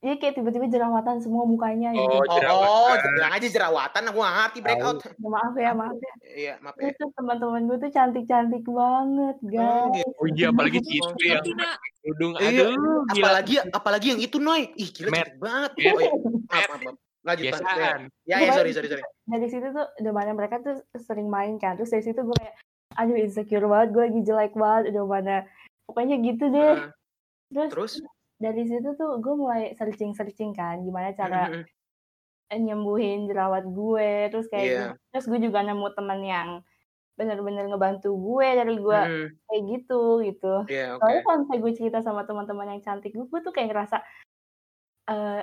Iya 0.01 0.19
kayak 0.19 0.35
tiba-tiba 0.35 0.67
jerawatan 0.67 1.23
semua 1.23 1.47
mukanya 1.47 1.95
gitu. 1.95 2.03
Oh, 2.03 2.19
oh, 2.19 2.35
jerawatan. 2.35 2.91
oh 2.99 3.13
bilang 3.15 3.33
aja 3.33 3.47
jerawatan 3.47 4.03
aku 4.05 4.19
nggak 4.19 4.35
ngerti 4.35 4.59
breakout 4.61 4.99
Ya, 4.99 5.11
maaf 5.25 5.55
ya, 5.55 5.71
maaf 5.73 5.95
ya. 5.97 6.13
iya 6.27 6.55
maaf 6.59 6.75
ya 6.75 6.83
Terus 6.83 6.95
tuh 6.99 7.09
teman-teman 7.15 7.61
gue 7.63 7.79
tuh 7.79 7.91
cantik-cantik 7.93 8.65
banget, 8.65 9.37
Oh, 9.39 9.47
guys. 9.47 9.95
gitu. 9.95 10.11
Oh 10.19 10.27
iya 10.29 10.47
apalagi 10.49 10.79
si 10.81 10.93
itu 10.93 11.07
Iya, 11.21 11.31
yang 11.33 11.45
Tina. 11.47 11.71
kerudung 11.97 12.33
Iya, 12.35 12.49
aduh 12.67 13.01
apalagi 13.09 13.55
apalagi 13.63 14.07
yang 14.09 14.21
itu 14.21 14.37
Noy 14.37 14.63
ih 14.75 14.89
gila 14.91 15.09
banget 15.39 15.71
oh 15.71 15.79
iya 15.79 16.11
maaf 16.11 16.51
maaf, 16.51 16.69
maaf. 16.75 16.83
lanjut 16.83 16.97
lanjut 17.23 17.45
ya 17.47 17.53
Biasaan. 17.55 18.01
ya, 18.27 18.37
ya 18.41 18.51
sorry 18.53 18.71
sorry 18.75 18.89
sorry 18.91 19.05
Dari 19.23 19.47
situ 19.47 19.67
tuh 19.71 19.87
udah 19.87 20.13
mana 20.13 20.35
mereka 20.35 20.59
tuh 20.59 20.75
sering 20.99 21.31
main 21.31 21.55
kan. 21.57 21.79
Terus 21.79 21.95
dari 21.95 22.03
situ 22.03 22.19
gue 22.19 22.35
kayak 22.35 22.59
aduh 22.97 23.17
insecure 23.19 23.67
banget, 23.69 23.89
gue 23.95 24.03
lagi 24.09 24.21
jelek 24.25 24.53
banget, 24.55 24.93
udah 24.95 25.05
mana 25.07 25.37
pokoknya 25.89 26.17
gitu 26.23 26.45
deh. 26.49 26.75
Terus, 27.53 27.71
terus 27.73 27.93
dari 28.43 28.63
situ 28.67 28.99
tuh 28.99 29.23
gue 29.23 29.35
mulai 29.39 29.71
searching-searching 29.79 30.51
kan 30.57 30.83
gimana 30.83 31.15
cara 31.15 31.63
Mm, 32.53 32.65
nyembuhin 32.69 33.25
jerawat 33.31 33.65
gue 33.65 34.29
terus 34.29 34.45
kayak 34.53 34.67
Iya. 34.67 34.77
gitu. 34.77 34.93
terus 35.09 35.25
gue 35.25 35.41
juga 35.41 35.65
nemu 35.65 35.89
temen 35.97 36.21
yang 36.21 36.49
bener-bener 37.17 37.65
ngebantu 37.65 38.13
gue 38.13 38.49
dari 38.53 38.75
gue 38.77 39.01
mm, 39.01 39.09
mm. 39.09 39.29
kayak 39.49 39.63
gitu 39.73 40.03
gitu 40.21 40.55
Iya, 40.69 40.97
oke 40.97 41.01
soalnya 41.01 41.23
kalau 41.25 41.37
misalnya 41.41 41.61
gue 41.65 41.73
cerita 41.81 41.99
sama 42.05 42.29
teman-teman 42.29 42.77
yang 42.77 42.83
cantik 42.85 43.13
gue 43.17 43.25
gue 43.25 43.41
tuh 43.41 43.53
kayak 43.57 43.73
ngerasa 43.73 44.05
eh 45.13 45.43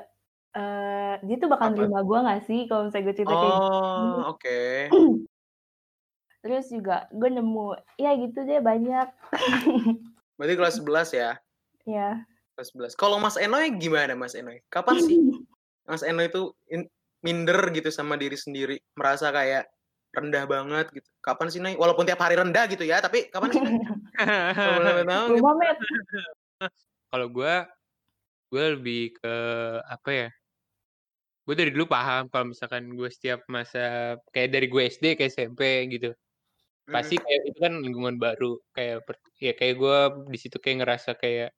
eh 0.49 1.13
dia 1.25 1.35
tuh 1.37 1.49
bakal 1.49 1.73
Apa? 1.73 1.75
nerima 1.77 1.99
gue 2.01 2.19
gak 2.25 2.41
sih 2.45 2.59
kalau 2.65 2.89
misalnya 2.89 3.05
gue 3.05 3.15
cerita 3.17 3.33
kayak 3.37 3.53
gitu 3.57 3.69
oh 3.73 4.17
oke 4.33 4.59
terus 6.39 6.71
juga 6.71 7.07
gue 7.11 7.29
nemu 7.29 7.75
ya 7.99 8.11
gitu 8.15 8.39
deh 8.47 8.63
banyak. 8.63 9.07
Berarti 10.39 10.53
kelas 10.55 10.75
11 10.79 11.09
ya? 11.11 11.31
Ya 11.83 12.23
kelas 12.59 12.75
11 12.75 12.99
kalau 12.99 13.23
Mas 13.23 13.39
Enoy 13.39 13.71
gimana 13.79 14.19
Mas 14.19 14.35
Enoy? 14.35 14.59
Kapan 14.67 14.99
sih 14.99 15.15
Mas 15.89 16.03
Enoy 16.03 16.27
itu 16.27 16.51
in- 16.67 16.91
minder 17.23 17.71
gitu 17.71 17.87
sama 17.87 18.19
diri 18.19 18.35
sendiri? 18.35 18.75
Merasa 18.99 19.31
kayak 19.31 19.71
rendah 20.11 20.43
banget 20.43 20.91
gitu. 20.91 21.07
Kapan 21.23 21.47
sih 21.47 21.63
Noy? 21.63 21.79
Walaupun 21.79 22.03
tiap 22.03 22.19
hari 22.19 22.35
rendah 22.35 22.67
gitu 22.67 22.83
ya 22.83 22.99
tapi 22.99 23.31
kapan 23.31 23.55
sih 23.55 23.61
Kalau 27.09 27.27
gue, 27.31 27.53
gue 28.53 28.63
lebih 28.77 29.15
ke 29.17 29.35
apa 29.87 30.09
ya? 30.11 30.27
Gue 31.47 31.55
dari 31.57 31.73
dulu 31.73 31.89
paham 31.89 32.29
kalau 32.29 32.53
misalkan 32.53 32.93
gue 32.93 33.09
setiap 33.09 33.41
masa 33.49 34.13
kayak 34.29 34.53
dari 34.53 34.67
gue 34.69 34.83
SD 34.85 35.17
ke 35.17 35.25
SMP 35.25 35.89
gitu, 35.89 36.13
pasti 36.95 37.15
kayak 37.21 37.41
itu 37.49 37.59
kan 37.61 37.73
lingkungan 37.79 38.15
baru 38.17 38.57
kayak 38.73 38.97
per- 39.05 39.23
ya 39.37 39.53
kayak 39.53 39.75
gue 39.77 39.97
di 40.33 40.37
situ 40.41 40.57
kayak 40.57 40.77
ngerasa 40.83 41.11
kayak 41.15 41.49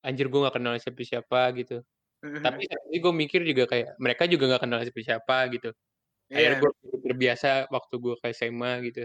anjir 0.00 0.26
gue 0.32 0.40
gak 0.46 0.56
kenal 0.56 0.74
siapa 0.80 1.02
siapa 1.04 1.40
gitu. 1.58 1.76
Tapi 2.20 2.62
tapi 2.68 2.96
gue 3.00 3.12
mikir 3.16 3.40
juga 3.44 3.64
kayak 3.68 3.96
mereka 3.96 4.28
juga 4.28 4.56
gak 4.56 4.62
kenal 4.64 4.80
siapa 4.84 5.00
siapa 5.00 5.36
gitu. 5.52 5.70
iya. 6.30 6.36
Akhirnya 6.36 6.56
gue 6.62 6.98
terbiasa 7.04 7.48
waktu 7.72 7.94
gue 7.98 8.14
ke 8.20 8.26
SMA 8.32 8.72
gitu. 8.86 9.04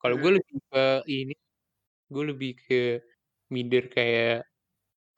Kalau 0.00 0.16
gue 0.20 0.30
lebih 0.38 0.56
ke 0.70 0.84
ini, 1.08 1.34
gue 2.06 2.24
lebih 2.26 2.52
ke 2.62 2.80
minder 3.50 3.90
kayak 3.90 4.46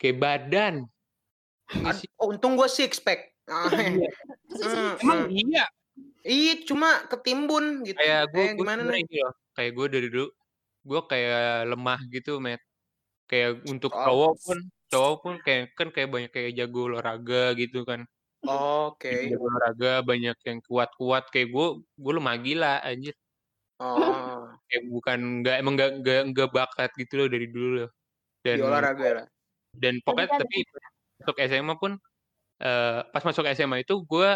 kayak 0.01 0.17
badan. 0.17 0.75
Iya 1.69 1.93
Ad- 1.93 1.99
sih. 2.01 2.09
oh, 2.17 2.33
untung 2.33 2.57
gue 2.57 2.69
six 2.69 2.97
pack 2.97 3.38
Iya. 3.49 4.11
Emang 5.03 5.29
iya. 5.33 5.64
Iya, 6.26 6.50
cuma 6.68 7.07
ketimbun 7.11 7.64
gitu. 7.87 7.98
Kayak 7.98 8.22
gue, 8.35 8.42
Eh, 8.42 8.52
gue 8.59 8.59
gimana 8.59 8.83
nih? 8.90 9.04
loh. 9.22 9.33
Kayak 9.54 9.72
gue 9.78 9.87
dari 9.94 10.07
dulu, 10.12 10.26
gue 10.88 11.00
kayak 11.11 11.40
lemah 11.70 12.00
gitu, 12.14 12.31
met. 12.42 12.61
Kayak 13.31 13.50
untuk 13.68 13.92
Oh. 13.94 14.04
cowok 14.04 14.35
pun, 14.46 14.59
cowok 14.92 15.16
pun 15.24 15.35
kayak 15.46 15.62
kan 15.78 15.88
kayak 15.94 16.11
banyak 16.14 16.31
kayak 16.35 16.52
jago 16.59 16.81
olahraga 16.90 17.54
gitu 17.61 17.85
kan. 17.88 18.00
Oke. 18.46 19.09
Jago 19.31 19.44
olahraga 19.50 19.90
banyak 20.04 20.37
yang 20.48 20.59
kuat-kuat 20.68 21.24
kayak 21.33 21.48
gue, 21.54 21.66
gue 22.02 22.12
lemah 22.18 22.37
gila 22.44 22.74
anjir. 22.85 23.14
Oh, 23.81 24.59
Kayak 24.68 24.85
bukan 24.92 25.18
nggak 25.40 25.57
emang 25.64 25.74
nggak 25.81 25.90
nggak 26.04 26.20
nggak 26.35 26.48
bakat 26.52 26.90
gitu 27.00 27.12
loh 27.24 27.28
dari 27.33 27.46
dulu 27.48 27.68
loh. 27.85 27.88
Dan 28.44 28.59
di 28.59 28.62
olahraga 28.66 29.09
lah. 29.22 29.26
dan 29.76 29.94
pokoknya 30.04 30.31
tapi 30.42 30.59
masuk 31.22 31.37
SMA 31.46 31.74
pun 31.81 31.92
eh 32.62 33.00
pas 33.12 33.24
masuk 33.26 33.44
SMA 33.52 33.85
itu 33.85 33.94
gue 34.07 34.31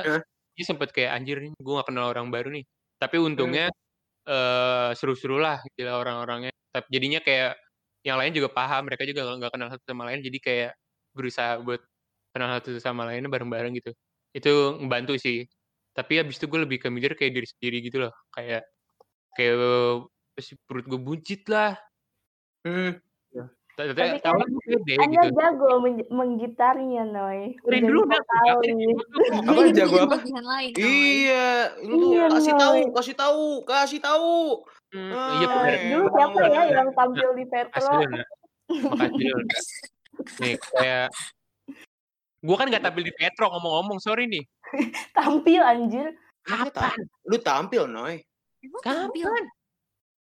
Hah? 0.59 0.65
sempet 0.69 0.89
kayak 0.97 1.11
anjir 1.17 1.37
nih 1.43 1.53
gue 1.57 1.73
gak 1.81 1.89
kenal 1.89 2.07
orang 2.13 2.29
baru 2.35 2.49
nih. 2.55 2.65
Tapi 3.01 3.17
untungnya 3.21 3.73
eh 4.29 4.91
seru-seru 4.99 5.39
lah 5.43 5.61
gitu 5.75 5.87
lah 5.89 5.97
orang-orangnya. 6.03 6.53
Tapi 6.75 6.87
jadinya 6.95 7.21
kayak 7.25 7.59
yang 8.07 8.19
lain 8.21 8.33
juga 8.37 8.51
paham 8.53 8.89
mereka 8.91 9.05
juga 9.09 9.23
nggak 9.39 9.53
kenal 9.55 9.69
satu 9.73 9.85
sama 9.89 10.05
lain 10.11 10.21
jadi 10.27 10.39
kayak 10.43 10.71
berusaha 11.17 11.53
buat 11.63 11.81
kenal 12.35 12.49
satu 12.59 12.79
sama 12.83 13.03
lainnya 13.09 13.31
bareng-bareng 13.33 13.73
gitu. 13.81 13.93
Itu 14.37 14.79
ngebantu 14.83 15.17
sih. 15.21 15.47
Tapi 15.97 16.23
abis 16.23 16.37
itu 16.41 16.47
gue 16.53 16.61
lebih 16.67 16.79
ke 16.85 16.89
mikir 16.93 17.13
kayak 17.19 17.33
diri 17.37 17.49
sendiri 17.49 17.77
gitu 17.87 17.99
loh. 18.09 18.13
Kayak 18.35 18.63
kayak 19.37 19.55
perut 20.69 20.87
gue 20.89 21.01
buncit 21.03 21.43
lah. 21.51 21.77
Hmm. 22.67 23.03
Tapi 23.73 23.97
kan 23.97 24.21
tahu 24.21 24.37
gue 24.45 24.61
pede 24.69 24.95
anda 25.01 25.23
gitu 25.25 25.33
jago 25.33 25.71
men- 25.81 26.09
menggitarnya 26.13 27.03
Noy 27.09 27.57
dari 27.57 27.65
Udah 27.65 27.79
dulu 27.89 28.01
udah 28.05 28.21
nih. 28.69 28.93
Apa 29.49 29.61
Jadi 29.65 29.73
jago 29.73 29.97
apa? 30.05 30.17
Iya, 30.77 31.49
lu 31.81 32.13
Iya, 32.13 32.25
kasih 32.29 32.55
tahu, 32.55 32.79
kasih 32.93 33.15
tahu, 33.17 33.45
kasih 33.65 34.01
tahu. 34.05 34.37
Hmm, 34.93 35.09
Ah, 35.09 35.31
iya 35.41 35.47
benar. 35.49 35.73
Eh, 35.73 35.81
dulu 35.89 36.07
siapa 36.13 36.39
ya 36.53 36.63
yang 36.69 36.89
tampil 36.93 37.29
di 37.33 37.45
Petro 37.49 37.93
Makasih. 38.69 39.33
Nih 40.37 40.55
kayak 40.61 41.09
gua 42.45 42.57
kan 42.61 42.67
gak 42.69 42.85
tampil 42.85 43.03
di 43.03 43.15
Petro 43.17 43.47
ngomong-ngomong 43.49 43.99
sorry 43.99 44.29
nih. 44.29 44.45
tampil 45.17 45.61
anjir 45.65 46.13
Kapan? 46.43 46.99
Lu 47.25 47.39
tampil, 47.39 47.87
Noy. 47.87 48.19
Emang 48.61 48.83
tampil? 48.83 49.31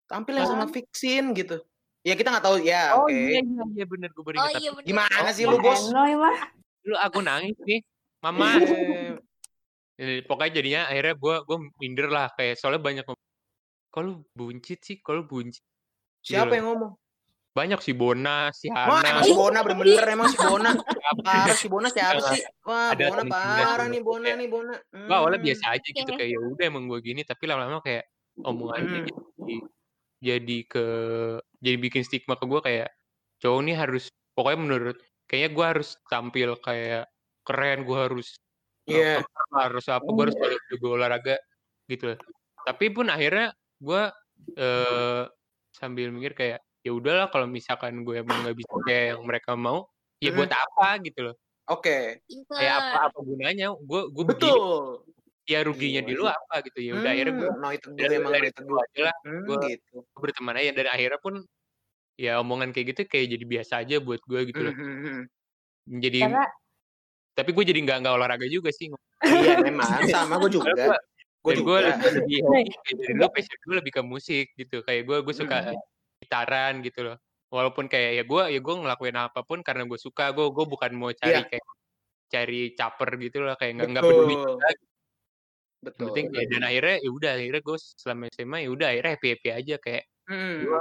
Tampil 0.08 0.34
yang 0.34 0.48
sama 0.48 0.64
Kan? 0.64 0.72
Vixin 0.74 1.24
gitu. 1.30 1.60
Ya 2.06 2.14
kita 2.14 2.30
nggak 2.30 2.44
tahu 2.44 2.62
ya, 2.62 2.94
Oh 2.94 3.04
oke. 3.04 3.10
iya 3.10 3.42
iya 3.42 3.62
iya 3.74 3.84
bener 3.84 4.14
gue 4.14 4.22
baru 4.22 4.36
Oh 4.38 4.50
iya 4.54 4.70
bener. 4.70 4.86
Gimana 4.86 5.28
sih 5.34 5.42
Ya, 5.42 5.50
lu, 5.50 5.58
Bos? 5.58 5.82
Dulu 6.80 6.96
aku 6.96 7.18
nangis 7.20 7.58
nih. 7.60 7.80
Mama. 8.22 8.46
Eh, 9.96 9.98
Eh, 9.98 10.20
Pokoknya 10.22 10.52
jadinya 10.54 10.80
akhirnya 10.86 11.16
gua 11.16 11.40
gua 11.42 11.56
minder 11.80 12.06
lah 12.06 12.28
kayak 12.30 12.60
soalnya 12.60 12.78
banyak 12.78 13.04
lu 13.96 14.12
buncit 14.30 14.78
sih? 14.78 15.00
Lu 15.00 15.24
buncit? 15.24 15.64
Gitu 16.20 16.36
Siapa 16.36 16.46
loh. 16.46 16.54
yang 16.54 16.66
ngomong? 16.70 16.92
banyak 17.56 17.80
si 17.80 17.96
Bona, 17.96 18.52
si 18.52 18.68
Wah, 18.68 19.00
Hana, 19.00 19.08
emang 19.08 19.24
si 19.24 19.32
Bona 19.32 19.58
bener-bener 19.64 20.04
emang 20.12 20.28
si 20.28 20.36
Bona. 20.36 20.70
Parah 21.24 21.56
si 21.56 21.66
Bona 21.72 21.88
siapa 21.88 22.20
sih? 22.28 22.44
Wah, 22.68 22.92
Ada 22.92 23.08
Bona 23.08 23.24
parah 23.24 23.88
sih, 23.88 23.96
nih 23.96 24.02
Bona 24.04 24.28
nih 24.36 24.48
Bona. 24.52 24.74
Gua 24.92 25.16
awalnya 25.24 25.40
Hmm. 25.40 25.46
biasa 25.48 25.64
aja 25.72 25.88
gitu 25.88 26.10
kayak 26.12 26.28
ya 26.28 26.38
udah 26.44 26.64
emang 26.68 26.84
gue 26.84 27.00
gini 27.00 27.24
tapi 27.24 27.48
lama-lama 27.48 27.80
kayak 27.80 28.04
omongannya 28.44 29.00
Hmm. 29.00 29.08
jadi 29.40 29.56
jadi 30.20 30.58
ke 30.68 30.86
jadi 31.66 31.76
bikin 31.82 32.06
stigma 32.06 32.38
ke 32.38 32.46
gue 32.46 32.60
kayak 32.62 32.88
cowok 33.42 33.60
nih 33.66 33.76
harus 33.76 34.04
pokoknya 34.38 34.58
menurut 34.62 34.96
kayaknya 35.26 35.50
gue 35.50 35.64
harus 35.66 35.88
tampil 36.06 36.54
kayak 36.62 37.10
keren 37.42 37.82
gue 37.82 37.98
harus 37.98 38.38
Iya. 38.86 39.18
uh, 39.18 39.58
harus 39.66 39.90
apa 39.90 40.06
gue 40.06 40.22
harus 40.30 40.38
jago 40.38 40.58
jago 40.70 40.88
olahraga 40.94 41.36
gitu 41.90 42.14
tapi 42.62 42.86
pun 42.94 43.10
akhirnya 43.10 43.50
gue 43.82 44.02
eh 44.54 45.22
sambil 45.74 46.14
mikir 46.14 46.38
kayak 46.38 46.60
ya 46.86 46.94
udahlah 46.94 47.26
kalau 47.34 47.50
misalkan 47.50 48.06
gue 48.06 48.22
emang 48.22 48.46
nggak 48.46 48.56
bisa 48.62 48.74
kayak 48.86 49.04
yang 49.18 49.22
mereka 49.26 49.58
mau 49.58 49.90
ya 50.22 50.30
buat 50.30 50.54
apa 50.54 51.02
gitu 51.02 51.30
loh 51.30 51.36
Oke. 51.66 52.22
kayak 52.54 52.74
apa 52.78 52.98
apa 53.10 53.18
gunanya 53.26 53.74
gue 53.74 54.02
gue 54.14 54.24
begini 54.24 54.54
Betul. 54.54 55.02
Ya 55.46 55.62
ruginya 55.62 56.02
di 56.02 56.12
Iya 56.12 56.18
lu 56.18 56.24
sih. 56.24 56.34
apa 56.34 56.54
gitu 56.60 56.78
ya 56.80 56.92
udah 56.96 57.10
akhirnya 57.12 57.32
gue 57.32 57.48
Hmm, 57.48 57.60
no 57.60 57.68
itu 57.70 57.86
gue 57.88 57.98
dari, 57.98 58.14
emang 58.16 58.32
dari 58.32 58.48
itu 58.48 58.62
gue. 58.62 58.80
aja 58.80 59.00
lah 59.02 59.16
Hmm, 59.22 59.42
gue 59.42 59.56
gitu. 59.68 59.96
berteman 60.12 60.54
aja 60.56 60.70
dan 60.72 60.86
akhirnya 60.88 61.18
pun 61.18 61.34
ya 62.16 62.32
omongan 62.36 62.68
kayak 62.70 62.86
gitu 62.90 63.00
kayak 63.06 63.26
jadi 63.30 63.44
biasa 63.46 63.72
aja 63.80 63.96
buat 63.98 64.20
gue 64.20 64.40
gitu 64.44 64.60
loh 64.62 64.74
hmm, 64.74 64.98
hmm. 64.98 65.20
jadi 65.98 66.20
Karena 66.20 66.44
tapi 67.32 67.50
gue 67.52 67.64
jadi 67.64 67.78
nggak 67.78 67.96
nggak 68.00 68.14
olahraga 68.14 68.46
juga 68.46 68.70
sih 68.70 68.90
Iya 69.18 69.54
memang 69.62 69.86
sama 70.06 70.36
gue 70.38 70.50
juga. 70.52 70.72
Gue 71.38 71.52
dan 71.52 71.62
gue 71.62 71.78
juga. 71.78 72.10
lebih 72.12 72.38
hobi 72.42 72.62
kayak 72.74 72.96
dari 72.96 73.12
dulu 73.14 73.28
passion 73.30 73.58
gue 73.60 73.76
lebih 73.76 73.92
ke 73.92 74.02
musik 74.02 74.46
gitu 74.54 74.76
kayak 74.82 75.02
gue 75.04 75.16
gue 75.22 75.34
suka 75.36 75.56
Hmm. 75.62 75.78
gitaran 76.18 76.80
gitu 76.80 77.00
loh 77.04 77.16
walaupun 77.46 77.86
kayak 77.86 78.10
ya 78.14 78.24
gue 78.24 78.42
ya 78.50 78.58
gue 78.58 78.74
ngelakuin 78.74 79.14
apa 79.14 79.40
pun 79.40 79.60
karena 79.60 79.84
gue 79.84 79.94
suka 79.96 80.32
gue 80.32 80.42
gue 80.44 80.64
bukan 80.64 80.90
mau 80.92 81.12
cari 81.12 81.38
Iya. 81.38 81.46
kayak 81.46 81.64
cari 82.26 82.60
caper 82.72 83.10
gitu 83.20 83.36
loh 83.40 83.54
kayak 83.54 83.72
nggak 83.76 83.88
nggak 83.88 84.02
peduli 84.02 84.34
Betul. 85.86 85.94
yang 85.94 85.94
Betul. 85.94 86.06
penting 86.10 86.26
kayak 86.32 86.48
dan 86.50 86.62
akhirnya 86.64 86.96
ya 86.98 87.10
udah 87.10 87.30
akhirnya 87.32 87.62
gue 87.62 87.76
selama 87.94 88.22
SMA 88.28 88.58
ya 88.58 88.68
udah 88.68 88.86
akhirnya 88.90 89.12
happy 89.12 89.28
happy 89.32 89.48
aja 89.52 89.74
kayak 89.78 90.04
Hmm. 90.26 90.58
gue 90.60 90.80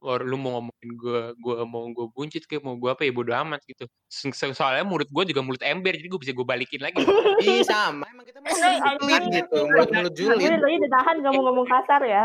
or 0.00 0.24
lu 0.24 0.34
mau 0.34 0.56
ngomongin 0.56 0.90
gue 0.96 1.20
gue 1.36 1.54
mau 1.62 1.84
gue 1.86 2.06
buncit 2.10 2.42
kayak 2.42 2.64
mau 2.64 2.72
gue 2.74 2.88
apa 2.88 3.04
ya 3.04 3.12
bodo 3.12 3.36
amat 3.36 3.60
gitu 3.62 3.84
So- 4.08 4.32
so- 4.32 4.50
soalnya 4.50 4.82
mulut 4.82 5.06
gue 5.06 5.24
juga 5.28 5.40
mulut 5.40 5.60
ember 5.60 5.92
jadi 5.92 6.08
gue 6.08 6.18
bisa 6.18 6.32
gue 6.32 6.42
balikin 6.42 6.80
lagi 6.80 6.98
Ih 7.44 7.60
sama. 7.62 8.08
Emang 8.08 8.24
kita 8.24 8.40
mau 8.40 8.48
Eh, 8.50 8.80
julid 8.98 9.24
gitu. 9.30 9.58
Mulut-mulut 9.62 10.10
gue 10.10 10.24
julid. 10.26 10.56
tadi 10.56 10.74
udah 10.74 10.90
tahan 10.94 11.14
gak 11.20 11.32
mau 11.32 11.42
ngomong 11.46 11.68
kasar 11.68 12.00
ya. 12.02 12.24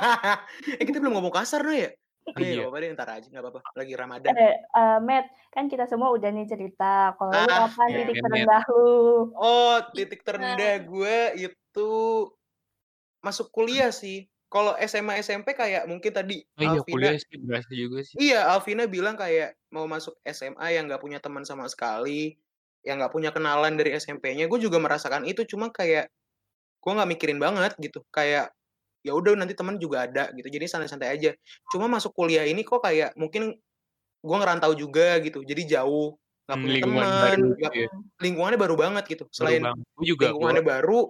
eh 0.78 0.84
kita 0.84 0.98
belum 0.98 1.14
ngomong 1.14 1.32
kasar 1.32 1.62
no 1.62 1.72
ya? 1.72 1.90
Iya. 2.36 2.44
Iya, 2.44 2.62
apa-apa 2.68 2.78
deh 2.84 2.88
ntar 2.92 3.08
aja 3.08 3.26
nggak 3.30 3.44
apa-apa. 3.44 3.60
Lagi 3.72 3.94
Ramadan. 3.96 4.32
Eh, 4.36 4.54
eh, 4.60 4.98
Matt, 5.00 5.26
kan 5.54 5.64
kita 5.72 5.84
semua 5.88 6.12
udah 6.12 6.28
nih 6.28 6.46
cerita. 6.48 7.16
Kalau 7.16 7.30
lu 7.32 7.40
Ah, 7.48 7.70
kapan 7.70 7.88
iya, 7.88 7.96
titik 8.04 8.14
Matt. 8.20 8.24
terendah 8.28 8.62
lu? 8.68 8.88
Oh, 9.32 9.76
titik 9.96 10.20
terendah 10.26 10.74
gue 10.84 11.18
itu 11.40 11.90
masuk 13.24 13.48
kuliah 13.54 13.88
sih. 13.88 14.28
Kalau 14.48 14.72
SMA 14.80 15.20
SMP 15.20 15.52
kayak 15.52 15.84
mungkin 15.84 16.08
tadi 16.08 16.40
oh 16.40 16.64
iya 16.64 16.80
Alvina 16.80 16.88
kuliah 16.88 17.16
sih 17.20 17.36
berasa 17.36 17.68
juga 17.76 18.00
sih 18.00 18.16
Iya, 18.16 18.48
Alvina 18.48 18.88
bilang 18.88 19.12
kayak 19.12 19.60
mau 19.68 19.84
masuk 19.84 20.16
SMA 20.24 20.72
yang 20.72 20.88
nggak 20.88 21.04
punya 21.04 21.20
teman 21.20 21.44
sama 21.44 21.68
sekali, 21.68 22.40
yang 22.80 22.96
nggak 22.96 23.12
punya 23.12 23.28
kenalan 23.28 23.76
dari 23.76 23.92
SMP-nya. 23.92 24.48
Gue 24.48 24.56
juga 24.56 24.80
merasakan 24.80 25.28
itu, 25.28 25.44
cuma 25.44 25.68
kayak 25.68 26.08
gue 26.80 26.92
nggak 26.92 27.10
mikirin 27.12 27.40
banget 27.40 27.76
gitu. 27.76 28.00
Kayak 28.08 28.56
ya 29.06 29.12
udah 29.16 29.32
nanti 29.38 29.54
teman 29.56 29.76
juga 29.78 30.06
ada 30.06 30.30
gitu, 30.34 30.48
jadi 30.50 30.66
santai-santai 30.68 31.08
aja. 31.14 31.30
Cuma 31.72 31.86
masuk 31.90 32.12
kuliah 32.16 32.44
ini 32.46 32.62
kok 32.66 32.82
kayak 32.84 33.14
mungkin 33.18 33.56
gue 34.22 34.36
ngerantau 34.38 34.74
juga 34.74 35.18
gitu, 35.22 35.42
jadi 35.46 35.78
jauh, 35.80 36.18
nggak 36.48 36.56
Hmm, 36.58 36.64
punya 36.64 36.74
lingkungan 36.74 37.06
teman, 37.06 37.20
baru 37.22 37.46
nggak- 37.54 37.58
gitu 37.62 37.76
ya 37.86 37.90
lingkungannya 38.18 38.58
baru 38.58 38.74
banget 38.78 39.04
gitu. 39.10 39.24
baru 39.26 39.36
Selain 39.36 39.62
gue 39.70 40.06
juga 40.06 40.24
lingkungannya 40.30 40.64
baru, 40.66 41.00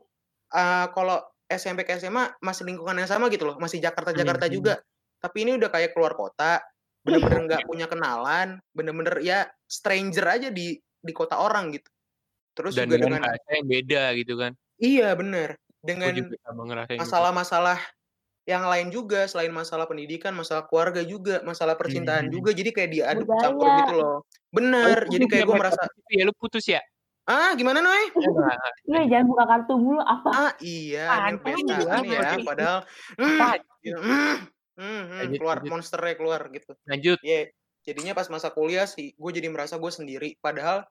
eh, 0.53 0.87
kalau 0.93 1.19
SMP 1.49 1.81
ke 1.89 1.97
SMA 1.97 2.37
masih 2.45 2.69
lingkungan 2.69 2.97
yang 3.01 3.09
sama 3.09 3.33
gitu 3.33 3.49
loh, 3.49 3.57
masih 3.57 3.81
Jakarta-Jakarta 3.81 4.47
Hmm. 4.49 4.55
juga. 4.55 4.75
Tapi 5.25 5.37
ini 5.49 5.57
udah 5.57 5.71
kayak 5.73 5.97
keluar 5.97 6.13
kota, 6.15 6.61
bener-bener 7.03 7.41
nggak 7.49 7.63
punya 7.71 7.87
kenalan, 7.89 8.61
bener-bener 8.77 9.17
ya 9.25 9.49
stranger 9.65 10.27
aja 10.29 10.49
di 10.53 10.77
di 11.01 11.13
kota 11.17 11.41
orang 11.41 11.73
gitu. 11.73 11.89
Terus 12.59 12.75
dan 12.77 12.91
juga 12.91 12.97
dengan 13.07 13.23
dengan 13.23 13.53
yang 13.55 13.67
beda 13.71 14.03
gitu 14.19 14.35
kan 14.37 14.53
iya 14.79 15.15
bener, 15.19 15.59
dengan 15.85 16.13
gitu 16.15 16.35
masalah-masalah 16.99 17.79
yang 18.49 18.65
lain 18.65 18.89
juga 18.89 19.29
selain 19.29 19.53
masalah 19.53 19.85
pendidikan, 19.85 20.33
masalah 20.33 20.65
keluarga 20.65 21.05
juga, 21.05 21.45
masalah 21.45 21.77
percintaan 21.77 22.33
Hmm. 22.33 22.35
juga. 22.35 22.51
Jadi 22.57 22.71
kayak 22.73 22.91
diaduk 22.97 23.29
Budaya. 23.29 23.43
campur 23.45 23.69
gitu 23.77 23.93
loh. 23.93 24.05
Oh, 24.09 24.19
Bener, 24.49 24.99
lu 25.05 25.13
jadi 25.13 25.25
kayak 25.29 25.45
ya, 25.45 25.49
gue 25.49 25.57
merasa, 25.61 25.83
ya 26.09 26.23
lu 26.25 26.33
putus 26.33 26.65
ya 26.65 26.81
ah 27.29 27.53
gimana 27.53 27.85
Noy? 27.85 28.09
Iya, 28.89 29.01
jangan 29.13 29.27
buka 29.29 29.45
kartu 29.45 29.75
mulu 29.77 30.01
apa? 30.01 30.29
Ah 30.33 30.53
iya, 30.65 31.29
kan 31.29 32.01
ya, 32.09 32.41
padahal 32.41 32.79
Lanjut, 34.79 35.37
keluar 35.37 35.59
lanjut. 35.61 35.71
monsternya 35.75 36.15
keluar 36.17 36.41
gitu. 36.55 36.73
lanjut 36.89 37.19
Iya, 37.21 37.53
jadinya 37.85 38.13
pas 38.17 38.33
masa 38.33 38.49
kuliah 38.49 38.89
sih, 38.89 39.13
gue 39.13 39.31
jadi 39.37 39.53
merasa 39.53 39.77
gue 39.77 39.93
sendiri. 39.93 40.41
Padahal 40.41 40.89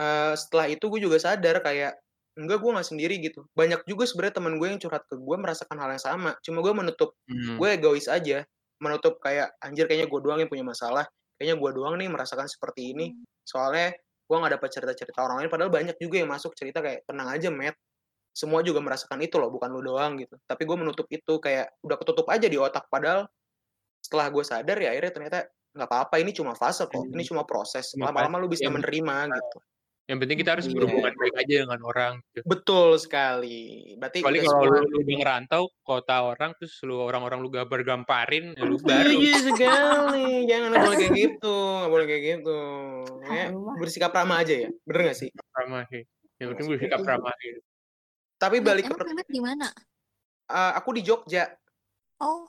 eh, 0.00 0.34
setelah 0.40 0.66
itu 0.72 0.84
gue 0.88 1.00
juga 1.04 1.20
sadar 1.20 1.60
kayak 1.60 2.00
enggak 2.38 2.58
gue 2.62 2.70
nggak 2.74 2.88
sendiri 2.88 3.14
gitu. 3.22 3.44
Banyak 3.56 3.84
juga 3.88 4.04
sebenarnya 4.08 4.34
teman 4.40 4.54
gue 4.60 4.68
yang 4.72 4.80
curhat 4.80 5.04
ke 5.08 5.14
gue 5.18 5.36
merasakan 5.38 5.76
hal 5.80 5.90
yang 5.96 6.02
sama. 6.02 6.30
Cuma 6.44 6.60
gue 6.64 6.72
menutup, 6.74 7.14
Hmm. 7.28 7.56
gue 7.60 7.68
egois 7.76 8.06
aja, 8.08 8.44
menutup 8.82 9.18
kayak 9.22 9.54
anjir 9.62 9.84
kayaknya 9.90 10.08
gue 10.10 10.20
doang 10.24 10.38
yang 10.42 10.50
punya 10.52 10.64
masalah. 10.66 11.04
Kayaknya 11.38 11.56
gue 11.60 11.70
doang 11.76 11.94
nih 12.00 12.08
merasakan 12.12 12.46
seperti 12.50 12.92
ini. 12.96 13.06
Soalnya 13.44 13.92
gue 14.28 14.36
nggak 14.38 14.52
dapat 14.60 14.68
cerita-cerita 14.72 15.18
orang 15.24 15.44
lain. 15.44 15.50
Padahal 15.52 15.70
banyak 15.72 15.96
juga 16.00 16.16
yang 16.22 16.30
masuk 16.32 16.52
cerita 16.56 16.80
kayak 16.84 17.04
tenang 17.08 17.28
aja, 17.30 17.48
Matt. 17.52 17.76
Semua 18.32 18.60
juga 18.64 18.80
merasakan 18.80 19.20
itu 19.24 19.36
loh, 19.40 19.52
bukan 19.52 19.68
lu 19.72 19.80
doang 19.84 20.16
gitu. 20.20 20.36
Tapi 20.48 20.62
gue 20.64 20.76
menutup 20.78 21.06
itu 21.12 21.34
kayak 21.40 21.76
udah 21.84 21.96
ketutup 22.00 22.26
aja 22.32 22.46
di 22.48 22.56
otak. 22.60 22.88
Padahal 22.88 23.28
setelah 24.02 24.26
gue 24.34 24.44
sadar 24.44 24.76
ya 24.82 24.90
akhirnya 24.94 25.12
ternyata 25.14 25.38
nggak 25.72 25.88
apa-apa 25.88 26.16
ini 26.20 26.30
cuma 26.36 26.52
fase 26.58 26.84
kok 26.90 27.06
ini 27.14 27.22
cuma 27.24 27.46
proses 27.48 27.94
lama-lama 27.96 28.36
lu 28.42 28.48
bisa 28.50 28.68
menerima 28.68 29.16
gitu 29.32 29.58
yang 30.02 30.18
penting 30.18 30.34
kita 30.34 30.58
harus 30.58 30.66
Iya. 30.66 30.74
berhubungan 30.74 31.14
baik 31.14 31.34
aja 31.38 31.54
dengan 31.62 31.80
orang 31.86 32.12
gitu. 32.34 32.42
betul 32.42 32.98
sekali 32.98 33.94
berarti 33.96 34.18
kecuali 34.18 34.38
kalau 34.42 34.66
lu, 34.66 34.82
lu 34.90 34.96
udah 34.98 35.16
ngerantau 35.22 35.62
kota 35.86 36.16
orang 36.26 36.50
terus 36.58 36.74
lu 36.82 36.98
orang-orang 36.98 37.38
lu 37.38 37.48
gambar 37.48 37.80
gamparin 37.86 38.44
ya 38.58 38.66
lu 38.66 38.82
baru 38.82 39.14
Iya 39.14 39.36
sekali 39.46 40.26
jangan 40.50 40.68
nggak 40.74 40.82
boleh 40.82 40.98
kayak 40.98 41.12
gitu 41.14 41.54
nggak 41.54 41.90
boleh 41.94 42.06
kayak 42.10 42.22
gitu 42.26 42.58
ya 43.30 43.46
bersikap 43.78 44.10
ramah 44.10 44.38
aja 44.42 44.54
ya 44.66 44.70
bener 44.82 45.00
gak 45.06 45.18
sih 45.22 45.30
ramah 45.54 45.82
sih 45.86 46.02
yang 46.42 46.48
penting 46.52 46.66
bersikap 46.74 47.00
ramah 47.06 47.34
gitu. 47.38 47.60
tapi 48.42 48.56
balik 48.58 48.90
ke 48.90 48.94
emang 49.06 49.30
di 49.30 49.38
mana? 49.38 49.68
eh, 50.50 50.72
aku 50.74 50.98
di 50.98 51.02
Jogja 51.06 51.46
Oh, 52.18 52.46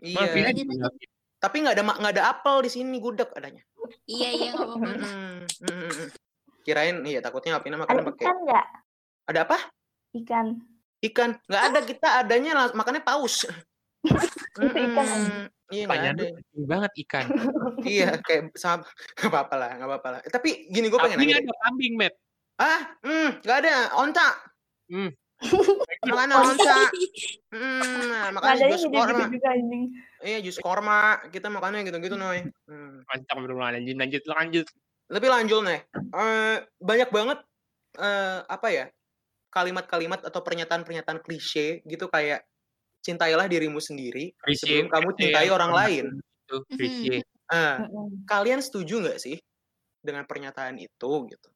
iya 0.00 0.28
lanjut. 0.32 0.92
tapi 1.36 1.56
nggak 1.60 1.76
ada 1.76 1.84
nggak 1.84 2.14
ada 2.16 2.24
apel 2.32 2.64
di 2.64 2.68
sini 2.68 2.96
gudeg 2.96 3.28
adanya 3.32 3.60
iya 4.04 4.28
iya 4.32 4.48
nggak 4.52 4.68
apa-apa. 4.72 6.24
Kirain 6.66 6.98
iya 7.06 7.22
takutnya 7.22 7.54
Alvina 7.54 7.78
Ada 7.78 7.82
makannya 7.86 8.04
pakai. 8.10 8.24
ikan 8.26 8.38
nggak? 8.42 8.66
ada 9.30 9.40
apa? 9.46 9.58
Ikan. 10.18 10.46
ikan. 11.06 11.30
Nggak 11.46 11.62
ada 11.62 11.80
kita 11.86 12.08
adanya 12.18 12.52
lang- 12.58 12.74
makannya 12.74 13.02
paus. 13.06 13.46
Itu 14.56 14.74
ikan, 14.74 15.06
iya 15.70 15.84
ada. 15.86 16.24
banget 16.66 16.92
ikan. 17.06 17.26
Iya 17.86 18.18
kayak 18.18 18.58
sama 18.58 18.82
nggak 19.14 19.30
apa-apa 19.30 19.54
lah 19.54 19.70
nggak 19.78 19.88
apa-apa 19.94 20.08
lah. 20.10 20.20
Tapi 20.26 20.66
gini 20.74 20.90
gue 20.90 20.98
pengen 20.98 21.22
nanya 21.22 21.38
ada 21.38 21.54
kambing 21.70 21.94
met. 21.94 22.14
Ah 22.58 22.98
hmm 23.06 23.28
nggak 23.46 23.58
ada. 23.62 23.74
Onta. 23.94 24.28
Hmm. 24.90 25.10
makan 26.10 26.30
onta. 26.34 26.76
hmm 27.54 28.30
nah, 28.34 28.42
ada 28.42 28.66
jus 28.72 28.88
korma. 28.88 29.28
juga 29.30 29.48
anjing. 29.54 29.82
iya 30.24 30.38
jus 30.42 30.58
korma. 30.58 31.22
Kita 31.30 31.46
makannya 31.46 31.86
gitu-gitu 31.86 32.18
noy. 32.18 32.42
Hmm. 32.66 33.06
Mantap 33.06 33.38
berulang 33.38 33.70
lanjut 33.70 33.94
lanjut 33.94 34.22
lanjut 34.26 34.66
lebih 35.12 35.30
lanjut 35.30 35.62
nih 35.62 35.80
Eh, 36.16 36.56
banyak 36.80 37.10
banget 37.12 37.38
eh, 38.00 38.40
apa 38.46 38.68
ya 38.72 38.86
kalimat-kalimat 39.52 40.24
atau 40.24 40.40
pernyataan-pernyataan 40.40 41.20
klise 41.20 41.80
gitu 41.84 42.08
kayak 42.08 42.44
cintailah 43.04 43.46
dirimu 43.46 43.78
sendiri 43.78 44.32
Klise, 44.42 44.64
sebelum 44.66 44.88
kamu 44.90 45.08
cintai 45.16 45.48
orang 45.48 45.72
lain. 45.72 46.06
klise. 46.74 47.22
Mm-mm. 47.46 48.26
kalian 48.26 48.58
setuju 48.58 49.06
nggak 49.06 49.22
sih 49.22 49.38
dengan 50.02 50.26
pernyataan 50.26 50.82
itu 50.82 51.10
gitu? 51.30 51.48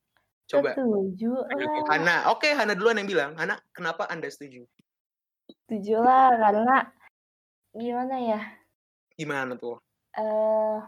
Coba. 0.51 0.75
Setuju 0.75 1.31
lah. 1.35 1.83
Hana 1.91 2.17
oke 2.31 2.47
Hana 2.47 2.75
duluan 2.75 2.99
yang 2.99 3.11
bilang. 3.11 3.33
Hana 3.35 3.59
kenapa 3.75 4.07
anda 4.11 4.27
setuju? 4.31 4.67
Setuju 5.51 5.99
lah 6.03 6.35
karena 6.39 6.77
gimana 7.75 8.17
ya? 8.19 8.41
gimana 9.19 9.53
tuh? 9.53 9.77
Eh 10.17 10.79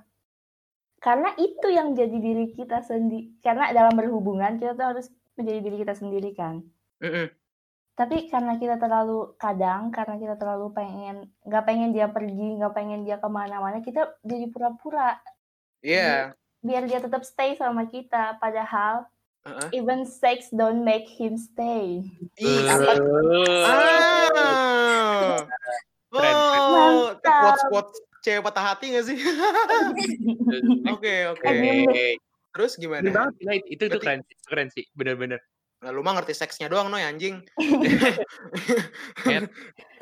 karena 1.02 1.34
itu 1.34 1.66
yang 1.66 1.98
jadi 1.98 2.14
diri 2.14 2.54
kita 2.54 2.86
sendiri. 2.86 3.34
Karena 3.42 3.74
dalam 3.74 3.98
berhubungan 3.98 4.54
kita 4.62 4.78
tuh 4.78 4.86
harus 4.94 5.10
menjadi 5.34 5.58
diri 5.58 5.76
kita 5.82 5.94
sendiri 5.98 6.30
kan. 6.30 6.62
Mm-mm. 7.02 7.26
Tapi 7.98 8.30
karena 8.30 8.56
kita 8.56 8.78
terlalu 8.78 9.34
kadang 9.36 9.90
karena 9.90 10.16
kita 10.16 10.38
terlalu 10.38 10.70
pengen 10.72 11.28
nggak 11.42 11.64
pengen 11.66 11.90
dia 11.90 12.06
pergi, 12.06 12.56
nggak 12.56 12.72
pengen 12.72 13.02
dia 13.02 13.18
ke 13.18 13.28
mana-mana, 13.28 13.82
kita 13.82 14.14
jadi 14.22 14.46
pura-pura. 14.48 15.18
Iya. 15.82 16.38
Biar 16.62 16.86
dia 16.86 17.02
tetap 17.02 17.26
stay 17.26 17.58
sama 17.58 17.90
kita, 17.90 18.38
padahal 18.38 19.10
Heeh. 19.42 19.82
even 19.82 20.06
sex 20.06 20.54
don't 20.54 20.86
make 20.86 21.10
him 21.10 21.34
stay. 21.34 22.06
Ih, 22.38 22.62
apa? 22.70 22.92
Ah. 23.66 25.36
Oh, 26.12 26.22
itu 26.22 26.38
Mantap. 27.18 27.42
quotes-quotes 27.42 28.11
cewek 28.22 28.40
patah 28.40 28.64
hati 28.70 28.94
gak 28.94 29.04
sih? 29.04 29.18
Oke, 30.94 31.14
oke. 31.28 31.50
Terus 32.52 32.72
gimana? 32.76 33.04
Nah, 33.04 33.28
itu 33.58 33.66
itu 33.66 33.84
Berarti- 33.88 33.98
keren 33.98 34.20
sih, 34.22 34.36
keren 34.44 34.68
sih, 34.70 34.84
bener-bener. 34.92 35.40
Nah, 35.82 35.90
lu 35.90 36.00
mah 36.00 36.14
ngerti 36.14 36.30
seksnya 36.32 36.68
doang, 36.68 36.86
Noy, 36.86 37.02
anjing. 37.02 37.42
Net. 39.26 39.44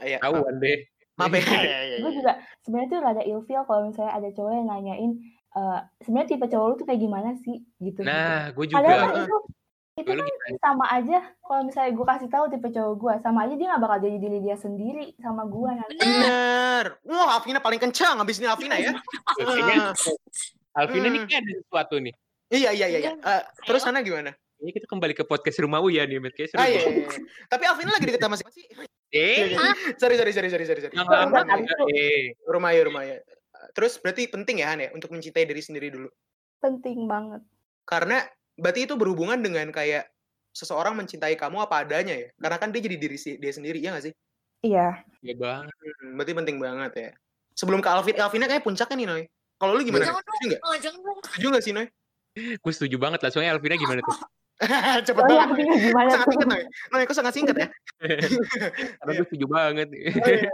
Iya, 0.00 0.16
Tahuan 0.18 0.56
deh. 0.58 0.84
maaf 1.14 1.28
ya. 1.30 1.40
Iya, 1.60 1.78
iya, 1.84 1.96
Gue 2.00 2.08
iya. 2.08 2.16
juga 2.16 2.32
sebenarnya 2.60 2.88
tuh 2.88 2.98
rada 3.00 3.22
ilfeel 3.22 3.62
kalau 3.64 3.82
misalnya 3.86 4.12
ada 4.14 4.28
cowok 4.30 4.52
yang 4.54 4.66
nanyain 4.66 5.12
eh 5.50 5.80
sebenarnya 6.00 6.28
tipe 6.30 6.46
cowok 6.46 6.66
lu 6.66 6.74
tuh 6.76 6.86
kayak 6.86 7.00
gimana 7.00 7.30
sih 7.38 7.56
gitu. 7.78 8.00
Nah, 8.00 8.48
gue 8.50 8.64
Padahal 8.68 8.96
juga. 8.96 9.04
kan 9.04 9.24
itu 9.24 9.36
itu 10.00 10.10
Lu 10.10 10.18
kan 10.18 10.26
gimana? 10.26 10.58
sama 10.58 10.86
aja 10.88 11.18
kalau 11.40 11.62
misalnya 11.62 11.92
gue 11.92 12.06
kasih 12.08 12.28
tahu 12.28 12.44
tipe 12.48 12.68
cowok 12.68 12.94
gue 12.96 13.14
sama 13.20 13.38
aja 13.44 13.54
dia 13.54 13.66
nggak 13.68 13.82
bakal 13.82 13.98
jadi 14.00 14.16
diri 14.16 14.38
dia 14.40 14.56
sendiri 14.56 15.04
sama 15.16 15.42
gue 15.44 15.70
nanti. 15.70 15.94
Bener. 15.96 16.84
Wah, 17.04 17.36
Alvina 17.36 17.58
paling 17.58 17.78
kencang 17.78 18.16
abis 18.16 18.38
ini 18.38 18.46
Alvina 18.46 18.76
ya. 18.76 18.92
Alvina 20.70 21.08
nih 21.08 21.20
Hmm. 21.20 21.28
kayak 21.28 21.42
ada 21.42 21.52
sesuatu 21.56 21.94
nih. 21.98 22.14
Iya, 22.50 22.70
iya, 22.72 22.86
iya. 22.88 22.98
iya. 23.00 23.12
Eh, 23.14 23.42
terus 23.62 23.82
Hana 23.82 24.00
gimana? 24.00 24.34
Ini 24.60 24.70
kita 24.70 24.86
kembali 24.86 25.14
ke 25.14 25.24
podcast 25.24 25.56
rumah 25.58 25.80
Uya 25.80 26.04
nih, 26.04 26.20
Met. 26.20 26.34
Kayak 26.34 26.52
seru 26.52 26.58
Ah, 26.60 26.68
iya, 26.68 26.80
iya, 26.82 26.92
iya. 27.00 27.08
Tapi 27.46 27.64
Alvina 27.64 27.90
lagi 27.90 28.04
deket 28.04 28.20
sama 28.20 28.36
siapa 28.36 28.52
sih? 28.52 28.64
Eh, 29.10 29.56
sorry, 29.96 30.14
sorry, 30.14 30.30
sorry, 30.30 30.48
sorry, 30.48 30.66
sorry, 30.66 30.80
sorry. 30.80 30.94
eh. 31.90 32.36
Rumah 32.44 32.70
ya, 32.70 32.82
rumah 32.84 33.02
ya. 33.02 33.16
Terus 33.72 33.98
berarti 33.98 34.26
penting 34.26 34.60
ya 34.60 34.70
Han 34.70 34.80
ya 34.80 34.90
untuk 34.92 35.10
mencintai 35.10 35.44
diri 35.44 35.58
sendiri 35.58 35.90
dulu. 35.90 36.08
Penting 36.60 37.06
banget. 37.06 37.42
Karena 37.82 38.22
berarti 38.60 38.84
itu 38.84 38.94
berhubungan 38.94 39.40
dengan 39.40 39.72
kayak 39.72 40.06
seseorang 40.52 40.92
mencintai 40.94 41.34
kamu 41.34 41.64
apa 41.64 41.82
adanya 41.82 42.14
ya. 42.14 42.28
Karena 42.36 42.56
kan 42.60 42.68
dia 42.70 42.82
jadi 42.84 42.96
diri 43.00 43.16
si- 43.16 43.38
dia 43.40 43.52
sendiri 43.54 43.80
ya 43.80 43.96
gak 43.96 44.10
sih? 44.10 44.14
Iya. 44.60 45.00
Ya 45.24 45.34
bang. 45.34 45.64
Hmm, 45.66 46.20
berarti 46.20 46.32
penting 46.36 46.56
banget 46.60 46.92
ya. 46.94 47.10
Sebelum 47.56 47.80
ke 47.80 47.88
Alvin, 47.88 48.16
Alvina 48.20 48.46
kayak 48.46 48.64
puncaknya 48.64 48.96
nih 48.96 49.06
Noy. 49.08 49.22
Kalau 49.56 49.72
lu 49.76 49.82
gimana? 49.84 50.04
Jangan 50.08 50.22
Setuju 50.24 50.44
nggak? 50.48 50.60
Oh, 50.64 50.74
jangan 50.76 51.00
dong. 51.00 51.18
Setuju 51.24 51.46
nggak 51.48 51.64
sih 51.64 51.72
Noy? 51.72 51.86
Gue 52.60 52.72
setuju 52.72 52.96
banget 53.00 53.20
lah. 53.24 53.30
Soalnya 53.32 53.52
Alvina 53.56 53.76
gimana 53.76 54.00
tuh? 54.00 54.16
Cepet 55.08 55.22
Oh 55.24 55.28
ya, 55.32 55.44
banget. 55.44 55.48
Noy. 55.48 55.52
artinya 55.56 55.76
gimana 55.80 56.08
Sangat 56.12 56.28
singkat 56.28 56.48
Noy. 56.48 56.62
Noy, 56.92 57.02
kok 57.08 57.16
sangat 57.16 57.34
singkat 57.36 57.56
ya? 57.56 57.68
Karena 59.00 59.10
gue 59.16 59.26
setuju 59.28 59.46
banget. 59.48 59.88
Oh, 59.88 59.96
iya, 59.96 60.36
iya. 60.44 60.50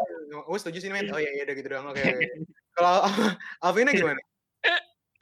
Gue 0.46 0.59
setuju 0.62 0.78
sih, 0.82 0.90
men. 0.90 1.07
Oh 1.11 1.18
iya, 1.18 1.30
iya, 1.34 1.42
udah 1.46 1.54
gitu 1.59 1.68
doang. 1.70 1.86
Oke, 1.90 2.02
oke. 2.02 2.24
Kalau 2.76 2.94
Alvina 3.62 3.90
gimana? 3.90 4.20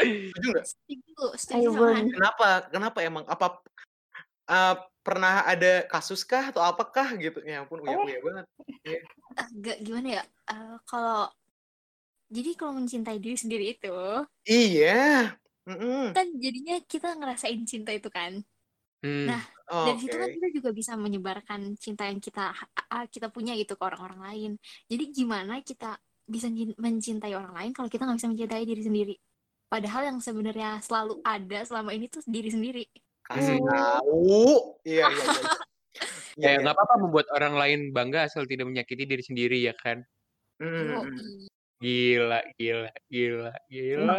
Setuju 0.01 0.49
nggak? 0.51 0.67
Setuju, 0.67 1.25
setuju 1.39 1.69
sama. 1.73 1.89
Kenapa? 2.03 2.49
Kenapa 2.71 2.99
emang? 3.05 3.25
Apa 3.31 3.47
eh, 4.51 4.75
pernah 5.05 5.45
ada 5.47 5.87
kasus 5.87 6.25
kah 6.27 6.51
atau 6.51 6.63
apakah 6.65 7.15
gitu? 7.21 7.39
Ya 7.45 7.63
ampun, 7.63 7.85
uya 7.85 7.97
uya 8.01 8.19
banget. 8.21 8.45
Agak 9.35 9.77
gimana 9.83 10.09
ya? 10.21 10.23
eh, 10.25 10.77
kalau 10.89 11.31
jadi 12.33 12.51
kalau 12.59 12.73
mencintai 12.81 13.21
diri 13.21 13.37
sendiri 13.39 13.65
itu 13.79 13.95
Iya. 14.49 15.39
Mm-mm. 15.65 16.13
kan 16.13 16.29
jadinya 16.37 16.77
kita 16.85 17.17
ngerasain 17.17 17.63
cinta 17.65 17.89
itu 17.89 18.13
kan. 18.13 18.37
Hmm. 19.01 19.33
Nah, 19.33 19.41
Oh, 19.73 19.89
Dari 19.89 19.97
situ 20.05 20.17
kan 20.21 20.29
kita 20.29 20.49
juga 20.53 20.71
bisa 20.77 20.93
menyebarkan 20.93 21.73
cinta 21.81 22.05
yang 22.05 22.21
kita 22.21 22.53
kita 23.09 23.33
punya 23.33 23.57
gitu 23.57 23.81
ke 23.81 23.83
orang-orang 23.85 24.21
lain. 24.21 24.51
Jadi 24.93 25.05
gimana 25.09 25.65
kita 25.65 25.97
bisa 26.29 26.53
mencintai 26.53 27.33
orang 27.33 27.57
lain 27.57 27.71
kalau 27.73 27.89
kita 27.89 28.05
nggak 28.05 28.19
bisa 28.21 28.29
mencintai 28.29 28.65
diri 28.69 28.83
sendiri? 28.85 29.15
Padahal 29.75 30.03
yang 30.07 30.19
sebenarnya 30.23 30.79
selalu 30.87 31.19
ada 31.27 31.67
selama 31.67 31.91
ini 31.91 32.07
tuh 32.07 32.23
diri 32.31 32.47
sendiri. 32.47 32.87
Kasih 33.27 33.59
Hmm. 33.59 33.67
tahu. 33.67 34.47
Iya, 34.87 35.03
iya, 35.11 35.25
iya. 35.27 35.35
Iya, 35.35 35.51
Ya 36.39 36.49
iya. 36.55 36.57
nggak 36.63 36.75
apa-apa 36.79 36.95
membuat 37.03 37.27
orang 37.35 37.59
lain 37.59 37.81
bangga 37.91 38.31
asal 38.31 38.47
tidak 38.47 38.71
menyakiti 38.71 39.03
diri 39.03 39.23
sendiri 39.27 39.59
ya 39.67 39.75
kan. 39.75 40.07
Mm, 40.63 40.71
Yoi. 40.71 41.03
mm. 41.11 41.47
Gila, 41.83 42.41
gila, 42.55 42.91
gila, 43.11 43.53
gila. 43.67 44.15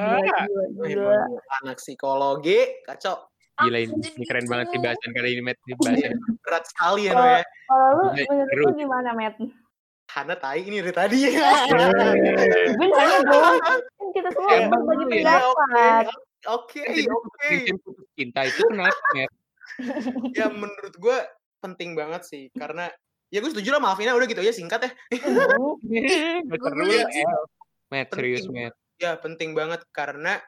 Gila, 0.75 1.19
anak 1.63 1.79
psikologi 1.79 2.83
kacau 2.83 3.15
Gila 3.55 3.79
ini, 3.79 3.95
ini 3.95 4.25
keren 4.27 4.51
banget 4.51 4.75
sih 4.75 4.79
bahasan 4.83 5.11
kali 5.15 5.39
ini, 5.39 5.41
Matt. 5.47 5.55
Ini 5.63 5.73
bahasan. 5.79 6.11
berat 6.43 6.63
sekali 6.67 7.07
ya 7.07 7.11
Kalau 7.15 7.23
Noy 7.23 7.31
ya. 7.31 7.43
kalau 7.65 7.87
lu 7.87 8.03
Iya, 8.11 8.23
menurut 8.27 8.59
lu 8.59 8.71
gimana, 8.75 9.09
Matt? 9.15 9.35
Hana 10.15 10.39
tai 10.39 10.63
ini 10.63 10.79
dari 10.79 10.95
tadi. 10.95 11.19
Gue 12.79 12.87
nanya 12.87 13.19
dong, 13.27 13.59
kan 13.59 13.79
kita 14.15 14.29
semua 14.31 14.49
Emang 14.55 14.81
ya? 14.87 14.95
Iya, 15.11 15.35
oke. 15.43 15.59
pendapat. 15.59 16.05
Oke, 16.45 16.81
oke. 17.11 17.51
Cinta 18.15 18.41
itu 18.47 18.61
kenapa? 18.71 19.27
Ya 20.31 20.47
menurut 20.47 20.95
gue 20.95 21.17
penting 21.59 21.99
banget 21.99 22.23
sih 22.23 22.47
karena 22.55 22.87
ya 23.27 23.43
gue 23.43 23.51
setuju 23.51 23.75
lah 23.75 23.83
sama 23.83 23.91
Alvina 23.91 24.15
udah 24.15 24.27
gitu 24.29 24.39
aja 24.39 24.55
singkat 24.55 24.87
ya. 24.87 24.91
Boleh 26.47 27.03
ya. 27.11 27.27
Matt, 27.91 28.15
serius, 28.15 28.47
Penting. 28.47 28.71
Matt. 28.71 28.73
Ya 28.95 29.11
penting 29.19 29.51
banget 29.51 29.83
karena 29.91 30.39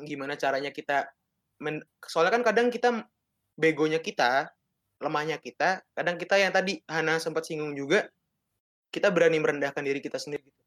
gimana 0.00 0.40
caranya 0.40 0.72
kita 0.72 1.12
men- 1.60 1.84
soalnya 2.00 2.32
kan 2.32 2.44
kadang 2.46 2.72
kita 2.72 3.04
begonya 3.52 4.00
kita, 4.00 4.48
lemahnya 5.04 5.36
kita, 5.36 5.84
kadang 5.92 6.16
kita 6.16 6.40
yang 6.40 6.56
tadi 6.56 6.80
Hana 6.88 7.20
sempat 7.20 7.44
singgung 7.44 7.76
juga 7.76 8.08
kita 8.90 9.12
berani 9.12 9.38
merendahkan 9.42 9.82
diri 9.82 10.00
kita 10.00 10.16
sendiri 10.16 10.42
gitu. 10.46 10.62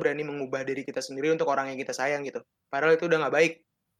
Berani 0.00 0.22
mengubah 0.26 0.66
diri 0.66 0.82
kita 0.82 0.98
sendiri 0.98 1.30
untuk 1.30 1.46
orang 1.46 1.70
yang 1.70 1.78
kita 1.78 1.94
sayang 1.94 2.26
gitu. 2.26 2.42
Padahal 2.72 2.96
itu 2.96 3.06
udah 3.06 3.18
nggak 3.28 3.34
baik. 3.34 3.52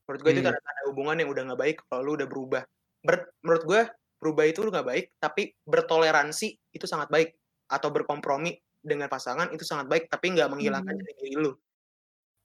Menurut 0.08 0.20
gue 0.24 0.30
itu 0.34 0.40
Hmm. 0.42 0.48
tanda-tanda 0.50 0.82
hubungan 0.90 1.16
yang 1.22 1.30
udah 1.30 1.42
nggak 1.52 1.60
baik 1.60 1.76
kalau 1.86 2.02
lu 2.02 2.12
udah 2.18 2.28
berubah. 2.28 2.62
Ber- 3.02 3.30
menurut 3.44 3.64
gue 3.66 3.80
berubah 4.22 4.44
itu 4.46 4.60
nggak 4.66 4.86
baik, 4.86 5.06
tapi 5.18 5.42
bertoleransi 5.62 6.48
itu 6.74 6.86
sangat 6.86 7.10
baik. 7.10 7.34
Atau 7.70 7.90
berkompromi 7.94 8.54
dengan 8.82 9.06
pasangan 9.06 9.50
itu 9.54 9.62
sangat 9.62 9.86
baik, 9.86 10.10
tapi 10.10 10.34
nggak 10.34 10.50
menghilangkan 10.50 10.94
Hmm. 10.98 11.06
diri 11.06 11.32
lu. 11.38 11.52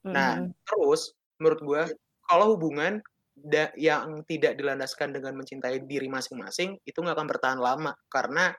Nah, 0.06 0.40
hmm. 0.40 0.54
terus 0.64 1.18
menurut 1.42 1.62
gue 1.66 1.82
kalau 2.30 2.54
hubungan 2.54 3.02
da- 3.34 3.74
yang 3.78 4.26
tidak 4.26 4.58
dilandaskan 4.58 5.14
dengan 5.14 5.38
mencintai 5.38 5.86
diri 5.86 6.10
masing-masing 6.10 6.78
itu 6.86 6.98
nggak 6.98 7.16
akan 7.18 7.28
bertahan 7.30 7.60
lama 7.62 7.94
karena 8.10 8.54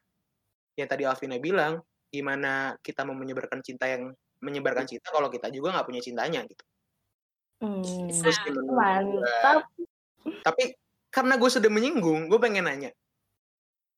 yang 0.79 0.87
tadi 0.87 1.03
Alvina 1.03 1.43
bilang 1.43 1.83
gimana 2.09 2.77
kita 2.81 3.05
mau 3.05 3.13
menyebarkan 3.13 3.61
cinta 3.61 3.85
yang 3.85 4.13
menyebarkan 4.39 4.87
cinta 4.87 5.11
kalau 5.11 5.29
kita 5.29 5.51
juga 5.51 5.75
nggak 5.75 5.87
punya 5.87 6.03
cintanya 6.03 6.41
gitu. 6.47 6.65
Hmm. 7.59 7.83
Terus 7.83 8.39
gua- 8.47 8.71
Mantap. 8.79 9.67
tapi 10.47 10.79
karena 11.11 11.35
gue 11.41 11.51
sudah 11.51 11.67
menyinggung, 11.73 12.29
gue 12.29 12.39
pengen 12.39 12.69
nanya, 12.69 12.93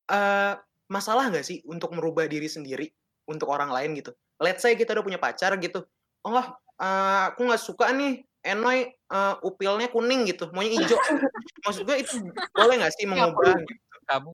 eh 0.08 0.54
masalah 0.88 1.28
nggak 1.30 1.44
sih 1.44 1.58
untuk 1.66 1.90
merubah 1.92 2.24
diri 2.30 2.46
sendiri 2.46 2.86
untuk 3.28 3.50
orang 3.50 3.68
lain 3.70 3.98
gitu? 3.98 4.14
Let's 4.40 4.64
say 4.64 4.74
kita 4.74 4.94
udah 4.96 5.04
punya 5.04 5.20
pacar 5.20 5.54
gitu, 5.61 5.84
oh 6.24 6.40
eh, 6.80 7.22
aku 7.34 7.40
nggak 7.44 7.61
suka 7.61 7.92
nih, 7.92 8.24
Enoy 8.40 8.88
eh, 8.88 9.34
upilnya 9.44 9.92
kuning 9.92 10.24
gitu, 10.24 10.48
maunya 10.56 10.80
hijau. 10.80 10.96
Maksud 11.68 11.84
gue 11.84 11.96
itu 12.00 12.16
boleh 12.56 12.74
nggak 12.80 12.94
sih 12.96 13.04
mengubah? 13.04 13.58
gitu? 13.61 13.74
Kamu 14.08 14.30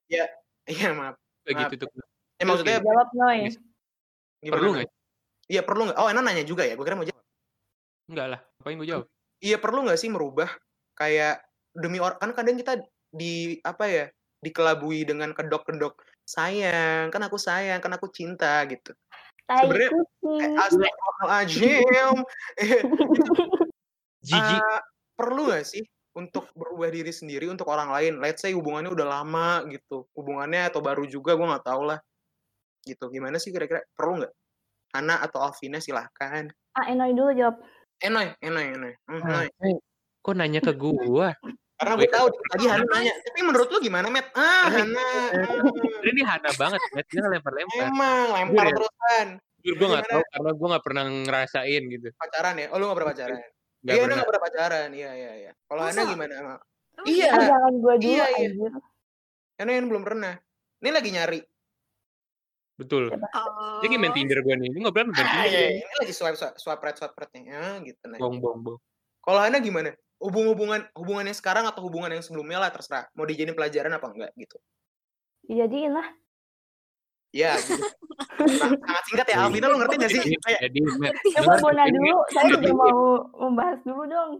Iya 0.66 0.88
maaf. 0.94 1.18
kayak 1.42 1.70
gitu 1.74 1.86
tuh. 1.86 1.90
Ya 2.36 2.44
maksudnya 2.44 2.78
Jawab 2.78 3.08
Noy. 3.12 3.38
gimana? 4.38 4.52
Perlu 4.52 4.68
nggak? 4.72 4.88
Iya 5.46 5.62
perlu 5.62 5.82
nggak? 5.86 5.96
Oh 5.96 6.06
Ena 6.06 6.20
nanya 6.20 6.42
juga 6.42 6.62
ya, 6.62 6.74
gue 6.74 6.84
kira 6.84 6.94
mau 6.94 7.04
jawab. 7.04 7.24
Enggak 8.06 8.26
lah. 8.28 8.40
Apain 8.60 8.76
gue 8.76 8.86
jawab? 8.86 9.04
Iya 9.38 9.56
perlu 9.56 9.78
nggak 9.82 9.96
sih 9.96 10.08
merubah 10.08 10.48
kayak 10.94 11.40
demi 11.72 11.96
orang 11.96 12.16
kan 12.16 12.32
kadang 12.32 12.56
kita 12.56 12.80
di 13.08 13.60
apa 13.60 13.84
ya 13.84 14.04
dikelabui 14.38 15.04
dengan 15.04 15.32
kedok-kedok 15.32 15.96
sayang 16.22 17.08
kan 17.08 17.22
aku 17.22 17.36
sayang 17.36 17.78
kan 17.78 17.92
aku 17.92 18.08
cinta 18.08 18.64
gitu 18.64 18.92
Tai 19.44 19.62
Sebenarnya- 19.62 19.92
kucing. 19.92 20.40
Eh, 20.42 20.58
Astagfirullahaladzim 20.58 22.16
Eh, 22.56 22.80
Jijik. 24.26 24.58
eh, 24.58 24.80
perlu 25.14 25.46
nggak 25.46 25.64
sih 25.64 25.84
untuk 26.12 26.48
berubah 26.52 26.88
diri 26.88 27.12
sendiri 27.12 27.46
untuk 27.46 27.68
orang 27.68 27.92
lain 27.92 28.18
let's 28.18 28.40
say 28.40 28.50
hubungannya 28.50 28.90
udah 28.90 29.06
lama 29.06 29.48
gitu 29.68 30.08
hubungannya 30.12 30.66
atau 30.66 30.80
baru 30.80 31.04
juga 31.04 31.36
gue 31.36 31.46
nggak 31.46 31.62
tahu 31.62 31.82
lah 31.86 32.00
gitu 32.86 33.10
gimana 33.10 33.36
sih 33.36 33.50
kira-kira 33.50 33.82
perlu 33.92 34.22
nggak 34.22 34.32
Hana 34.94 35.18
atau 35.20 35.42
Alvina 35.42 35.82
silahkan 35.82 36.46
Ah, 36.72 36.86
Enoy 36.86 37.10
dulu 37.10 37.32
jawab. 37.32 37.56
Enoy 37.98 38.30
Enoy 38.38 38.66
Enoy 38.70 38.92
Hmm, 39.08 39.20
Ah, 39.24 39.42
Enoy. 39.42 39.48
eh, 39.66 39.76
Kok 40.22 40.34
nanya 40.34 40.60
ke 40.60 40.72
gua? 40.72 41.34
karena 41.76 41.92
gue 41.92 42.08
tahu 42.08 42.26
tadi 42.48 42.64
Hana 42.66 42.84
nanya 42.86 43.12
tapi 43.20 43.40
menurut 43.42 43.68
lu 43.68 43.78
gimana 43.80 44.06
Matt 44.08 44.32
ah 44.32 44.64
Hana 44.70 45.06
Ini 46.06 46.22
Hana 46.22 46.50
banget, 46.54 46.80
Matt. 46.88 47.06
Dia 47.10 47.26
lempar-lempar. 47.26 47.84
Emang 47.84 48.26
lempar 48.30 48.64
Jujur 48.64 48.64
ya? 48.64 48.74
terusan 48.78 49.26
Jujur 49.60 49.74
gue 49.74 49.86
gak 49.86 49.90
Gimana? 49.98 50.06
tahu 50.06 50.22
karena 50.30 50.50
gue 50.54 50.66
gak 50.70 50.84
pernah 50.86 51.04
ngerasain 51.10 51.82
gitu. 51.90 52.08
pacaran 52.14 52.54
ya? 52.56 52.66
Oh 52.70 52.78
lu 52.78 52.84
gak 52.86 52.96
pernah 52.96 53.10
pacaran? 53.12 53.36
Gak 53.36 53.92
iya, 53.92 54.00
pernah. 54.00 54.16
gak 54.16 54.28
pernah 54.30 54.42
pacaran. 54.42 54.88
Iya, 54.90 55.10
iya, 55.12 55.32
iya. 55.36 55.50
Kalau? 55.66 55.82
Ana 55.82 56.02
gimana? 56.06 56.32
Iya. 57.04 57.28
Jangan 57.34 57.72
gue 57.76 57.94
dulu 57.98 58.08
Iya, 58.14 58.24
iya. 58.32 58.48
Ana 59.58 59.70
yang 59.72 59.86
belum 59.88 60.02
pernah. 60.02 60.32
Ini 60.76 60.90
lagi 60.92 61.10
nyari 61.10 61.40
Betul. 62.76 63.08
Siapa? 63.08 63.28
Oh. 63.32 63.80
Ini 63.80 63.88
kayak 63.88 64.00
main 64.04 64.12
Tinder 64.12 64.38
gue 64.44 64.54
nih. 64.60 64.68
Ini 64.68 64.78
ngobrol 64.84 65.08
main 65.08 65.16
Ah, 65.16 65.24
Tinder. 65.24 65.44
iya, 65.48 65.60
gue. 65.64 65.80
ini 65.80 65.94
lagi 66.04 66.12
swipe 66.12 66.36
swipe 66.36 66.56
swipe 66.60 66.82
right 66.84 66.96
swipe 66.96 67.16
right 67.16 67.32
nih. 67.32 67.44
Ya, 67.48 67.64
gitu 67.80 68.02
nah. 68.04 68.18
Bong, 68.20 68.36
bong, 68.38 68.58
bong. 68.60 68.78
Kalau 69.24 69.40
Hana 69.40 69.58
gimana? 69.58 69.90
Hubung-hubungan 70.16 70.80
hubungan 70.96 71.24
yang 71.28 71.36
sekarang 71.36 71.64
atau 71.68 71.80
hubungan 71.84 72.12
yang 72.12 72.24
sebelumnya 72.24 72.60
lah 72.60 72.70
terserah. 72.72 73.08
Mau 73.16 73.24
dijadiin 73.24 73.56
pelajaran 73.56 73.92
apa 73.96 74.06
enggak 74.12 74.30
gitu. 74.36 74.56
Dijadiin 75.48 75.92
lah. 75.92 76.08
Ya, 77.36 77.52
gitu. 77.60 77.80
Sangat 78.56 78.80
sangat 78.80 79.04
singkat 79.08 79.26
ya. 79.28 79.36
Alvina 79.44 79.68
lo 79.68 79.76
ngerti 79.76 79.94
gak 80.00 80.08
sih? 80.12 80.20
Jadi, 80.24 80.36
Kayak, 80.40 80.60
Coba 80.72 81.52
dengar 81.52 81.58
Bona 81.64 81.84
dulu. 81.88 82.16
Saya 82.32 82.44
juga 82.48 82.70
mau 82.72 82.96
membahas 83.48 83.78
dulu 83.84 84.02
dong. 84.08 84.30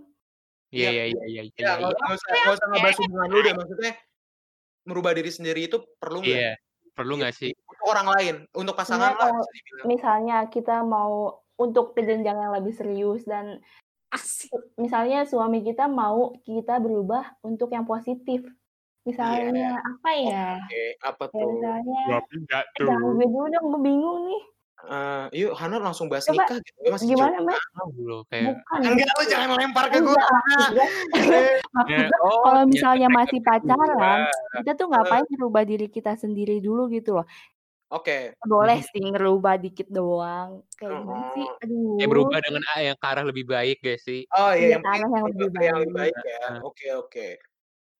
Iya, 0.72 0.88
iya, 0.92 1.04
iya, 1.12 1.24
iya, 1.28 1.42
ya, 1.46 1.52
iya. 1.56 1.72
nggak 1.76 1.76
nggak 1.94 2.10
usah 2.16 2.28
nggak 2.32 2.54
usah 2.56 2.66
ngebahas 2.72 2.96
hubungan 3.04 3.28
lu 3.32 3.38
deh. 3.44 3.54
Maksudnya 3.54 3.92
merubah 4.86 5.12
diri 5.12 5.30
sendiri 5.32 5.60
itu 5.68 5.76
perlu 6.00 6.20
nggak? 6.24 6.36
Iya, 6.40 6.52
perlu 6.96 7.20
nggak 7.20 7.34
sih? 7.36 7.52
Untuk 7.52 7.86
orang 7.92 8.08
lain, 8.16 8.34
untuk 8.56 8.74
pasangan 8.74 9.12
Sebenarnya 9.12 9.36
lah 9.36 9.84
misalnya 9.84 10.36
kita 10.48 10.80
mau 10.82 11.44
untuk 11.60 11.92
ke 11.92 12.00
jenjang 12.04 12.36
yang 12.40 12.52
lebih 12.56 12.72
serius 12.72 13.28
dan 13.28 13.60
Asik. 14.08 14.48
misalnya 14.80 15.28
suami 15.28 15.60
kita 15.60 15.90
mau 15.90 16.32
kita 16.46 16.80
berubah 16.80 17.36
untuk 17.44 17.68
yang 17.76 17.84
positif. 17.84 18.40
Misalnya 19.06 19.78
apa 19.78 20.10
ya? 20.18 20.46
Oke, 20.58 20.84
apa 20.98 21.24
tuh? 21.30 21.38
misalnya, 21.46 22.00
enggak 22.26 22.64
eh, 22.74 22.86
jangan 22.86 23.14
gue 23.14 23.26
dulu 23.30 23.46
dong, 23.54 23.66
gue 23.70 23.82
bingung 23.86 24.18
nih. 24.26 24.42
Eh, 24.86 25.24
yuk 25.42 25.56
Hana 25.56 25.80
langsung 25.80 26.06
bahas 26.06 26.28
Coba, 26.28 26.44
nikah 26.46 26.58
gitu. 26.60 26.78
Ya, 26.84 26.90
masih 26.92 27.06
Gimana. 27.16 27.36
Mbak? 27.42 27.60
dulu 27.96 28.18
kayak 28.28 28.44
Bukan. 28.52 28.78
Enggak, 28.84 29.10
lu 29.16 29.24
jangan 29.26 29.48
lempar 29.56 29.84
ke 29.88 29.98
gue. 29.98 30.14
Maksudnya, 30.14 30.86
maksudnya 31.72 32.18
oh, 32.20 32.40
kalau 32.44 32.62
ternyata 32.62 32.70
misalnya 32.70 33.08
mereka 33.08 33.18
masih 33.18 33.38
berdua. 33.40 33.72
pacaran, 33.72 34.20
kita 34.60 34.72
tuh 34.76 34.86
ngapain 34.92 35.26
ngerubah 35.32 35.62
diri 35.64 35.86
kita 35.88 36.12
sendiri 36.14 36.56
dulu 36.60 36.92
gitu 36.92 37.18
loh. 37.18 37.26
Oke, 37.86 38.34
Boleh 38.42 38.82
sih 38.82 38.98
ngerubah 38.98 39.62
dikit 39.62 39.86
doang. 39.90 40.66
Kayak 40.74 41.06
gimana 41.06 41.24
sih? 41.38 41.46
Aduh. 41.62 41.96
Kayak 42.02 42.10
berubah 42.10 42.38
dengan 42.42 42.62
A 42.74 42.76
yang 42.82 42.96
ke 42.98 43.06
arah 43.06 43.24
lebih 43.24 43.44
baik 43.46 43.78
gak 43.78 44.00
sih? 44.02 44.26
Oh 44.34 44.50
Iya, 44.50 44.58
iya, 44.58 44.68
yang 44.74 44.82
arah 44.82 45.08
yang 45.08 45.24
lebih 45.30 45.46
yang 45.62 45.78
lebih 45.82 45.94
baik. 45.94 46.14
baik 46.14 46.26
ya. 46.26 46.46
Oke 46.66 46.86
oke. 46.98 47.28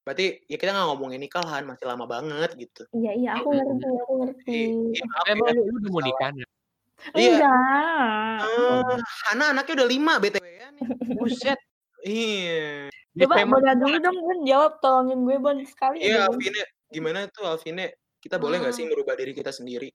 Berarti 0.03 0.27
ya 0.47 0.59
kita 0.59 0.71
nggak 0.71 0.87
ngomongin 0.91 1.19
nikah 1.19 1.43
lah, 1.43 1.63
masih 1.67 1.87
lama 1.87 2.07
banget 2.07 2.51
gitu. 2.59 2.83
Iya, 2.95 3.11
iya, 3.15 3.31
aku 3.39 3.51
ngerti, 3.51 3.91
aku 3.91 4.13
ngerti. 4.23 4.59
Iya, 4.95 5.05
Emang 5.35 5.51
ya. 5.51 5.63
lu, 5.67 5.75
udah 5.83 5.91
mau 5.91 6.03
nikah 6.03 6.31
ya? 6.35 6.47
Iya. 7.13 7.39
Enggak. 7.39 8.39
Eh, 8.43 8.97
Hana 9.27 9.45
anaknya 9.53 9.75
udah 9.79 9.89
lima 9.89 10.13
btw 10.17 10.43
ya 10.43 10.69
nih. 10.71 10.83
Buset. 11.15 11.59
Iya. 12.03 12.89
Coba. 13.17 13.35
Bona 13.43 13.73
dulu 13.73 13.97
dong, 13.97 14.17
Bon. 14.19 14.39
Jawab, 14.43 14.73
tolongin 14.81 15.21
gue, 15.23 15.37
Bon. 15.39 15.57
Sekali 15.63 16.01
Iya. 16.01 16.27
Alvine, 16.27 16.63
gimana 16.89 17.27
tuh 17.29 17.45
Alvine? 17.45 17.97
Kita 18.17 18.37
boleh 18.37 18.59
nggak 18.59 18.75
Ah. 18.75 18.77
sih 18.77 18.85
merubah 18.85 19.15
diri 19.15 19.33
kita 19.33 19.51
sendiri? 19.51 19.89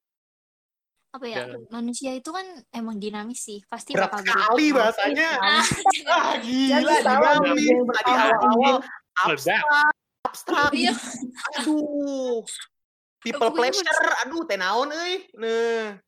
Apa 1.11 1.25
ya? 1.27 1.43
Jalan. 1.43 1.67
Manusia 1.67 2.15
itu 2.15 2.31
kan 2.31 2.47
emang 2.71 2.95
dinamis 2.95 3.43
sih. 3.43 3.59
Pasti 3.67 3.91
Berat 3.91 4.09
bakal 4.09 4.23
sekali 4.23 4.65
berubah. 4.71 4.79
bahasanya. 4.95 5.29
Ah, 5.37 5.59
Ah, 6.07 6.33
gila, 6.39 6.93
dinamis. 7.03 7.67
Tadi 7.91 8.11
awal-awal 8.11 8.75
abstrak, 9.27 9.61
abstrak. 10.23 10.71
Iya. 10.71 10.93
Aduh. 11.59 12.41
People 13.19 13.51
pleasure, 13.51 13.85
aduh, 14.23 14.47
tenaon 14.47 14.89
euy. 14.89 15.27
Nah, 15.37 15.99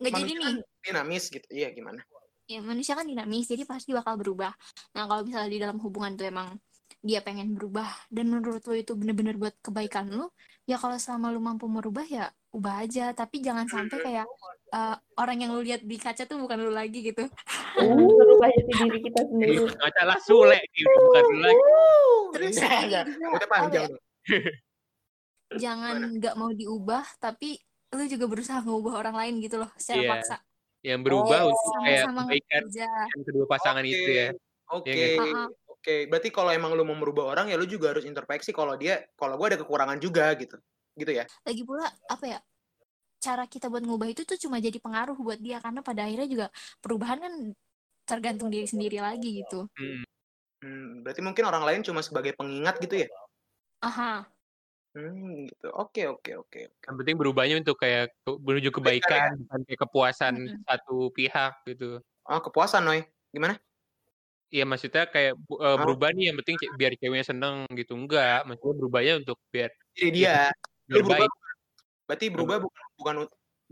Nggak 0.00 0.12
jadi 0.20 0.32
nih. 0.34 0.44
kan 0.44 0.54
dinamis 0.84 1.24
gitu. 1.30 1.46
Iya, 1.50 1.68
gimana? 1.70 2.00
ya 2.44 2.60
manusia 2.60 2.92
kan 2.92 3.08
dinamis 3.08 3.48
jadi 3.48 3.64
pasti 3.64 3.96
bakal 3.96 4.20
berubah 4.20 4.52
nah 4.92 5.08
kalau 5.08 5.24
misalnya 5.24 5.50
di 5.50 5.60
dalam 5.60 5.78
hubungan 5.80 6.12
tuh 6.16 6.28
emang 6.28 6.60
dia 7.04 7.20
pengen 7.20 7.52
berubah 7.52 7.88
dan 8.08 8.32
menurut 8.32 8.64
lo 8.64 8.74
itu 8.76 8.92
bener-bener 8.96 9.36
buat 9.36 9.56
kebaikan 9.64 10.12
lo 10.12 10.32
ya 10.68 10.76
kalau 10.76 10.96
selama 10.96 11.32
lo 11.32 11.40
mampu 11.40 11.68
merubah 11.68 12.04
ya 12.04 12.28
ubah 12.52 12.84
aja 12.84 13.12
tapi 13.16 13.40
jangan 13.40 13.68
sampai 13.68 13.96
kayak 14.00 14.26
eh, 14.72 14.96
orang 15.20 15.36
yang 15.40 15.50
lo 15.52 15.60
lihat 15.64 15.84
di 15.84 15.96
kaca 15.96 16.24
tuh 16.24 16.40
bukan 16.40 16.64
lo 16.64 16.72
lagi 16.72 17.00
gitu 17.00 17.28
Uh, 17.74 17.90
Merubah 17.90 18.54
jati 18.54 18.70
diri 18.86 18.98
kita 19.02 19.20
sendiri. 19.26 19.66
Ngaca 19.66 20.02
lah 20.06 20.18
Sule 20.22 20.62
gitu, 20.78 20.94
bukan 20.94 21.22
lu 21.26 21.38
lagi. 21.42 21.62
terus 22.30 22.54
Iya, 22.54 23.02
iya. 23.02 23.46
panjang 23.50 23.82
ya, 23.82 23.90
tuh. 23.90 24.02
jangan 25.66 25.94
nggak 26.14 26.34
mau 26.38 26.54
diubah 26.54 27.02
tapi 27.18 27.58
lo 27.94 28.04
juga 28.10 28.26
berusaha 28.26 28.60
ngubah 28.62 28.94
orang 29.00 29.16
lain 29.16 29.34
gitu 29.40 29.56
loh 29.62 29.70
secara 29.78 30.02
Iya. 30.02 30.10
paksa 30.18 30.36
Yang 30.84 31.00
berubah 31.08 31.38
Oh, 31.40 31.48
untuk 31.48 31.72
kayak 31.80 32.02
sama-sama 32.04 32.20
kebaikan 32.28 32.60
kerja 32.68 32.88
kedua 33.24 33.46
pasangan 33.48 33.84
Oke, 33.84 33.92
itu 33.96 34.10
ya. 34.12 34.28
Oke. 34.68 34.92
Iya? 34.92 35.08
Ah, 35.16 35.36
ah. 35.46 35.48
Oke, 35.72 35.94
berarti 36.08 36.28
kalau 36.32 36.50
emang 36.52 36.72
lu 36.76 36.84
mau 36.84 36.96
merubah 36.96 37.24
orang 37.32 37.48
ya 37.52 37.56
lu 37.56 37.64
juga 37.64 37.92
harus 37.92 38.04
introspeksi 38.04 38.52
kalau 38.52 38.76
dia 38.76 39.04
kalau 39.16 39.36
gua 39.40 39.52
ada 39.52 39.60
kekurangan 39.60 39.96
juga 40.00 40.28
gitu. 40.36 40.56
Gitu 40.94 41.10
ya. 41.10 41.24
lagi 41.42 41.62
pula 41.66 41.90
apa 42.06 42.24
ya 42.28 42.38
cara 43.18 43.48
kita 43.48 43.72
buat 43.72 43.80
ngubah 43.82 44.12
itu 44.12 44.22
tuh 44.28 44.36
cuma 44.36 44.60
jadi 44.60 44.76
pengaruh 44.76 45.16
buat 45.16 45.40
dia 45.40 45.56
karena 45.58 45.80
pada 45.80 46.04
akhirnya 46.04 46.28
juga 46.28 46.46
perubahan 46.84 47.18
kan 47.24 47.32
tergantung 48.04 48.52
diri 48.52 48.68
sendiri 48.68 49.00
lagi 49.00 49.40
gitu 49.40 49.64
Hmm. 49.80 50.04
Hmm, 50.64 51.04
berarti 51.04 51.20
mungkin 51.20 51.44
orang 51.44 51.64
lain 51.64 51.80
cuma 51.84 52.00
sebagai 52.00 52.32
pengingat 52.36 52.80
gitu 52.80 53.04
ya. 53.04 53.08
aha 53.84 54.24
Hmm, 54.94 55.50
gitu. 55.50 55.66
Oke, 55.74 56.06
oke, 56.06 56.30
oke. 56.38 56.58
Yang 56.86 56.96
penting 57.02 57.16
berubahnya 57.18 57.54
untuk 57.58 57.76
kayak 57.82 58.14
menuju 58.46 58.70
kebaikan, 58.70 59.42
bukan 59.42 59.60
kayak 59.66 59.80
kepuasan 59.82 60.34
Mm-mm. 60.38 60.62
satu 60.62 61.10
pihak 61.18 61.52
gitu. 61.66 61.98
Oh, 62.24 62.40
kepuasan, 62.40 62.84
Noy. 62.84 63.00
Gimana? 63.34 63.58
Iya 64.54 64.62
maksudnya 64.70 65.02
kayak 65.14 65.32
eh, 65.34 65.76
Ah. 65.76 65.76
berubah 65.82 66.08
nih 66.14 66.24
yang 66.30 66.36
penting 66.40 66.56
ce- 66.62 66.72
biar 66.80 66.92
ceweknya 67.00 67.26
seneng 67.30 67.56
gitu. 67.78 67.92
Enggak, 68.00 68.44
maksudnya 68.46 68.74
berubahnya 68.80 69.12
untuk 69.20 69.38
biar 69.54 69.70
Jadi 69.96 70.08
dia 70.10 70.50
biar 70.90 71.02
berubah 71.02 71.16
baik. 71.18 71.30
berarti 72.08 72.26
berubah 72.34 72.56
bukan 72.64 72.84
bukan 73.00 73.16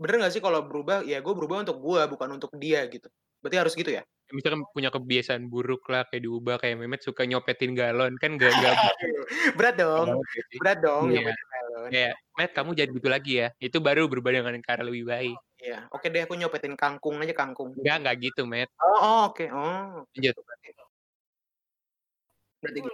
bener 0.01 0.15
gak 0.27 0.33
sih 0.35 0.41
kalau 0.43 0.61
berubah 0.65 1.05
ya 1.05 1.19
gue 1.25 1.33
berubah 1.37 1.57
untuk 1.65 1.77
gua 1.83 2.01
bukan 2.09 2.29
untuk 2.37 2.51
dia 2.57 2.85
gitu. 2.89 3.07
Berarti 3.43 3.57
harus 3.61 3.73
gitu 3.77 3.91
ya? 3.93 4.03
Misalkan 4.33 4.65
punya 4.73 4.89
kebiasaan 4.89 5.45
buruk 5.45 5.85
lah 5.93 6.09
kayak 6.09 6.25
diubah 6.25 6.57
kayak 6.57 6.81
Mehmet 6.81 7.05
suka 7.05 7.21
nyopetin 7.29 7.77
galon 7.77 8.17
kan 8.17 8.33
gak 8.41 8.49
gak 8.49 8.73
Berat 9.57 9.77
dong. 9.77 10.17
ya. 10.17 10.57
Berat 10.57 10.79
dong 10.81 11.13
yang 11.13 11.29
bener 11.29 11.45
Melon. 11.53 11.89
Kayak 11.93 12.13
Met 12.33 12.51
kamu 12.57 12.69
jadi 12.73 12.89
gitu 12.89 13.09
lagi 13.13 13.33
ya. 13.45 13.47
Itu 13.61 13.77
baru 13.77 14.09
berubah 14.09 14.33
dengan 14.33 14.57
cara 14.65 14.81
lebih 14.81 15.05
baik. 15.05 15.37
Iya. 15.61 15.85
Oke 15.93 16.09
deh 16.09 16.25
aku 16.25 16.33
nyopetin 16.33 16.73
kangkung 16.73 17.21
aja 17.21 17.37
kangkung. 17.37 17.77
Enggak 17.77 17.97
enggak 18.01 18.15
gitu 18.25 18.41
Met. 18.49 18.73
Oh, 18.81 18.97
oh, 18.97 19.21
oke. 19.29 19.45
Oh. 19.53 20.01
Lanjut. 20.17 20.33
Berarti 22.59 22.79
gitu. 22.81 22.91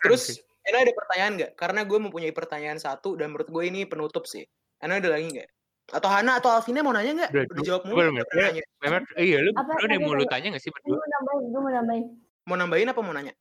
Terus 0.00 0.22
Ena 0.66 0.82
ada 0.82 0.92
pertanyaan 0.94 1.32
nggak? 1.38 1.52
Karena 1.54 1.80
gue 1.86 1.98
mempunyai 1.98 2.34
pertanyaan 2.34 2.78
satu 2.82 3.14
dan 3.14 3.30
menurut 3.30 3.46
gue 3.46 3.64
ini 3.70 3.86
penutup 3.86 4.26
sih. 4.26 4.42
Ena 4.82 4.98
ada 4.98 5.14
lagi 5.14 5.30
nggak? 5.30 5.50
Atau 5.86 6.10
Hana 6.10 6.42
atau 6.42 6.50
Alvina 6.50 6.82
mau 6.82 6.90
nanya 6.90 7.12
nggak? 7.14 7.30
Udah, 7.30 7.62
jawab 7.62 7.82
mulu. 7.86 8.10
nggak. 8.10 8.26
Mehmet, 8.82 9.04
iya 9.16 9.38
lu, 9.38 9.50
Apa 9.54 9.70
lu 9.78 9.84
ada 9.86 9.96
mau 9.96 10.12
lu 10.12 10.24
tanya? 10.24 10.32
tanya 10.34 10.48
gak 10.58 10.62
sih 10.62 10.70
Gue 10.70 10.82
berdua? 10.82 10.98
mau 10.98 11.06
nambahin, 11.06 11.44
gue 11.46 11.60
mau 11.62 11.72
nambahin, 11.72 12.04
Mau 12.46 12.56
nambahin 12.58 12.90
apa 12.90 13.00
mau 13.02 13.14
nanya? 13.14 13.32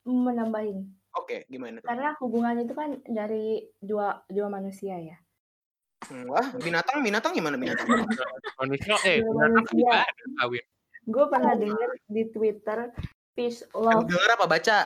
mau 0.00 0.32
nambahin. 0.32 0.78
Oke, 1.12 1.44
gimana 1.46 1.82
tuh? 1.82 1.88
Karena 1.90 2.08
hubungan 2.22 2.56
itu 2.56 2.72
kan 2.72 2.90
dari 3.04 3.66
dua 3.76 4.24
dua 4.26 4.48
manusia 4.48 4.96
ya. 4.96 5.16
Hmm, 6.08 6.24
Wah, 6.24 6.48
binatang, 6.56 7.04
binatang 7.04 7.36
gimana 7.36 7.60
binatang? 7.60 7.84
Manusia 8.60 8.96
eh 9.04 9.20
binatang 9.20 9.60
manusia. 9.60 9.76
juga 9.76 9.98
ada 10.00 10.24
kawin. 10.40 10.64
Gue 11.04 11.24
pernah 11.28 11.54
denger 11.54 11.90
di 12.06 12.22
Twitter 12.30 12.78
peace 13.32 13.60
love 13.72 14.08
Dengar 14.08 14.30
apa 14.34 14.46
baca? 14.48 14.78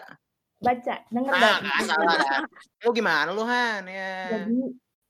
baca 0.58 0.94
denger 1.12 1.30
Ah, 1.30 1.38
baca. 1.38 1.60
nggak 1.60 1.80
salah 1.84 2.14
dah. 2.16 2.40
Lu 2.82 2.90
gimana 2.90 3.30
lu 3.30 3.44
Han? 3.44 3.82
Ya. 3.86 4.14
Jadi 4.34 4.58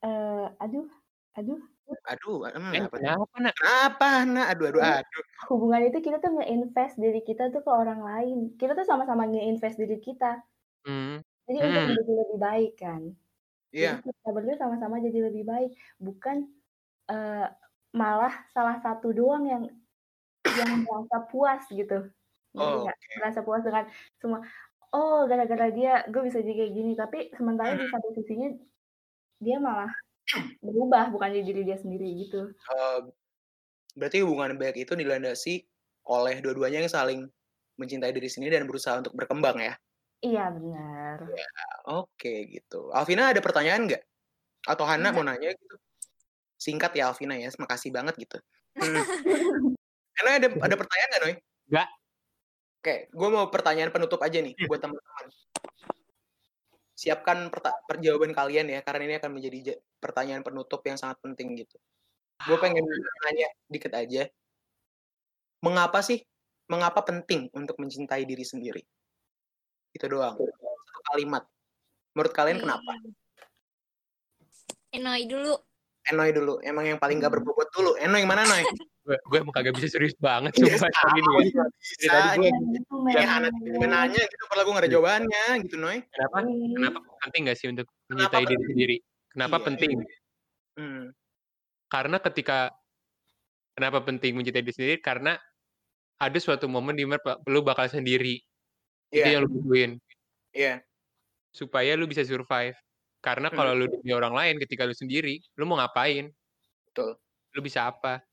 eh 0.03 0.47
aduh 0.59 0.87
aduh 1.33 1.61
Aduh, 2.09 2.49
Eh, 2.49 2.81
apa 2.85 2.97
kenapa 2.97 3.35
nak? 3.45 3.55
Apa, 3.61 4.07
Nah? 4.25 4.45
Aduh, 4.53 4.67
aduh, 4.73 4.81
aduh. 4.81 5.25
hubungan 5.53 5.83
itu 5.89 5.99
kita 6.01 6.17
tuh 6.25 6.33
nge-invest 6.41 6.95
diri 6.97 7.21
kita 7.21 7.53
tuh 7.53 7.61
ke 7.65 7.71
orang 7.73 8.01
lain. 8.01 8.39
Kita 8.57 8.73
tuh 8.73 8.85
sama-sama 8.89 9.29
nge-invest 9.29 9.77
diri 9.81 9.97
kita. 10.01 10.41
Hmm. 10.85 11.21
Jadi 11.49 11.59
untuk 11.61 11.81
Hmm. 11.81 11.89
menjadi 11.93 12.13
lebih 12.25 12.39
baik 12.41 12.73
kan. 12.81 13.03
Iya. 13.75 13.93
Jadi 14.01 14.11
kita 14.17 14.31
berdua 14.33 14.57
sama-sama 14.61 14.97
jadi 15.05 15.19
lebih 15.29 15.45
baik, 15.45 15.71
bukan 16.01 16.37
eh, 17.13 17.47
malah 17.95 18.35
salah 18.55 18.77
satu 18.85 19.13
doang 19.13 19.45
yang 19.49 19.63
yang 20.45 20.71
merasa 20.87 21.17
puas 21.31 21.63
gitu. 21.73 22.09
Oh, 22.57 22.85
nggak? 22.87 22.97
Merasa 23.21 23.41
puas 23.47 23.63
dengan 23.67 23.85
semua. 24.23 24.41
Oh, 24.95 25.27
gara-gara 25.31 25.69
dia 25.75 26.07
gue 26.13 26.23
bisa 26.29 26.41
jadi 26.45 26.55
kayak 26.67 26.73
gini. 26.77 26.93
Tapi 26.97 27.19
sementara 27.37 27.75
di 27.77 27.87
satu 27.91 28.09
sisinya 28.17 28.49
dia 29.43 29.57
malah 29.63 29.91
berubah 30.65 31.13
bukan 31.13 31.29
jadi 31.37 31.45
diri 31.45 31.63
dia 31.69 31.79
sendiri 31.79 32.09
gitu. 32.25 32.51
Eh, 32.51 33.01
berarti 33.95 34.25
hubungan 34.25 34.57
baik 34.57 34.89
itu 34.89 34.97
dilandasi 34.97 35.65
oleh 36.09 36.41
dua-duanya 36.45 36.85
yang 36.85 36.93
saling 36.93 37.21
mencintai 37.81 38.15
diri 38.15 38.31
sendiri 38.31 38.57
dan 38.57 38.69
berusaha 38.69 39.01
untuk 39.01 39.15
berkembang 39.17 39.59
ya. 39.59 39.75
Iya 40.25 40.49
benar. 40.57 41.17
Oke, 41.85 42.49
gitu. 42.49 42.89
Alvina 42.97 43.29
ada 43.35 43.45
pertanyaan 43.45 43.85
nggak? 43.85 44.03
Atau 44.65 44.89
Hana 44.89 45.13
mau 45.13 45.21
nanya 45.21 45.53
gitu? 45.53 45.77
Singkat 46.57 46.97
ya 46.97 47.13
Alvina 47.13 47.37
ya, 47.37 47.53
makasih 47.61 47.93
banget 47.93 48.17
gitu. 48.17 48.39
Hmm. 48.81 49.05
Karena 50.17 50.31
ada 50.41 50.49
ada 50.49 50.75
pertanyaan 50.79 51.09
nggak, 51.13 51.23
Noy? 51.23 51.35
Nggak. 51.69 51.89
Oke, 52.81 52.95
gue 53.13 53.29
mau 53.33 53.49
pertanyaan 53.53 53.93
penutup 53.93 54.21
aja 54.25 54.39
nih 54.41 54.57
buat 54.69 54.81
teman-teman. 54.81 55.27
Siapkan 56.95 57.51
perta- 57.51 57.83
perjawaban 57.91 58.31
kalian 58.31 58.71
ya 58.71 58.81
karena 58.87 59.03
ini 59.11 59.15
akan 59.19 59.31
menjadi 59.35 59.59
ja- 59.61 59.81
pertanyaan 59.99 60.47
penutup 60.47 60.81
yang 60.87 60.95
sangat 60.95 61.19
penting 61.21 61.59
gitu. 61.59 61.77
Gue 62.47 62.59
pengen 62.59 62.87
nanya 63.27 63.49
dikit 63.67 63.95
aja. 63.95 64.31
Mengapa 65.63 66.03
sih? 66.03 66.23
Mengapa 66.71 67.05
penting 67.05 67.51
untuk 67.53 67.77
mencintai 67.83 68.25
diri 68.25 68.43
sendiri? 68.47 68.83
Itu 69.93 70.07
doang. 70.09 70.39
Satu 70.39 71.01
kalimat. 71.13 71.45
Menurut 72.15 72.33
kalian 72.33 72.63
kenapa? 72.63 72.91
Enoi 74.95 75.27
dulu. 75.27 75.55
Enoy 76.07 76.31
dulu. 76.31 76.55
Emang 76.63 76.85
yang 76.87 77.01
paling 77.01 77.19
gak 77.19 77.33
berbobot 77.35 77.69
dulu. 77.75 77.99
Enoy 77.99 78.23
yang 78.23 78.31
mana 78.31 78.47
Noy? 78.47 78.63
gue 79.05 79.17
gue 79.21 79.39
emang 79.39 79.53
kagak 79.53 79.77
bisa 79.77 79.89
serius 79.93 80.17
banget 80.17 80.57
Iya, 80.57 80.81
sumpah 80.81 80.89
hari 80.91 81.21
ini 81.21 81.21
ya. 81.21 81.29
gua 81.29 81.37
Dari 81.37 81.49
bisa. 81.77 82.09
tadi 82.09 82.39
gue 82.41 82.51
itu 83.13 83.29
anak 83.29 83.53
juga 83.61 83.87
nanya 83.87 84.23
gitu, 84.25 84.43
padahal 84.49 84.65
gue 84.65 84.73
gak 84.73 84.85
ada 84.85 84.93
jawabannya 84.93 85.45
gitu 85.61 85.75
Noy. 85.77 85.99
kenapa 86.09 86.37
Ih, 86.41 86.73
kenapa 86.73 86.99
penting 87.21 87.41
gak 87.45 87.59
sih 87.61 87.67
untuk 87.69 87.87
mencintai 88.09 88.45
diri 88.45 88.63
sendiri 88.65 88.97
kenapa 89.31 89.57
Iya. 89.57 89.65
penting 89.69 89.91
Hmm. 90.75 91.05
karena 91.87 92.17
ketika 92.19 92.59
kenapa 93.73 93.99
penting 94.03 94.33
mencintai 94.35 94.65
diri 94.65 94.75
sendiri 94.75 94.97
karena 94.99 95.37
ada 96.17 96.39
suatu 96.41 96.65
momen 96.65 96.97
di 96.97 97.05
mana 97.05 97.21
lu 97.45 97.61
bakal 97.61 97.87
sendiri 97.87 98.41
itu 99.13 99.21
Iya, 99.21 99.37
yang 99.37 99.45
lu 99.45 99.61
butuhin 99.61 100.01
iya. 100.51 100.81
supaya 101.53 101.95
lu 101.95 102.09
bisa 102.09 102.25
survive 102.25 102.75
karena 103.21 103.47
Hmm. 103.49 103.57
kalau 103.57 103.73
lu 103.77 103.85
di 103.87 104.01
dunia 104.01 104.17
orang 104.17 104.33
lain 104.33 104.55
ketika 104.59 104.83
lu 104.83 104.97
sendiri 104.97 105.39
lu 105.55 105.69
mau 105.69 105.77
ngapain 105.77 106.33
Betul. 106.89 107.21
lu 107.53 107.61
bisa 107.61 107.87
apa 107.87 108.25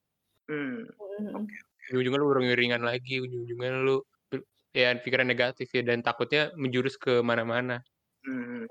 Hmm. 0.49 0.87
mm, 0.87 1.45
ujung-ujungnya 1.91 2.19
lu 2.21 2.55
ringan 2.55 2.81
lagi 2.81 3.19
ujung-ujungnya 3.21 3.71
lu 3.83 4.01
ya 4.71 4.95
pikiran 4.95 5.27
negatif 5.27 5.67
ya 5.75 5.83
dan 5.83 5.99
takutnya 5.99 6.49
menjurus 6.55 6.95
ke 6.95 7.19
mana-mana 7.19 7.83
Hmm. 8.21 8.69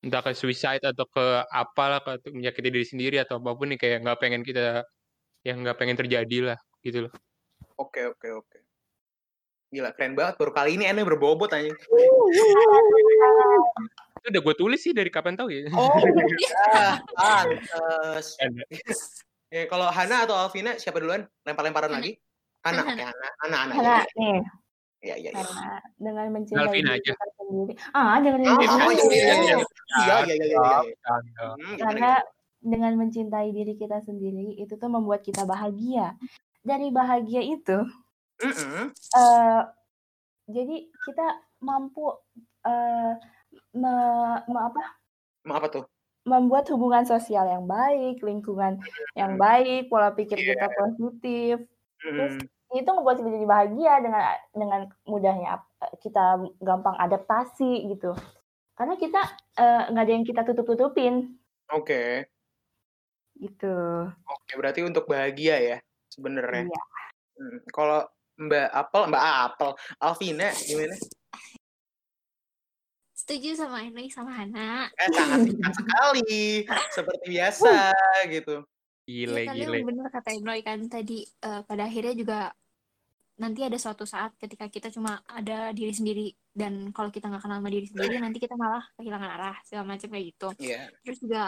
entah 0.00 0.24
ke 0.24 0.32
suicide 0.32 0.80
atau 0.80 1.04
ke 1.04 1.24
apalah 1.52 2.00
ke 2.00 2.32
menyakiti 2.32 2.72
diri 2.72 2.86
sendiri 2.88 3.16
atau 3.20 3.36
apa 3.36 3.52
pun 3.52 3.68
nih 3.68 3.76
kayak 3.76 3.98
nggak 4.08 4.18
pengen 4.24 4.40
kita 4.40 4.88
yang 5.44 5.60
nggak 5.60 5.76
pengen 5.76 6.00
terjadi 6.00 6.38
lah 6.52 6.58
gitu 6.80 7.04
loh 7.06 7.12
Oke, 7.76 8.08
oke, 8.08 8.28
oke. 8.32 8.58
Gila, 9.68 9.92
keren 9.92 10.16
banget. 10.16 10.40
Baru 10.40 10.48
kali 10.56 10.80
ini 10.80 10.88
Enoy 10.88 11.04
berbobot 11.04 11.52
aja. 11.52 11.68
itu 14.16 14.26
udah 14.32 14.40
gue 14.42 14.54
tulis 14.56 14.80
sih 14.80 14.96
dari 14.96 15.12
kapan 15.12 15.36
tahu 15.36 15.52
ya 15.52 15.68
Oh, 15.76 15.92
ya, 16.00 16.96
pantes. 17.20 18.40
Ada. 18.40 18.64
Ya, 19.46 19.62
kalau 19.70 19.86
Hana 19.94 20.26
atau 20.26 20.34
Alvina 20.34 20.74
siapa 20.74 20.98
duluan? 20.98 21.22
Lempar-lemparan 21.46 21.86
Hana. 21.94 22.02
lagi? 22.02 22.18
Hana, 22.66 22.82
Hana. 22.82 22.90
oke 22.90 23.02
Hana, 23.06 23.28
Hana, 23.38 23.56
Hana. 23.62 23.74
karena 23.78 23.94
Ya, 23.94 24.02
nih 24.18 24.38
ya, 25.06 25.14
ya. 25.22 25.30
ya. 25.30 25.30
karena 25.38 25.70
dengan 26.02 26.26
mencintai 26.34 26.66
Alvin 26.66 26.82
diri 26.82 26.96
aja. 26.98 27.12
kita 27.14 27.26
sendiri 27.38 27.72
ah 27.94 28.16
dengan 28.18 28.40
Oh, 28.42 28.58
diri 28.58 28.66
oh, 28.66 28.90
sendiri 28.90 29.14
iya, 29.14 29.22
iya, 29.22 29.34
iya. 29.38 29.56
Iya, 30.02 30.16
iya, 30.26 30.34
iya, 30.34 30.46
iya, 30.50 30.78
iya. 30.82 31.46
Hmm, 31.54 31.76
karena 31.78 32.10
dengan 32.58 32.92
mencintai 32.98 33.48
diri 33.54 33.74
kita 33.78 34.02
sendiri 34.02 34.58
itu 34.58 34.74
tuh 34.74 34.90
membuat 34.90 35.22
kita 35.22 35.46
bahagia 35.46 36.18
dari 36.66 36.90
bahagia 36.90 37.38
itu 37.46 37.86
Mm-mm. 38.42 38.90
eh 39.14 39.62
jadi 40.50 40.76
kita 40.90 41.26
mampu 41.62 42.10
eh 42.66 43.14
me, 43.78 43.94
me- 44.50 44.64
apa 44.66 44.82
Mau 45.46 45.54
apa 45.62 45.70
tuh? 45.70 45.86
Membuat 46.26 46.66
hubungan 46.74 47.06
sosial 47.06 47.46
yang 47.46 47.64
baik, 47.64 48.18
lingkungan 48.20 48.82
yang 49.14 49.38
baik, 49.38 49.86
pola 49.86 50.10
pikir 50.10 50.34
Iya. 50.36 50.58
kita 50.58 50.66
positif. 50.74 51.56
Terus 52.02 52.34
itu 52.74 52.88
ngebuat 52.90 53.16
kita 53.22 53.30
jadi 53.30 53.46
bahagia 53.46 53.92
dengan 54.02 54.22
dengan 54.50 54.80
mudahnya 55.06 55.48
ap- 55.62 55.70
kita 56.02 56.42
gampang 56.58 56.98
adaptasi 56.98 57.86
gitu. 57.94 58.10
Karena 58.74 58.98
kita 58.98 59.22
eh, 59.56 59.82
nggak 59.88 60.04
ada 60.04 60.12
yang 60.12 60.26
kita 60.26 60.42
tutup-tutupin 60.44 61.38
Oke, 61.72 62.26
gitu. 63.38 63.74
oke. 64.10 64.52
Berarti 64.58 64.82
untuk 64.82 65.06
bahagia 65.06 65.56
ya 65.62 65.76
sebenarnya. 66.10 66.66
Iya. 66.68 66.82
Hmm. 67.36 67.58
Kalau 67.70 68.00
Mbak 68.36 68.68
Apel, 68.68 69.02
Mbak 69.08 69.24
Apel, 69.24 69.70
Alvina 69.96 70.48
gimana? 70.52 70.96
Setuju 73.26 73.58
sama 73.58 73.82
Enoi 73.82 74.06
sama 74.06 74.30
Hana. 74.38 74.86
Eh, 74.94 75.10
sangat 75.10 75.50
singkat 75.50 75.74
sekali, 75.74 76.62
seperti 76.94 77.24
biasa 77.26 77.74
gitu. 78.30 78.62
gile 79.06 79.42
Iya, 79.42 79.50
karena 79.50 79.66
gile 79.66 79.78
benar 79.82 80.06
kata 80.14 80.30
Enoi 80.34 80.60
kan 80.62 80.78
tadi 80.86 81.26
eh, 81.26 81.60
pada 81.66 81.90
akhirnya 81.90 82.14
juga 82.14 82.40
nanti 83.36 83.66
ada 83.66 83.74
suatu 83.82 84.06
saat 84.06 84.30
ketika 84.38 84.70
kita 84.70 84.94
cuma 84.94 85.20
ada 85.26 85.74
diri 85.74 85.90
sendiri 85.90 86.32
dan 86.54 86.94
kalau 86.94 87.10
kita 87.10 87.26
nggak 87.26 87.42
kenal 87.42 87.58
sama 87.58 87.68
diri 87.68 87.86
sendiri 87.90 88.16
nanti 88.22 88.38
kita 88.38 88.54
malah 88.54 88.86
kehilangan 88.94 89.30
arah 89.34 89.56
segala 89.66 89.84
macam 89.90 90.06
kayak 90.06 90.26
gitu. 90.30 90.48
Iya. 90.62 90.90
Terus 91.02 91.18
juga 91.22 91.42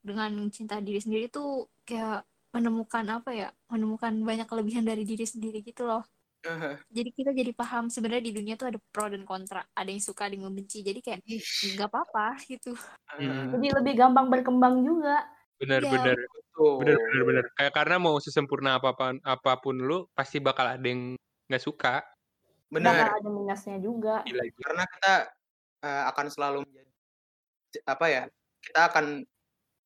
dengan 0.00 0.32
cinta 0.48 0.80
diri 0.80 1.00
sendiri 1.00 1.28
tuh 1.28 1.68
kayak 1.84 2.24
menemukan 2.56 3.04
apa 3.20 3.30
ya 3.36 3.48
menemukan 3.68 4.16
banyak 4.24 4.48
kelebihan 4.48 4.84
dari 4.88 5.04
diri 5.04 5.28
sendiri 5.28 5.60
gitu 5.60 5.84
loh. 5.84 6.08
Jadi 6.96 7.10
kita 7.12 7.30
jadi 7.36 7.52
paham 7.52 7.92
sebenarnya 7.92 8.24
di 8.24 8.32
dunia 8.32 8.54
tuh 8.56 8.72
ada 8.72 8.78
pro 8.80 9.06
dan 9.12 9.22
kontra, 9.28 9.60
ada 9.76 9.90
yang 9.90 10.00
suka, 10.00 10.26
ada 10.26 10.34
yang 10.34 10.48
membenci. 10.48 10.80
Jadi 10.80 11.04
kayak 11.04 11.20
nggak 11.76 11.88
apa-apa 11.88 12.40
gitu. 12.48 12.72
Hmm. 13.12 13.52
Jadi 13.52 13.66
lebih 13.74 13.94
gampang 13.98 14.26
berkembang 14.32 14.80
juga. 14.80 15.24
bener 15.58 15.82
Iya, 15.82 15.90
bener 15.90 16.16
betul. 16.22 16.72
bener 16.86 16.96
bener 17.02 17.22
bener 17.26 17.44
kayak 17.58 17.74
karena 17.74 17.98
mau 17.98 18.14
sesempurna 18.22 18.78
apa 18.78 18.94
pun 18.94 19.18
apa 19.26 19.58
pun 19.58 19.74
lu 19.74 20.06
pasti 20.14 20.38
bakal 20.38 20.70
ada 20.70 20.86
yang 20.86 21.18
nggak 21.50 21.58
suka 21.58 21.98
Benar. 22.68 22.92
Bakal 22.92 23.16
ada 23.24 23.30
minusnya 23.32 23.76
juga. 23.80 24.14
gila 24.28 24.44
gila 24.44 24.64
Karena 24.64 24.84
kita 24.84 25.14
eh, 25.88 26.02
akan 26.12 26.26
selalu 26.28 26.58
menjadi 26.68 26.90
apa 27.88 28.06
ya? 28.08 28.22
Kita 28.60 28.80
akan 28.92 29.04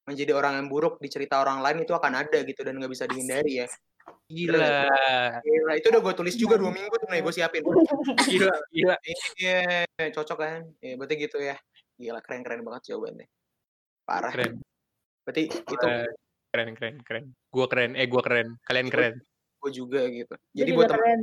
menjadi 0.02 0.32
orang 0.34 0.58
yang 0.58 0.66
buruk 0.66 0.98
di 0.98 1.06
cerita 1.06 1.38
orang 1.38 1.62
lain 1.62 1.86
itu 1.86 1.94
akan 1.94 2.26
ada 2.26 2.42
gitu 2.42 2.60
dan 2.66 2.74
nggak 2.82 2.90
bisa 2.90 3.06
dihindari 3.06 3.62
ya. 3.62 3.66
Gila 4.32 4.88
Gila, 5.44 5.72
itu 5.76 5.86
udah 5.92 6.00
gue 6.00 6.14
tulis 6.16 6.34
juga 6.40 6.54
dua 6.56 6.72
minggu 6.72 6.94
tuh 6.96 7.08
nih 7.12 7.20
gue 7.20 7.32
siapin. 7.34 7.62
gila 8.32 8.56
gila 8.72 8.96
Iya, 9.36 9.84
cocok 10.16 10.38
kan? 10.40 10.60
Ya, 10.80 10.96
berarti 10.96 11.14
gitu 11.20 11.38
ya. 11.38 11.56
Gila, 12.00 12.20
keren-keren 12.24 12.64
banget 12.64 12.92
jawabannya. 12.92 13.28
Parah. 14.08 14.32
keren 14.32 14.58
Berarti 15.22 15.42
itu 15.52 15.84
Eh, 15.86 16.10
keren 16.50 16.68
keren 16.74 16.96
keren 17.06 17.24
gua 17.48 17.66
keren 17.70 17.94
eh 17.94 18.04
gua 18.10 18.20
keren 18.20 18.58
kalian 18.66 18.88
keren 18.90 19.14
gue 19.62 19.70
juga 19.70 20.02
gitu. 20.10 20.34
Jadi 20.52 20.58
Jadi 20.58 20.70
buat 20.74 20.90
teman 20.90 20.98
keren. 20.98 21.20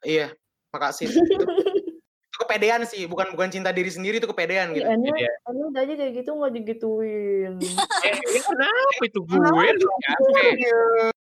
iya, 0.00 0.26
makasih. 0.72 1.04
itu, 1.12 2.36
kepedean 2.40 2.82
sih, 2.88 3.04
bukan 3.04 3.28
bukan 3.36 3.52
cinta 3.52 3.76
diri 3.76 3.92
sendiri 3.92 4.16
itu 4.16 4.28
kepedean 4.30 4.72
gitu. 4.72 4.88
Iya. 4.88 5.32
ini 5.52 5.68
tadi 5.76 5.92
kayak 6.00 6.12
gitu 6.16 6.30
nggak 6.32 6.52
digituin. 6.56 7.52
eh 8.08 8.16
ya 8.16 8.40
kenapa 8.40 9.02
itu 9.04 9.20
gue 9.20 9.36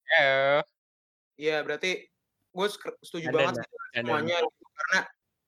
eh 0.08 0.62
Iya, 1.38 1.62
berarti 1.62 2.04
gue 2.52 2.68
setuju 3.06 3.28
Ada, 3.30 3.36
banget 3.38 3.54
sih 3.62 3.70
semuanya 4.02 4.38
gitu. 4.42 4.66
karena 4.74 5.00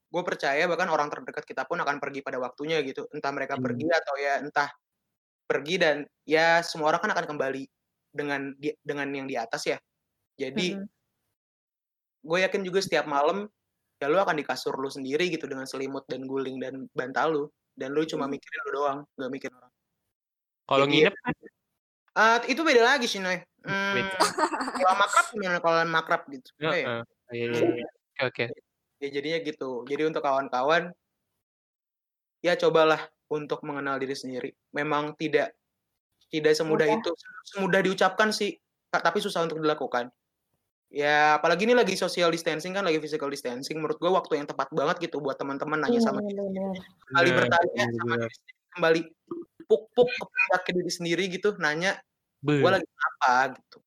gue 0.09 0.23
percaya 0.25 0.63
bahkan 0.65 0.89
orang 0.89 1.09
terdekat 1.09 1.45
kita 1.45 1.65
pun 1.65 1.77
akan 1.81 1.97
pergi 1.97 2.21
pada 2.21 2.37
waktunya 2.37 2.81
gitu. 2.85 3.09
Entah 3.13 3.33
mereka 3.33 3.57
Hmm. 3.57 3.65
pergi 3.65 3.87
atau 3.89 4.15
ya 4.17 4.33
entah 4.41 4.69
pergi 5.49 5.75
dan 5.81 6.05
ya 6.29 6.61
semua 6.61 6.93
orang 6.93 7.01
kan 7.01 7.11
akan 7.17 7.25
kembali 7.35 7.63
dengan 8.13 8.53
di- 8.57 8.77
dengan 8.85 9.09
yang 9.09 9.25
di 9.25 9.33
atas 9.37 9.65
ya. 9.65 9.77
Jadi 10.37 10.77
Mm-mm. 10.77 10.87
gue 12.19 12.37
yakin 12.45 12.61
juga 12.61 12.79
setiap 12.85 13.09
malam 13.09 13.49
ya 13.99 14.07
lu 14.07 14.15
akan 14.15 14.39
di 14.39 14.45
kasur 14.47 14.79
lu 14.79 14.87
sendiri 14.87 15.27
gitu 15.27 15.43
dengan 15.47 15.67
selimut 15.67 16.07
dan 16.07 16.23
guling 16.23 16.55
dan 16.59 16.87
bantal 16.95 17.27
lu 17.35 17.43
dan 17.75 17.91
lu 17.91 18.07
cuma 18.07 18.31
mikirin 18.31 18.59
lu 18.67 18.71
doang 18.79 18.99
nggak 19.19 19.31
mikirin 19.31 19.55
orang 19.59 19.73
kalau 20.67 20.85
nginep 20.87 21.15
kan 21.19 21.33
Ah, 22.19 22.39
itu 22.47 22.59
beda 22.63 22.83
lagi 22.83 23.07
sih 23.07 23.19
Noy 23.23 23.39
hmm, 23.65 23.95
kalau 24.79 24.95
makrab 24.97 25.25
gimana? 25.33 25.57
Kalau 25.59 25.77
makrab 25.87 26.21
gitu. 26.31 26.49
Eh, 26.63 26.83
Iya, 27.29 27.45
iya, 27.45 27.45
iya. 27.53 27.87
oke 28.17 28.21
oke. 28.25 28.45
Ya 28.99 29.07
jadinya 29.13 29.39
gitu. 29.45 29.85
Jadi 29.85 30.01
untuk 30.09 30.25
kawan-kawan 30.25 30.91
ya 32.41 32.57
cobalah 32.57 33.05
untuk 33.29 33.61
mengenal 33.63 33.99
diri 34.01 34.15
sendiri. 34.17 34.49
Memang 34.73 35.13
tidak 35.15 35.53
tidak 36.29 36.53
semudah 36.57 36.85
Mudah. 36.89 37.01
itu 37.01 37.11
semudah 37.53 37.81
diucapkan 37.85 38.29
sih 38.33 38.57
tapi 38.89 39.21
susah 39.21 39.45
untuk 39.45 39.61
dilakukan. 39.61 40.09
Ya 40.89 41.37
apalagi 41.37 41.69
ini 41.69 41.77
lagi 41.77 41.93
social 41.93 42.33
distancing 42.33 42.73
kan 42.73 42.81
lagi 42.81 42.97
physical 42.97 43.29
distancing. 43.29 43.77
Menurut 43.77 44.01
gue 44.01 44.09
waktu 44.09 44.41
yang 44.41 44.47
tepat 44.49 44.73
banget 44.73 45.05
gitu 45.05 45.21
buat 45.21 45.37
teman-teman 45.37 45.85
nanya 45.85 46.01
Iya, 46.01 46.05
sama 46.09 46.25
bener, 46.25 46.49
bener. 46.49 46.73
kembali 47.13 47.29
bertanya 47.37 47.83
sama 47.93 48.13
diri 48.17 48.33
sendiri 48.33 48.57
kembali 48.69 49.01
puk-puk 49.69 50.09
ke 50.65 50.71
diri 50.73 50.91
sendiri 50.93 51.23
gitu 51.29 51.53
nanya 51.61 52.01
Be, 52.39 52.63
gue 52.63 52.71
lagi 52.71 52.87
apa 52.87 53.55
gitu 53.59 53.77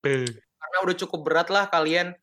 be. 0.00 0.24
karena 0.30 0.76
udah 0.86 0.96
cukup 1.06 1.20
berat 1.26 1.48
lah 1.50 1.66
kalian 1.66 2.14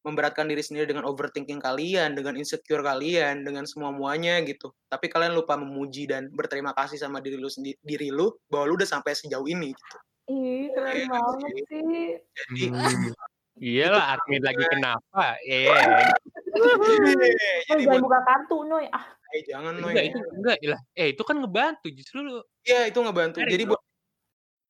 memberatkan 0.00 0.48
diri 0.48 0.64
sendiri 0.64 0.88
dengan 0.88 1.04
overthinking 1.04 1.60
kalian 1.60 2.16
dengan 2.16 2.32
insecure 2.40 2.80
kalian 2.80 3.44
dengan 3.44 3.68
semua 3.68 3.92
muanya 3.92 4.40
gitu 4.48 4.72
tapi 4.88 5.12
kalian 5.12 5.36
lupa 5.36 5.60
memuji 5.60 6.08
dan 6.08 6.32
berterima 6.32 6.72
kasih 6.72 6.96
sama 6.96 7.20
diri 7.20 7.36
lu 7.36 7.52
sendiri 7.52 7.76
diri 7.84 8.08
lu 8.08 8.32
bahwa 8.48 8.64
lu 8.72 8.80
udah 8.80 8.88
sampai 8.88 9.12
sejauh 9.12 9.44
ini 9.44 9.76
gitu. 9.76 9.96
Ih, 10.30 10.70
keren 10.70 10.94
Iya 10.94 11.06
banget 11.10 11.50
sih. 11.68 12.06
jadi 12.32 12.64
Hmm. 12.70 13.12
Iyalah 13.60 14.16
admin 14.16 14.40
lagi 14.40 14.64
kenapa? 14.72 15.36
Eh, 15.44 15.68
Iya, 15.68 16.96
Noy, 16.96 17.28
jadi 17.68 17.82
jangan 17.84 18.00
buat 18.00 18.04
buka 18.08 18.20
kartu, 18.24 18.56
Noy. 18.64 18.84
Ah, 18.88 19.04
eh 19.36 19.42
jangan 19.44 19.72
Noy. 19.76 19.92
Enggak, 19.92 20.04
itu 20.08 20.18
enggak 20.32 20.56
lah. 20.64 20.80
Eh, 20.96 21.08
itu 21.12 21.22
kan 21.28 21.36
ngebantu 21.36 21.86
justru 21.92 22.18
lu. 22.24 22.40
Iya, 22.64 22.88
itu 22.88 22.98
ngebantu. 23.04 23.38
Jadi 23.44 23.64
buat 23.68 23.80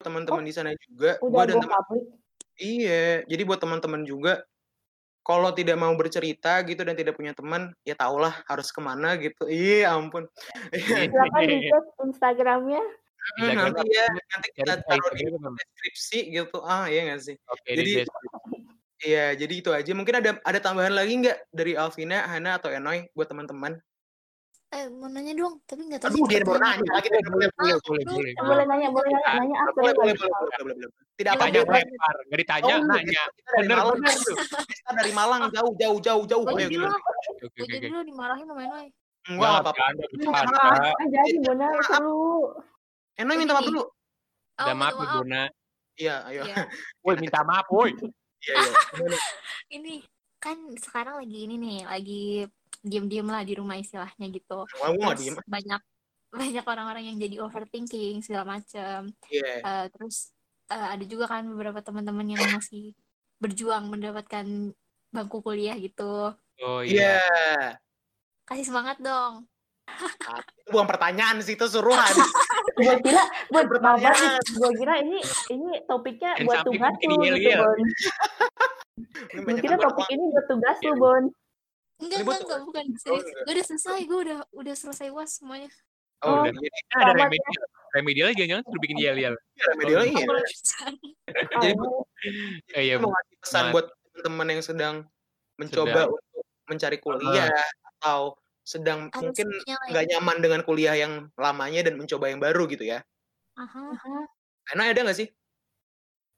teman-teman 0.00 0.44
di 0.44 0.52
sana 0.52 0.72
juga, 0.76 1.20
udah 1.20 1.32
gua 1.32 1.44
dan 1.44 1.56
teman 1.60 1.76
public. 1.84 2.04
iya, 2.56 3.04
jadi 3.28 3.42
buat 3.44 3.60
teman-teman 3.60 4.02
juga 4.08 4.44
kalau 5.20 5.52
tidak 5.52 5.76
mau 5.76 5.92
bercerita 5.94 6.64
gitu 6.64 6.80
dan 6.80 6.96
tidak 6.96 7.14
punya 7.14 7.36
teman, 7.36 7.70
ya 7.84 7.92
tahulah 7.92 8.40
harus 8.48 8.72
ke 8.72 8.80
mana 8.80 9.20
gitu. 9.20 9.46
Iya, 9.46 9.92
ampun. 9.92 10.26
Iya. 10.72 11.12
Silakan 11.12 11.42
dicek 11.44 11.84
Instagramnya. 12.02 12.82
Hmm, 13.20 13.52
Instagram 13.52 13.72
nanti 13.76 13.88
ya, 13.92 14.06
nanti 14.08 14.48
kita 14.56 14.74
taruh 14.80 15.12
di 15.12 15.24
deskripsi 15.28 16.20
gitu. 16.32 16.58
Ah, 16.64 16.88
iya 16.88 17.00
nggak 17.12 17.20
sih? 17.20 17.36
Oke, 17.52 17.68
di 17.76 17.76
Jadi 17.76 17.92
iya, 19.04 19.36
jadi 19.36 19.54
itu 19.60 19.70
aja. 19.70 19.92
Mungkin 19.92 20.24
ada 20.24 20.40
ada 20.40 20.58
tambahan 20.58 20.96
lagi 20.96 21.20
nggak 21.20 21.52
dari 21.52 21.76
Alvina, 21.76 22.24
Hana 22.24 22.56
atau 22.56 22.72
Enoy 22.72 23.06
buat 23.12 23.28
teman-teman? 23.28 23.76
Eh, 24.70 24.86
mau 24.86 25.10
nanya 25.10 25.34
dong, 25.34 25.58
tapi 25.66 25.82
nggak 25.82 25.98
tahu 25.98 26.14
Aduh, 26.14 26.26
dia 26.30 26.46
pertanyaannya. 26.46 26.86
nanya 26.86 26.92
lagi. 26.94 27.08
Boleh, 27.10 27.26
boleh, 27.26 27.48
boleh, 27.50 27.74
Ah, 27.74 27.78
boleh, 27.82 28.04
boleh. 28.06 28.30
Eh, 28.30 28.44
boleh 28.46 28.64
nanya, 28.70 28.88
boleh 28.94 29.10
nanya, 29.10 29.30
nanya 29.34 29.56
ah, 29.58 29.66
Boleh, 29.74 29.94
boleh, 29.98 30.14
boleh, 30.14 30.14
boleh. 30.14 30.14
boleh, 30.14 30.30
boleh, 30.30 30.62
boleh, 30.62 30.74
boleh. 30.78 30.90
Tidak 31.18 31.32
Boleh, 31.34 31.42
apa-apa. 31.42 31.42
Tanya 31.50 31.60
boleh. 31.66 31.82
lempar, 31.90 32.14
nggak 32.22 32.38
ditanya, 32.38 32.70
Oh, 32.70 32.86
nanya. 32.86 33.22
Bener, 33.50 33.76
Malang. 33.76 33.98
bener 33.98 34.14
tuh. 34.14 34.36
Kita 34.70 34.90
dari 34.94 35.12
Malang, 35.12 35.42
jauh, 35.50 35.72
jauh, 35.74 35.98
jauh, 35.98 36.24
jauh. 36.24 36.44
Gue 36.46 36.54
gue 36.54 36.66
oke. 36.70 37.62
jadi 37.66 37.86
oke. 37.90 37.90
lo 37.90 38.00
dimarahin 38.06 38.46
sama 38.46 38.62
Enoy. 38.62 38.86
Enggak, 39.26 39.50
nggak 39.50 39.62
apa-apa. 39.66 39.84
Ah, 40.70 41.06
jadi 41.10 41.30
Bona 41.42 41.66
lu. 41.98 42.18
Enoy 43.18 43.36
minta 43.36 43.52
maaf 43.52 43.64
nih, 43.66 43.68
dulu. 43.74 43.82
oh 43.82 43.90
Udah 44.62 44.76
maaf 44.78 44.94
ya, 44.94 44.98
maaf. 45.02 45.14
Bona. 45.18 45.42
Iya, 45.98 46.14
ayo. 46.30 46.42
Iya, 46.46 46.56
Woi, 47.04 47.14
minta 47.18 47.40
maaf, 47.42 47.66
woi. 47.68 47.90
Iya, 48.40 48.54
iya. 48.54 48.72
Ini 49.76 49.94
kan 50.40 50.56
sekarang 50.78 51.20
lagi 51.20 51.38
ini 51.44 51.58
nih, 51.58 51.78
lagi 51.84 52.22
diem-diem 52.80 53.24
lah 53.24 53.42
di 53.44 53.54
rumah 53.54 53.76
istilahnya 53.76 54.26
gitu. 54.28 54.64
Terus 54.64 55.18
diem. 55.20 55.36
banyak 55.44 55.80
banyak 56.30 56.64
orang-orang 56.64 57.04
yang 57.10 57.16
jadi 57.18 57.36
overthinking 57.42 58.22
segala 58.22 58.56
macam. 58.56 59.10
Iya. 59.26 59.52
Eh, 59.60 59.86
terus 59.90 60.30
eh, 60.66 60.88
ada 60.94 61.04
juga 61.04 61.26
kan 61.26 61.42
beberapa 61.44 61.82
teman-teman 61.82 62.24
yang 62.24 62.42
masih 62.54 62.94
berjuang 63.36 63.88
mendapatkan 63.88 64.46
bangku 65.10 65.42
kuliah 65.42 65.74
gitu. 65.74 66.30
Oh 66.60 66.80
Iya. 66.80 67.18
iya. 67.18 67.80
Kasih 68.46 68.66
semangat 68.66 68.98
dong. 68.98 69.46
Itu 69.90 70.70
bukan 70.70 70.86
pertanyaan 70.94 71.42
sih, 71.42 71.58
itu 71.58 71.66
suruhan. 71.66 72.14
Gue 72.78 72.94
kira, 73.02 73.22
buat 73.50 73.66
Pertanyaan. 73.66 74.38
gue 74.38 74.70
kira 74.78 74.94
ini 75.02 75.18
ini 75.50 75.82
topiknya 75.84 76.38
Dan 76.38 76.46
buat 76.46 76.62
tugas 76.62 76.94
lu 77.02 77.14
gitu. 77.26 77.58
Bon. 77.58 77.78
Gue 79.42 79.54
kira 79.58 79.76
topik 79.76 80.06
ini 80.10 80.24
buat 80.30 80.46
tugas 80.46 80.76
lu, 80.78 80.86
Iya. 80.86 80.94
Bon. 80.94 81.22
Enggak, 82.00 82.16
Ini 82.16 82.24
enggak, 82.24 82.40
enggak, 82.40 82.60
bukan. 82.64 82.84
Oh, 82.84 82.96
Serius. 82.96 83.22
enggak. 83.22 83.40
Gue 83.40 83.52
udah 83.52 83.66
selesai, 83.66 83.98
gue 84.02 84.18
udah 84.20 84.38
udah 84.52 84.74
selesai 84.74 85.06
UAS 85.08 85.30
semuanya. 85.36 85.70
Oh, 86.20 86.26
Oh, 86.26 86.36
udah. 86.42 86.52
Jadi, 86.52 86.68
Kan 86.86 86.96
ada 86.96 87.04
selamat 87.06 87.12
ya. 87.12 87.24
remedial. 87.26 87.64
Remedialnya 87.90 88.34
jangan-jangan 88.34 88.64
suruh 88.64 88.80
bikin 88.80 88.96
yel-yel. 88.96 89.34
iya, 89.34 89.64
remedial 89.68 90.00
iya. 90.02 90.14
Aku 90.16 90.30
lulusan. 90.30 90.92
Jadi, 91.54 91.72
Oh, 91.76 92.02
Eh, 92.70 92.82
iya, 92.82 92.94
mau 92.96 93.10
ngasih 93.10 93.36
pesan 93.38 93.64
buat 93.70 93.86
teman-teman 93.90 94.46
yang 94.48 94.62
sedang 94.62 94.94
mencoba 95.56 95.88
Sedang. 95.90 96.08
untuk 96.10 96.44
mencari 96.66 96.96
kuliah 96.98 97.48
atau 97.98 98.20
sedang 98.62 99.00
Harus 99.08 99.20
mungkin 99.26 99.46
lah 99.48 99.64
ya. 99.66 99.76
nggak 99.90 100.04
nyaman 100.06 100.36
dengan 100.38 100.60
kuliah 100.62 100.94
yang 100.94 101.12
lamanya 101.34 101.80
dan 101.82 101.96
mencoba 101.96 102.28
yang 102.28 102.38
baru 102.38 102.64
gitu 102.66 102.84
ya. 102.84 103.00
Aha. 103.56 103.82
aha. 103.90 104.16
Enak 104.70 104.86
ada 104.94 105.00
nggak 105.02 105.18
sih? 105.18 105.28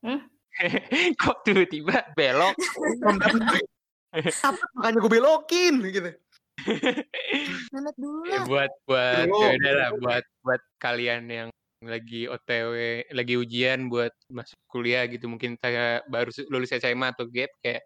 Kok 1.21 1.37
tiba-tiba 1.43 2.07
belok? 2.15 2.55
Apa 4.13 4.65
makanya 4.77 4.99
gue 5.01 5.11
belokin 5.11 5.75
gitu. 5.89 6.11
Dulu 7.97 8.23
Ya, 8.29 8.39
lah. 8.39 8.45
buat 8.47 8.73
buat 8.85 9.27
Belum. 9.27 9.53
ya 9.57 9.73
lah 9.73 9.89
buat 9.97 10.25
buat 10.45 10.63
kalian 10.79 11.25
yang 11.27 11.49
lagi 11.83 12.31
OTW 12.31 12.75
lagi 13.11 13.35
ujian 13.35 13.91
buat 13.91 14.13
masuk 14.31 14.55
kuliah 14.71 15.03
gitu 15.11 15.27
mungkin 15.27 15.59
saya 15.59 15.99
baru 16.07 16.31
lulus 16.47 16.71
SMA 16.71 17.11
atau 17.11 17.27
gap 17.27 17.51
kayak 17.59 17.83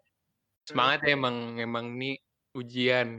semangat 0.69 1.01
ya 1.07 1.17
emang 1.17 1.57
emang 1.57 1.97
nih 1.97 2.19
ujian 2.53 3.17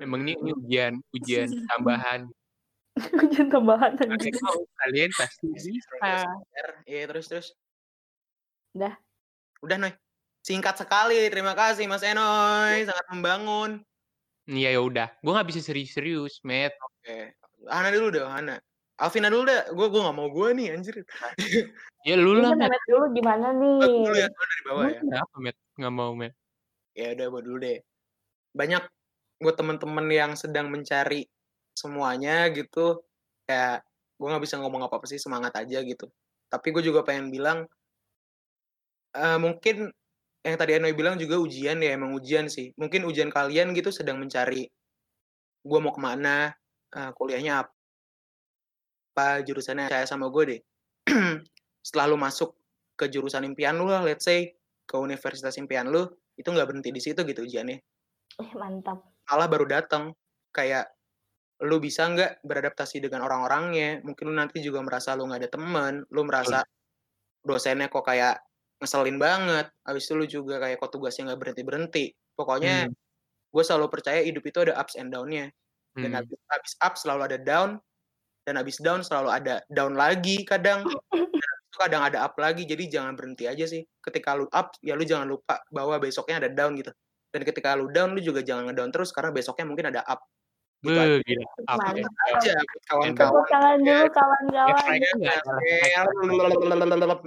emang 0.00 0.24
nih 0.24 0.32
ini 0.40 0.50
ujian 0.56 0.92
ujian 1.12 1.48
tambahan 1.68 2.30
Ujian 3.20 3.52
tambahan 3.52 3.92
anjing. 4.00 4.32
kalian 4.80 5.10
pasti 5.14 5.46
bisa 5.52 6.24
Iya 6.88 7.04
terus 7.06 7.26
terus. 7.28 7.48
Udah. 8.74 8.94
Udah 9.62 9.76
Noy. 9.78 9.92
Singkat 10.50 10.82
sekali. 10.82 11.30
Terima 11.30 11.54
kasih 11.54 11.86
Mas 11.86 12.02
Enoy. 12.02 12.82
Sangat 12.82 13.06
membangun. 13.14 13.86
Iya 14.50 14.74
ya 14.74 14.80
udah 14.82 15.08
gue 15.22 15.30
nggak 15.30 15.46
bisa 15.46 15.62
serius-serius 15.62 16.42
met 16.42 16.74
Oke. 16.82 17.38
Hana 17.70 17.94
dulu 17.94 18.10
deh 18.10 18.26
Hana. 18.26 18.58
Alvina 18.98 19.30
dulu 19.30 19.46
deh. 19.46 19.62
Gue 19.70 19.86
gue 19.86 20.00
nggak 20.02 20.16
mau 20.18 20.26
gue 20.26 20.48
nih 20.58 20.74
anjir. 20.74 21.06
ya 22.08 22.18
lu 22.18 22.42
lah 22.42 22.58
met 22.58 22.82
dulu 22.90 23.14
gimana 23.14 23.54
nih? 23.54 23.78
Gue 23.78 23.90
dulu 23.94 24.16
ya. 24.18 24.26
Gue 24.26 24.46
dari 24.50 24.62
bawah 24.66 24.86
ya. 24.90 24.98
kenapa 24.98 25.34
met 25.38 25.56
nggak 25.78 25.94
mau 25.94 26.12
met 26.18 26.34
Ya 26.98 27.14
udah 27.14 27.26
gue 27.30 27.42
dulu 27.46 27.56
deh. 27.62 27.78
Banyak 28.50 28.82
buat 29.38 29.54
temen-temen 29.54 30.06
yang 30.10 30.32
sedang 30.34 30.66
mencari 30.66 31.30
semuanya 31.78 32.50
gitu. 32.50 33.06
Kayak 33.46 33.86
gue 34.18 34.26
nggak 34.26 34.42
bisa 34.42 34.58
ngomong 34.58 34.82
apa-apa 34.90 35.06
sih 35.06 35.22
semangat 35.22 35.54
aja 35.62 35.78
gitu. 35.86 36.10
Tapi 36.50 36.74
gue 36.74 36.82
juga 36.82 37.06
pengen 37.06 37.30
bilang 37.30 37.70
eh 39.14 39.38
mungkin 39.38 39.94
yang 40.40 40.56
tadi 40.56 40.72
Enoy 40.80 40.96
bilang 40.96 41.20
juga 41.20 41.36
ujian 41.36 41.84
ya 41.84 41.92
emang 41.92 42.16
ujian 42.16 42.48
sih. 42.48 42.72
Mungkin 42.80 43.04
ujian 43.04 43.28
kalian 43.28 43.76
gitu 43.76 43.92
sedang 43.92 44.16
mencari 44.16 44.64
gue 45.60 45.78
mau 45.80 45.92
ke 45.92 46.00
mana, 46.00 46.48
eh, 46.96 47.10
kuliahnya 47.12 47.64
apa, 47.64 47.72
apa 49.12 49.44
jurusannya 49.44 49.92
saya 49.92 50.08
sama 50.08 50.32
gue 50.32 50.56
deh. 50.56 50.60
Setelah 51.86 52.06
lu 52.08 52.16
masuk 52.16 52.56
ke 52.96 53.12
jurusan 53.12 53.44
impian 53.44 53.76
lu 53.76 53.92
lah, 53.92 54.00
let's 54.00 54.24
say 54.24 54.56
ke 54.88 54.96
universitas 54.96 55.60
impian 55.60 55.92
lu, 55.92 56.08
itu 56.40 56.48
nggak 56.48 56.68
berhenti 56.72 56.88
di 56.88 57.00
situ 57.04 57.20
gitu 57.28 57.44
ujiannya. 57.44 57.78
Eh, 58.40 58.52
mantap. 58.56 59.04
Malah 59.28 59.48
baru 59.52 59.68
datang 59.68 60.16
kayak 60.56 60.88
lu 61.60 61.76
bisa 61.76 62.08
nggak 62.08 62.40
beradaptasi 62.40 63.04
dengan 63.04 63.28
orang-orangnya. 63.28 64.00
Mungkin 64.00 64.32
lu 64.32 64.34
nanti 64.36 64.64
juga 64.64 64.80
merasa 64.80 65.12
lu 65.12 65.28
nggak 65.28 65.40
ada 65.44 65.50
temen, 65.52 65.94
lu 66.08 66.24
merasa 66.24 66.64
dosennya 67.44 67.92
kok 67.92 68.04
kayak 68.08 68.40
ngeselin 68.80 69.16
banget. 69.20 69.66
Habis 69.84 70.02
itu 70.08 70.14
lu 70.16 70.26
juga 70.26 70.56
kayak 70.60 70.80
kok 70.80 70.90
tugasnya 70.96 71.32
nggak 71.32 71.40
berhenti 71.40 71.62
berhenti. 71.64 72.04
Pokoknya 72.34 72.88
Hmm. 72.88 72.94
gue 73.52 73.64
selalu 73.66 73.86
percaya 73.92 74.20
hidup 74.24 74.44
itu 74.46 74.58
ada 74.64 74.74
ups 74.80 74.96
and 74.96 75.12
down-nya. 75.12 75.52
Dan 75.96 76.14
Hmm. 76.14 76.18
habis, 76.22 76.38
habis 76.48 76.74
up 76.80 76.94
selalu 76.96 77.22
ada 77.30 77.38
down, 77.40 77.70
dan 78.48 78.54
habis 78.58 78.78
down 78.80 79.02
selalu 79.04 79.28
ada 79.32 79.60
down 79.70 79.94
lagi 79.98 80.42
kadang. 80.48 80.86
Kadang 81.80 82.02
ada 82.04 82.26
up 82.28 82.36
lagi. 82.36 82.68
Jadi 82.68 82.90
jangan 82.92 83.16
berhenti 83.16 83.48
aja 83.48 83.64
sih. 83.64 83.80
Ketika 84.04 84.36
lu 84.36 84.44
up, 84.52 84.76
ya 84.84 84.92
lu 84.98 85.06
jangan 85.06 85.30
lupa 85.30 85.62
bahwa 85.72 85.96
besoknya 86.02 86.42
ada 86.44 86.50
down 86.52 86.76
gitu. 86.76 86.92
Dan 87.32 87.46
ketika 87.46 87.72
lu 87.78 87.88
down, 87.94 88.12
lu 88.12 88.20
juga 88.20 88.42
jangan 88.44 88.68
ngedown 88.68 88.90
terus 88.92 89.14
karena 89.14 89.30
besoknya 89.32 89.64
mungkin 89.70 89.86
ada 89.94 90.02
up. 90.04 90.20
Gitu 90.80 90.96
aja. 90.96 91.16
Gila. 91.20 91.44
Apa 91.68 91.82
ya? 91.92 92.56
Kawan-kawan. 92.88 93.44
tangan 93.46 93.76
dulu 93.76 93.90
Ya, 93.90 94.00
kawan-kawan. 94.08 94.80
Nggak 95.20 95.40
salah. 95.44 95.60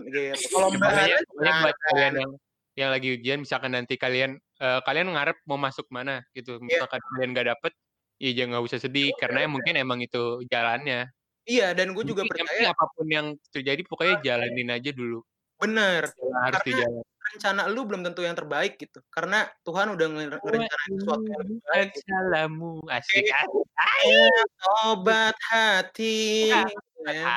gitu. 0.10 0.45
Kalau 0.49 0.68
Ya, 0.74 1.54
Mbak 1.62 1.76
kalian 1.86 2.14
yang 2.18 2.32
yang 2.74 2.89
lagi 2.89 3.08
ujian 3.14 3.38
misalkan 3.45 3.78
nanti 3.78 4.01
kalian 4.01 4.34
eh, 4.58 4.80
kalian 4.82 5.14
ngarep 5.14 5.38
mau 5.45 5.62
masuk 5.62 5.86
mana 5.93 6.26
gitu 6.34 6.58
Iya. 6.58 6.66
misalkan 6.82 6.97
kalian 7.06 7.30
nggak 7.38 7.47
dapet 7.54 7.74
ya 8.18 8.30
jangan 8.34 8.49
nggak 8.58 8.66
usah 8.66 8.80
sedih 8.82 9.14
karena 9.22 9.45
mungkin 9.45 9.78
emang 9.78 10.01
itu 10.01 10.41
jalannya 10.49 11.06
iya 11.45 11.78
dan 11.78 11.93
gue 11.93 12.01
juga 12.01 12.26
Mungkin 12.26 12.34
yang 12.41 12.49
percaya 12.49 12.74
apa 12.74 12.86
pun 12.89 13.06
yang 13.06 13.28
terjadi 13.54 13.82
pokoknya 13.86 14.16
jalanin 14.26 14.74
aja 14.74 14.89
dulu 14.89 15.22
bener 15.62 16.10
harus 16.41 16.62
dijalan 16.66 17.06
rencana 17.24 17.61
lu 17.67 17.88
belum 17.88 18.03
tentu 18.03 18.21
yang 18.21 18.36
terbaik 18.36 18.76
gitu 18.76 18.99
karena 19.07 19.47
Tuhan 19.63 19.95
udah 19.95 20.07
nge- 20.09 20.41
ngerencanain 20.43 20.91
sesuatu 20.99 21.24
yang 21.24 21.39
lebih 21.43 21.57
baik 21.65 21.89
gitu. 21.93 22.05
salamu 22.05 22.71
asik 22.91 23.24
Iya. 23.24 23.39
asik 23.80 24.47
obat 24.88 25.38
hati 25.47 26.51
Ya, 26.51 26.63
ya. 27.07 27.36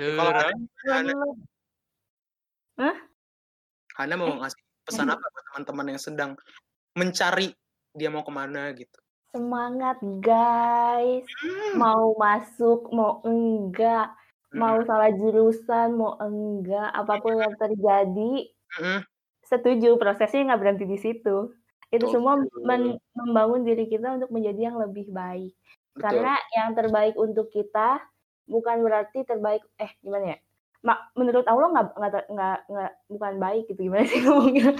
Kalau 0.00 0.32
Hana, 0.88 1.12
Hana 3.94 4.14
mau 4.16 4.32
ngasih 4.40 4.62
pesan 4.86 5.12
apa 5.12 5.20
buat 5.20 5.44
teman-teman 5.52 5.86
yang 5.92 6.00
sedang 6.00 6.30
mencari 6.96 7.52
dia 7.92 8.08
mau 8.08 8.24
ke 8.24 8.32
mana 8.32 8.72
gitu 8.72 8.96
Semangat 9.30 9.94
guys. 10.18 11.22
Hmm. 11.38 11.78
Mau 11.78 12.18
masuk, 12.18 12.90
mau 12.90 13.22
enggak. 13.22 14.10
Mau 14.50 14.82
salah 14.82 15.14
jurusan, 15.14 15.94
mau 15.94 16.18
enggak. 16.18 16.90
Apa 16.90 17.22
pun 17.22 17.38
yang 17.38 17.54
terjadi, 17.54 18.50
Setuju. 19.42 19.98
Prosesnya 19.98 20.46
nggak 20.46 20.60
berhenti 20.60 20.86
di 20.86 20.98
situ. 20.98 21.50
Itu 21.90 22.06
Betul. 22.06 22.12
semua 22.14 22.38
men- 22.62 23.02
membangun 23.18 23.66
diri 23.66 23.90
kita 23.90 24.14
untuk 24.14 24.30
menjadi 24.30 24.70
yang 24.70 24.78
lebih 24.78 25.10
baik. 25.10 25.50
betul 25.90 26.06
Karena 26.06 26.38
yang 26.54 26.70
terbaik 26.78 27.18
untuk 27.18 27.50
kita 27.50 27.98
bukan 28.46 28.78
berarti 28.86 29.26
terbaik 29.26 29.62
eh 29.74 29.90
gimana 29.98 30.38
ya? 30.38 30.38
ma 30.80 30.96
menurut 31.12 31.44
Allah 31.44 31.68
nggak 31.76 31.86
nggak 31.92 32.24
nggak 32.32 32.58
nggak 32.72 32.92
bukan 33.12 33.34
baik 33.36 33.62
gitu 33.68 33.80
gimana 33.84 34.04
sih 34.08 34.22
ngomongnya? 34.24 34.72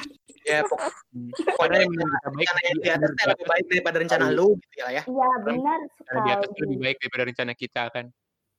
Ya 0.49 0.64
pokoknya 0.64 1.84
yang 1.84 1.93
menurut 1.93 2.14
kita 2.16 2.30
baik 2.32 2.49
yang 2.64 2.78
di 2.80 2.88
atas 2.88 3.11
lebih 3.28 3.47
baik 3.51 3.64
daripada 3.68 3.97
rencana 4.01 4.24
sekali. 4.32 4.38
lu 4.41 4.49
gitu 4.57 4.74
ya 4.80 4.86
ya. 4.88 5.03
Iya 5.05 5.30
benar 5.45 5.78
Karena 6.09 6.20
di 6.24 6.30
atas 6.32 6.49
lebih 6.57 6.57
sekali. 6.57 6.84
baik 6.88 6.97
daripada 7.05 7.24
rencana 7.28 7.53
kita 7.53 7.82
kan. 7.93 8.05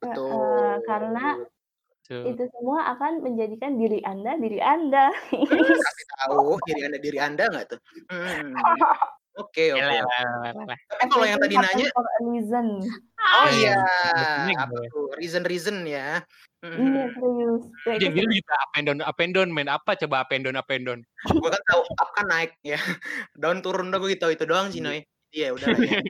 Betul. 0.01 0.71
Karena 0.85 1.25
Tuh. 2.11 2.27
itu 2.27 2.43
semua 2.51 2.91
akan 2.91 3.23
menjadikan 3.23 3.79
diri 3.79 4.03
anda 4.03 4.35
diri 4.35 4.59
anda. 4.59 5.15
Hmm, 5.31 5.47
kasih 5.87 6.05
tahu 6.19 6.59
diri 6.67 6.81
anda 6.83 6.99
diri 6.99 7.19
anda 7.23 7.47
nggak 7.47 7.65
tuh? 7.71 7.79
Hmm. 8.11 8.51
Oke 9.39 9.71
oke. 9.71 9.79
Yalah, 9.79 9.95
oke. 9.95 9.95
yalah, 9.95 10.17
yalah, 10.19 10.51
yalah. 10.51 10.77
Tapi 10.91 11.03
kalau 11.07 11.23
yang 11.23 11.39
tadi 11.39 11.55
nanya, 11.55 11.87
reason. 12.19 12.67
oh 13.15 13.47
Iya, 13.47 13.79
iya, 14.51 14.59
apa 14.59 14.75
gitu. 14.75 14.91
tuh 14.91 15.05
reason 15.15 15.43
reason 15.47 15.75
ya. 15.87 16.19
Iya 16.61 16.67
Hmm. 16.67 17.09
serius. 17.15 17.63
Ya, 17.87 17.93
itu 17.95 18.03
Jadi 18.11 18.19
lu 18.21 18.31
juga 18.37 18.55
up 18.59 18.71
and 18.75 18.85
down, 18.91 18.99
up 19.01 19.17
and 19.23 19.31
down, 19.33 19.49
main 19.49 19.69
apa 19.71 19.91
coba 19.95 20.27
up 20.27 20.29
and 20.35 20.43
down, 20.43 20.59
up 20.59 20.67
and 20.67 20.83
down. 20.83 20.99
Gue 21.31 21.47
kan 21.47 21.63
tahu 21.63 21.81
up 21.95 22.09
kan 22.11 22.27
naik 22.27 22.51
ya, 22.61 22.75
down 23.41 23.63
turun 23.63 23.87
udah 23.87 24.03
gue 24.03 24.19
gitu 24.19 24.27
itu 24.29 24.43
doang 24.43 24.67
sih 24.67 24.83
Noy. 24.83 24.99
Iya 25.31 25.55
udah 25.55 25.63
lah 25.71 25.79
ya. 25.79 26.03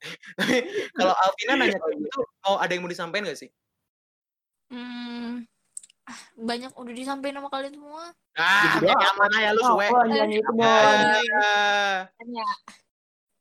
Tapi 0.40 0.56
kalau 0.96 1.12
Alvina 1.12 1.52
nanya 1.58 1.76
kayak 1.76 1.96
gitu, 2.06 2.20
oh 2.48 2.56
ada 2.56 2.70
yang 2.72 2.86
mau 2.86 2.88
disampaikan 2.88 3.28
gak 3.28 3.36
sih? 3.36 3.50
Hmm, 4.70 5.42
ah, 6.06 6.20
banyak 6.38 6.70
udah 6.78 6.94
disampaikan 6.94 7.42
sama 7.42 7.50
kalian 7.50 7.74
semua. 7.74 8.04
Ah, 8.38 8.78
Gitu 8.78 8.86
yang 8.86 9.16
mana 9.18 9.36
ya 9.42 9.50
lu 9.50 9.62
suwe? 9.66 9.86
oh, 9.90 10.02
jangan 10.06 10.30
Ya, 12.30 12.50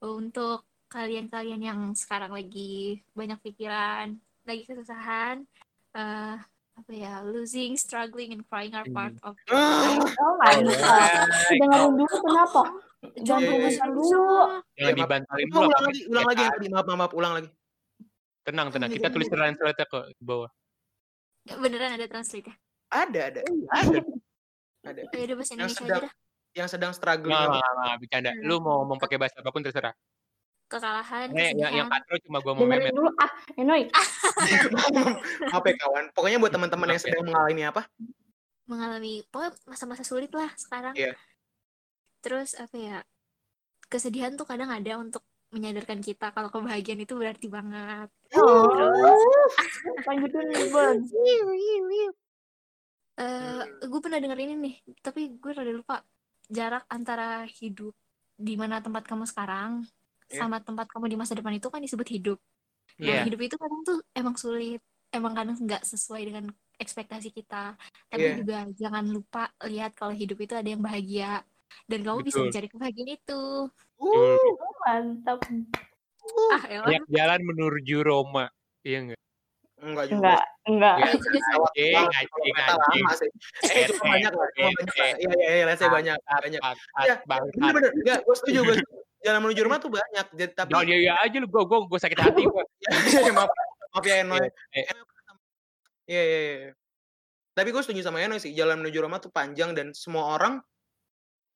untuk 0.01 0.65
kalian-kalian 0.89 1.61
yang 1.61 1.79
sekarang 1.93 2.33
lagi 2.33 3.05
banyak 3.13 3.37
pikiran, 3.45 4.17
lagi 4.49 4.65
kesusahan, 4.65 5.45
eh 5.93 6.37
apa 6.79 6.91
ya, 6.95 7.21
losing, 7.27 7.75
struggling, 7.75 8.31
and 8.33 8.41
crying 8.47 8.73
are 8.73 8.87
part 8.89 9.13
of 9.21 9.37
it. 9.37 9.53
Ah, 9.53 9.99
Oh 10.01 10.33
mantap. 10.41 11.27
Dengerin 11.61 11.93
dulu 11.93 12.15
kenapa? 12.25 12.61
Jangan 13.21 13.41
komentar 13.45 13.89
dulu. 13.91 14.33
Jangan 14.79 14.93
dulu 14.97 15.59
ulang 15.61 15.83
lagi, 15.85 16.01
ulang 16.09 16.25
lagi 16.25 16.41
yang 16.41 16.53
tadi. 16.55 16.67
Maaf, 16.71 16.85
maaf, 16.89 17.11
ulang 17.13 17.33
lagi. 17.37 17.49
Tenang, 18.47 18.67
tenang. 18.73 18.89
Kita 18.89 19.13
tulis 19.13 19.27
translate 19.29 19.85
kok 19.85 20.09
di 20.09 20.23
bawah. 20.25 20.49
Beneran 21.57 21.97
ada 21.97 22.05
translate 22.05 22.45
ya? 22.45 22.55
Ada, 22.89 23.19
ada, 23.29 23.39
Iya. 23.41 23.67
ada, 23.69 23.97
ada. 24.85 25.01
Oh, 25.05 25.21
udah 25.21 25.35
bahasa 25.37 25.53
Yang 25.53 25.57
Indonesia 25.57 25.73
aja 25.73 25.85
sedang, 25.85 26.01
dah. 26.01 26.11
yang 26.51 26.67
sedang 26.67 26.91
struggling. 26.91 27.33
Nggak, 27.33 27.45
apa? 27.45 27.57
nggak, 27.57 27.73
nggak, 27.77 27.97
bercanda. 28.01 28.31
Lu 28.41 28.55
mau 28.59 28.75
ngomong 28.81 28.97
pakai 28.97 29.17
bahasa 29.17 29.35
apa 29.39 29.49
pun 29.49 29.61
terserah. 29.61 29.93
Kekalahan, 30.69 31.27
Eh, 31.33 31.57
yang, 31.57 31.73
yang 31.73 31.89
kesedihan. 31.89 31.89
katro 31.89 32.15
cuma 32.29 32.37
gua 32.39 32.53
mau 32.53 32.61
memet. 32.63 32.93
dulu 32.93 33.09
ah, 33.17 33.31
Enoy. 33.57 33.89
apa 35.57 35.65
ya 35.65 35.75
kawan? 35.81 36.05
Pokoknya 36.13 36.37
buat 36.37 36.53
teman-teman 36.53 36.87
yang 36.93 37.01
sedang 37.01 37.23
mengalami 37.25 37.63
apa? 37.65 37.81
mengalami 38.69 39.25
pokoknya 39.33 39.57
masa-masa 39.65 40.05
sulit 40.05 40.29
lah 40.29 40.53
sekarang. 40.53 40.93
Iya. 40.93 41.17
Terus 42.21 42.53
apa 42.53 42.75
ya? 42.77 42.97
Kesedihan 43.89 44.37
tuh 44.37 44.45
kadang 44.45 44.69
ada 44.69 45.01
untuk 45.01 45.25
menyadarkan 45.49 45.99
kita 46.01 46.29
kalau 46.31 46.49
kebahagiaan 46.53 47.01
itu 47.01 47.13
berarti 47.17 47.47
banget. 47.49 48.09
Oh. 48.37 48.69
Lanjutin 50.07 50.47
Bon. 50.69 50.95
eh 53.19 53.61
gue 53.83 53.99
pernah 53.99 54.19
denger 54.23 54.39
ini 54.39 54.53
nih, 54.55 54.75
tapi 55.03 55.35
gue 55.35 55.51
rada 55.51 55.73
lupa 55.75 55.95
jarak 56.47 56.87
antara 56.87 57.43
hidup 57.59 57.91
di 58.39 58.55
mana 58.55 58.79
tempat 58.79 59.03
kamu 59.03 59.27
sekarang 59.27 59.83
Iya. 60.29 60.45
sama 60.45 60.61
tempat 60.61 60.85
kamu 60.93 61.09
di 61.09 61.17
masa 61.17 61.33
depan 61.33 61.57
itu 61.57 61.67
kan 61.73 61.81
disebut 61.81 62.05
hidup. 62.05 62.37
Nah, 63.01 63.21
Iya. 63.21 63.25
hidup 63.25 63.41
itu 63.41 63.55
kadang 63.57 63.81
tuh 63.81 63.97
emang 64.13 64.37
sulit, 64.37 64.77
emang 65.09 65.33
kadang 65.33 65.57
nggak 65.57 65.81
sesuai 65.81 66.21
dengan 66.21 66.45
ekspektasi 66.77 67.33
kita. 67.33 67.73
Tapi 68.13 68.23
Iya. 68.23 68.35
juga 68.37 68.57
jangan 68.77 69.05
lupa 69.09 69.49
lihat 69.65 69.97
kalau 69.97 70.13
hidup 70.13 70.37
itu 70.37 70.53
ada 70.53 70.69
yang 70.69 70.85
bahagia 70.85 71.41
dan 71.89 71.99
kamu 72.05 72.21
bisa 72.21 72.37
Betul. 72.39 72.45
mencari 72.53 72.67
kebahagiaan 72.69 73.11
itu. 73.17 73.41
Oh, 73.99 74.55
mantap. 74.87 75.43
Ah, 76.55 76.63
elah. 76.71 76.87
Banyak 76.87 77.05
jalan 77.11 77.41
menuju 77.43 77.97
Roma. 78.03 78.47
Iya 78.83 79.11
nggak? 79.11 79.19
Enggak 79.79 80.05
juga. 80.11 80.19
Enggak, 80.19 80.43
enggak. 80.67 80.95
Iya 81.75 81.99
Anjing, 82.03 82.55
anjing, 82.55 83.03
anjing. 83.07 83.31
Eh, 83.63 83.83
cuma 83.87 84.03
banyak 84.11 84.33
lah. 84.35 84.49
Iya, 84.55 84.69
iya, 85.19 85.51
iya, 85.55 85.63
let's 85.67 85.79
say 85.79 85.87
banyak, 85.87 86.17
banyak. 86.19 86.61
Iya, 87.03 87.15
Bangsat. 87.23 87.55
Bener-bener, 87.55 87.91
enggak, 87.95 88.19
gue 88.27 88.35
setuju, 88.35 88.59
gue. 88.67 88.75
Jalan 89.19 89.39
menuju 89.43 89.61
rumah 89.67 89.79
tuh 89.83 89.91
banyak, 89.91 90.25
jadi 90.31 90.51
tapi 90.55 90.71
Jangan 90.71 90.87
ya 90.87 90.97
ya 91.11 91.13
aja 91.19 91.37
lu, 91.43 91.47
gua, 91.51 91.67
gua, 91.67 91.83
gua 91.91 91.99
sakit 91.99 92.19
hati 92.23 92.43
gua. 92.47 92.63
Iya, 92.87 93.31
maaf, 93.35 93.51
maaf 93.91 94.05
ya 94.07 94.15
Enoy. 94.23 94.47
Eh, 94.71 94.83
Iya, 96.09 96.23
iya, 96.25 96.39
iya. 96.41 96.71
Tapi 97.53 97.69
gue 97.69 97.81
setuju 97.85 98.01
sama 98.01 98.23
Enoy 98.23 98.39
sih, 98.41 98.55
jalan 98.55 98.81
menuju 98.81 98.97
Roma 99.03 99.19
tuh 99.19 99.29
panjang 99.29 99.75
dan 99.77 99.91
semua 99.93 100.39
orang 100.39 100.63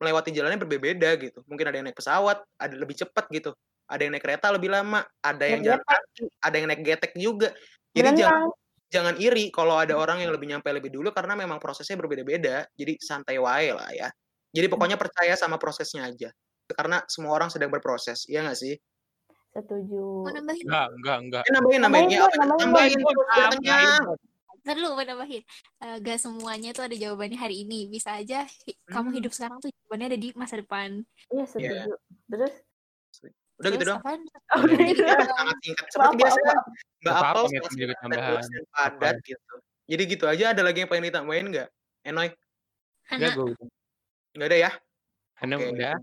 melewati 0.03 0.29
jalannya 0.35 0.59
berbeda 0.59 1.09
gitu. 1.17 1.39
Mungkin 1.47 1.65
ada 1.71 1.75
yang 1.79 1.87
naik 1.87 1.95
pesawat, 1.97 2.43
ada 2.59 2.75
lebih 2.75 2.99
cepat 2.99 3.31
gitu. 3.31 3.55
Ada 3.87 4.03
yang 4.03 4.11
naik 4.15 4.23
kereta 4.27 4.51
lebih 4.51 4.69
lama, 4.71 4.99
ada 5.23 5.43
yang 5.47 5.63
jalan 5.63 5.79
kaki, 5.79 6.25
ada 6.43 6.55
yang 6.59 6.67
naik 6.67 6.81
getek 6.83 7.11
juga. 7.15 7.55
Jadi 7.95 8.19
jangan 8.19 8.51
Berenang. 8.51 8.51
jangan 8.91 9.15
iri 9.17 9.45
kalau 9.49 9.75
ada 9.79 9.95
orang 9.95 10.19
yang 10.21 10.31
lebih 10.35 10.51
nyampe 10.51 10.67
lebih 10.69 10.91
dulu 10.91 11.09
karena 11.15 11.33
memang 11.39 11.57
prosesnya 11.63 11.95
berbeda-beda. 11.95 12.67
Jadi 12.75 12.99
santai 12.99 13.39
wae 13.39 13.71
lah 13.71 13.89
ya. 13.95 14.11
Jadi 14.53 14.67
pokoknya 14.69 14.99
percaya 14.99 15.33
sama 15.33 15.57
prosesnya 15.57 16.05
aja. 16.05 16.29
Karena 16.67 17.01
semua 17.11 17.35
orang 17.35 17.49
sedang 17.51 17.69
berproses, 17.69 18.23
iya 18.31 18.41
nggak 18.45 18.57
sih? 18.57 18.73
Setuju. 19.53 20.25
Mau 20.25 20.31
nambahin? 20.33 20.65
Enggak, 20.65 20.87
enggak, 20.97 21.17
enggak. 21.21 21.43
Eh, 21.45 21.51
nambahin, 21.53 21.81
nambahin, 21.85 22.07
Nambahin, 22.07 22.09
ya, 22.09 22.21
Bon, 22.21 22.29
apa? 22.29 22.37
nambahin, 22.39 22.61
nambahin, 22.63 22.97
Bon. 22.97 23.13
terus 23.13 23.27
biar 23.29 23.49
kenyang. 23.53 24.03
Ntar 24.63 24.73
dulu 24.73 24.87
mau 24.93 25.03
nambahin. 25.03 25.43
Eh, 25.77 25.95
gak 25.99 26.17
semuanya 26.17 26.71
tuh 26.71 26.87
ada 26.87 26.95
jawabannya 26.95 27.35
hari 27.35 27.61
ini. 27.61 27.85
Bisa 27.85 28.15
aja 28.15 28.47
hi- 28.63 28.79
kamu 28.85 29.07
Hmm. 29.09 29.17
hidup 29.19 29.31
sekarang 29.31 29.59
tuh 29.59 29.69
jawabannya 29.69 30.07
ada 30.07 30.17
di 30.17 30.29
masa 30.33 30.55
depan. 30.55 31.03
Iya, 31.29 31.43
setuju. 31.45 31.93
Terus? 32.25 32.53
Udah 33.53 33.69
gitu 33.69 33.83
Terus 33.83 33.91
dong. 33.93 34.01
Oh, 34.49 34.59
Udah 34.59 34.77
gitu 34.79 34.87
gitu. 34.89 35.03
doang. 35.03 35.27
sangat 35.29 35.57
singkat 35.61 35.85
seperti 35.85 36.07
Apa, 36.07 36.17
biasa 36.17 36.39
apa? 36.39 36.53
Mbak 36.97 37.11
Apa-apa, 37.13 37.27
Apel 37.29 37.43
nggak 37.45 37.63
juga 37.69 37.95
tambahan. 37.95 38.41
dan 38.41 38.63
padat 38.71 39.15
gitu 39.21 39.53
jadi 39.83 40.03
gitu 40.07 40.25
aja 40.25 40.45
ada 40.49 40.61
lagi 40.63 40.77
yang 40.79 40.89
pengen 40.89 41.05
ditambahin 41.05 41.45
nggak 41.51 41.67
Enoy 42.01 42.29
Enggak, 43.11 43.33
nggak 44.33 44.47
ada 44.47 44.57
ya 44.57 44.71
Hana 45.37 45.55
Oke, 45.55 45.67
udah. 45.69 45.95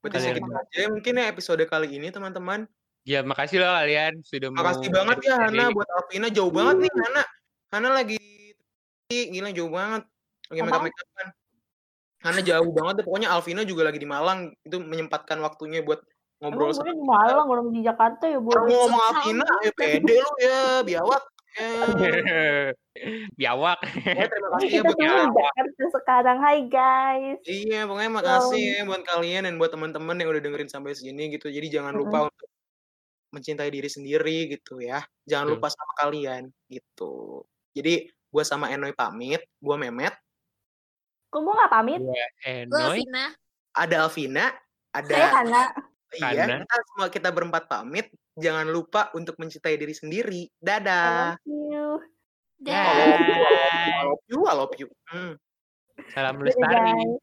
berarti 0.00 0.16
Kalian 0.16 0.34
segitu 0.34 0.50
aja 0.50 0.80
mungkin 0.88 1.12
ya 1.14 1.24
episode 1.28 1.62
kali 1.64 1.88
ini 1.94 2.08
teman-teman 2.08 2.64
Ya, 3.02 3.20
makasih 3.20 3.60
loh 3.60 3.70
kalian 3.70 4.12
sudah 4.20 4.48
mau 4.48 4.60
makasih 4.60 4.88
banget 4.88 5.16
ya. 5.24 5.34
Hana 5.38 5.64
buat 5.70 5.88
Alvina 5.88 6.28
jauh 6.28 6.48
banget 6.50 6.74
nih 6.82 6.90
Hana 6.90 7.22
Hana 7.70 7.88
lagi 7.94 8.18
gila 9.10 9.50
jauh 9.54 9.70
banget 9.70 10.02
lagi 10.50 10.60
make 10.62 10.70
up 10.70 10.82
Apaan? 10.82 10.86
make 10.90 10.98
upan 10.98 11.28
Hana 12.20 12.40
jauh 12.44 12.70
banget 12.74 12.94
deh 13.00 13.04
pokoknya 13.06 13.28
Alvina 13.32 13.62
juga 13.64 13.82
lagi 13.88 13.98
di 14.02 14.08
Malang 14.10 14.52
itu 14.66 14.76
menyempatkan 14.76 15.40
waktunya 15.40 15.80
buat 15.80 16.02
ngobrol 16.42 16.74
Emang 16.74 16.98
di 16.98 17.06
Malang, 17.06 17.46
orang 17.48 17.68
di 17.72 17.80
Jakarta 17.80 18.24
ya, 18.28 18.38
mau 18.42 18.52
ngomong 18.52 18.90
Sama. 18.90 19.08
Alvina 19.22 19.46
ya 19.64 19.72
pede 19.72 20.14
lu 20.20 20.32
ya 20.42 20.58
biawak 20.84 21.22
ya 21.58 21.70
Biawak. 23.38 23.78
Pokoknya 23.80 24.28
terima 24.28 24.48
kasih 24.54 24.68
ya 24.70 24.82
Kita 24.82 24.92
buat 24.94 25.30
Jakarta 25.34 25.84
sekarang. 25.94 26.36
Hai 26.42 26.58
guys. 26.68 27.38
Iya, 27.46 27.86
pokoknya 27.88 28.12
makasih 28.12 28.64
ya 28.76 28.82
buat 28.86 29.02
kalian 29.06 29.42
dan 29.48 29.54
buat 29.56 29.70
teman-teman 29.72 30.14
yang 30.20 30.28
udah 30.30 30.42
dengerin 30.42 30.70
sampai 30.70 30.92
sini 30.94 31.32
gitu. 31.32 31.48
Jadi 31.48 31.66
jangan 31.70 31.94
lupa 31.96 32.28
untuk 32.28 32.48
mencintai 33.30 33.70
diri 33.70 33.90
sendiri 33.90 34.50
gitu 34.52 34.82
ya. 34.82 35.02
Jangan 35.26 35.46
Betul. 35.50 35.56
lupa 35.58 35.68
sama 35.70 35.92
kalian 36.02 36.42
gitu. 36.70 37.46
Jadi 37.72 38.10
gua 38.30 38.42
sama 38.46 38.70
Enoy 38.70 38.94
pamit, 38.94 39.42
gua 39.58 39.78
Memet, 39.78 40.14
Kok 41.30 41.40
gue 41.46 41.54
gak 41.54 41.70
pamit? 41.70 42.02
Gue 42.02 42.26
Enoy. 42.42 43.06
Ada 43.70 44.10
Alvina, 44.10 44.50
ada 44.90 45.14
Saya 45.14 45.28
Hana. 45.30 45.62
iya, 46.18 46.42
Hana. 46.42 46.66
kita 46.66 46.76
semua 46.90 47.06
kita 47.06 47.28
berempat 47.30 47.70
pamit. 47.70 48.10
Jangan 48.34 48.66
lupa 48.66 49.14
untuk 49.14 49.38
mencintai 49.38 49.78
diri 49.78 49.94
sendiri. 49.94 50.50
Dadah. 50.58 51.38
I 51.38 51.46
love 51.46 51.46
you, 51.46 51.86
I 52.66 52.82
love 53.06 53.22
you, 53.22 53.38
I 53.38 54.02
love 54.02 54.24
you, 54.26 54.40
I 54.42 54.54
love 54.58 54.74
you. 54.74 54.88
Hmm. 55.06 55.32
Salam 56.10 56.42
Dadah, 56.42 56.46
lestari. 56.50 57.14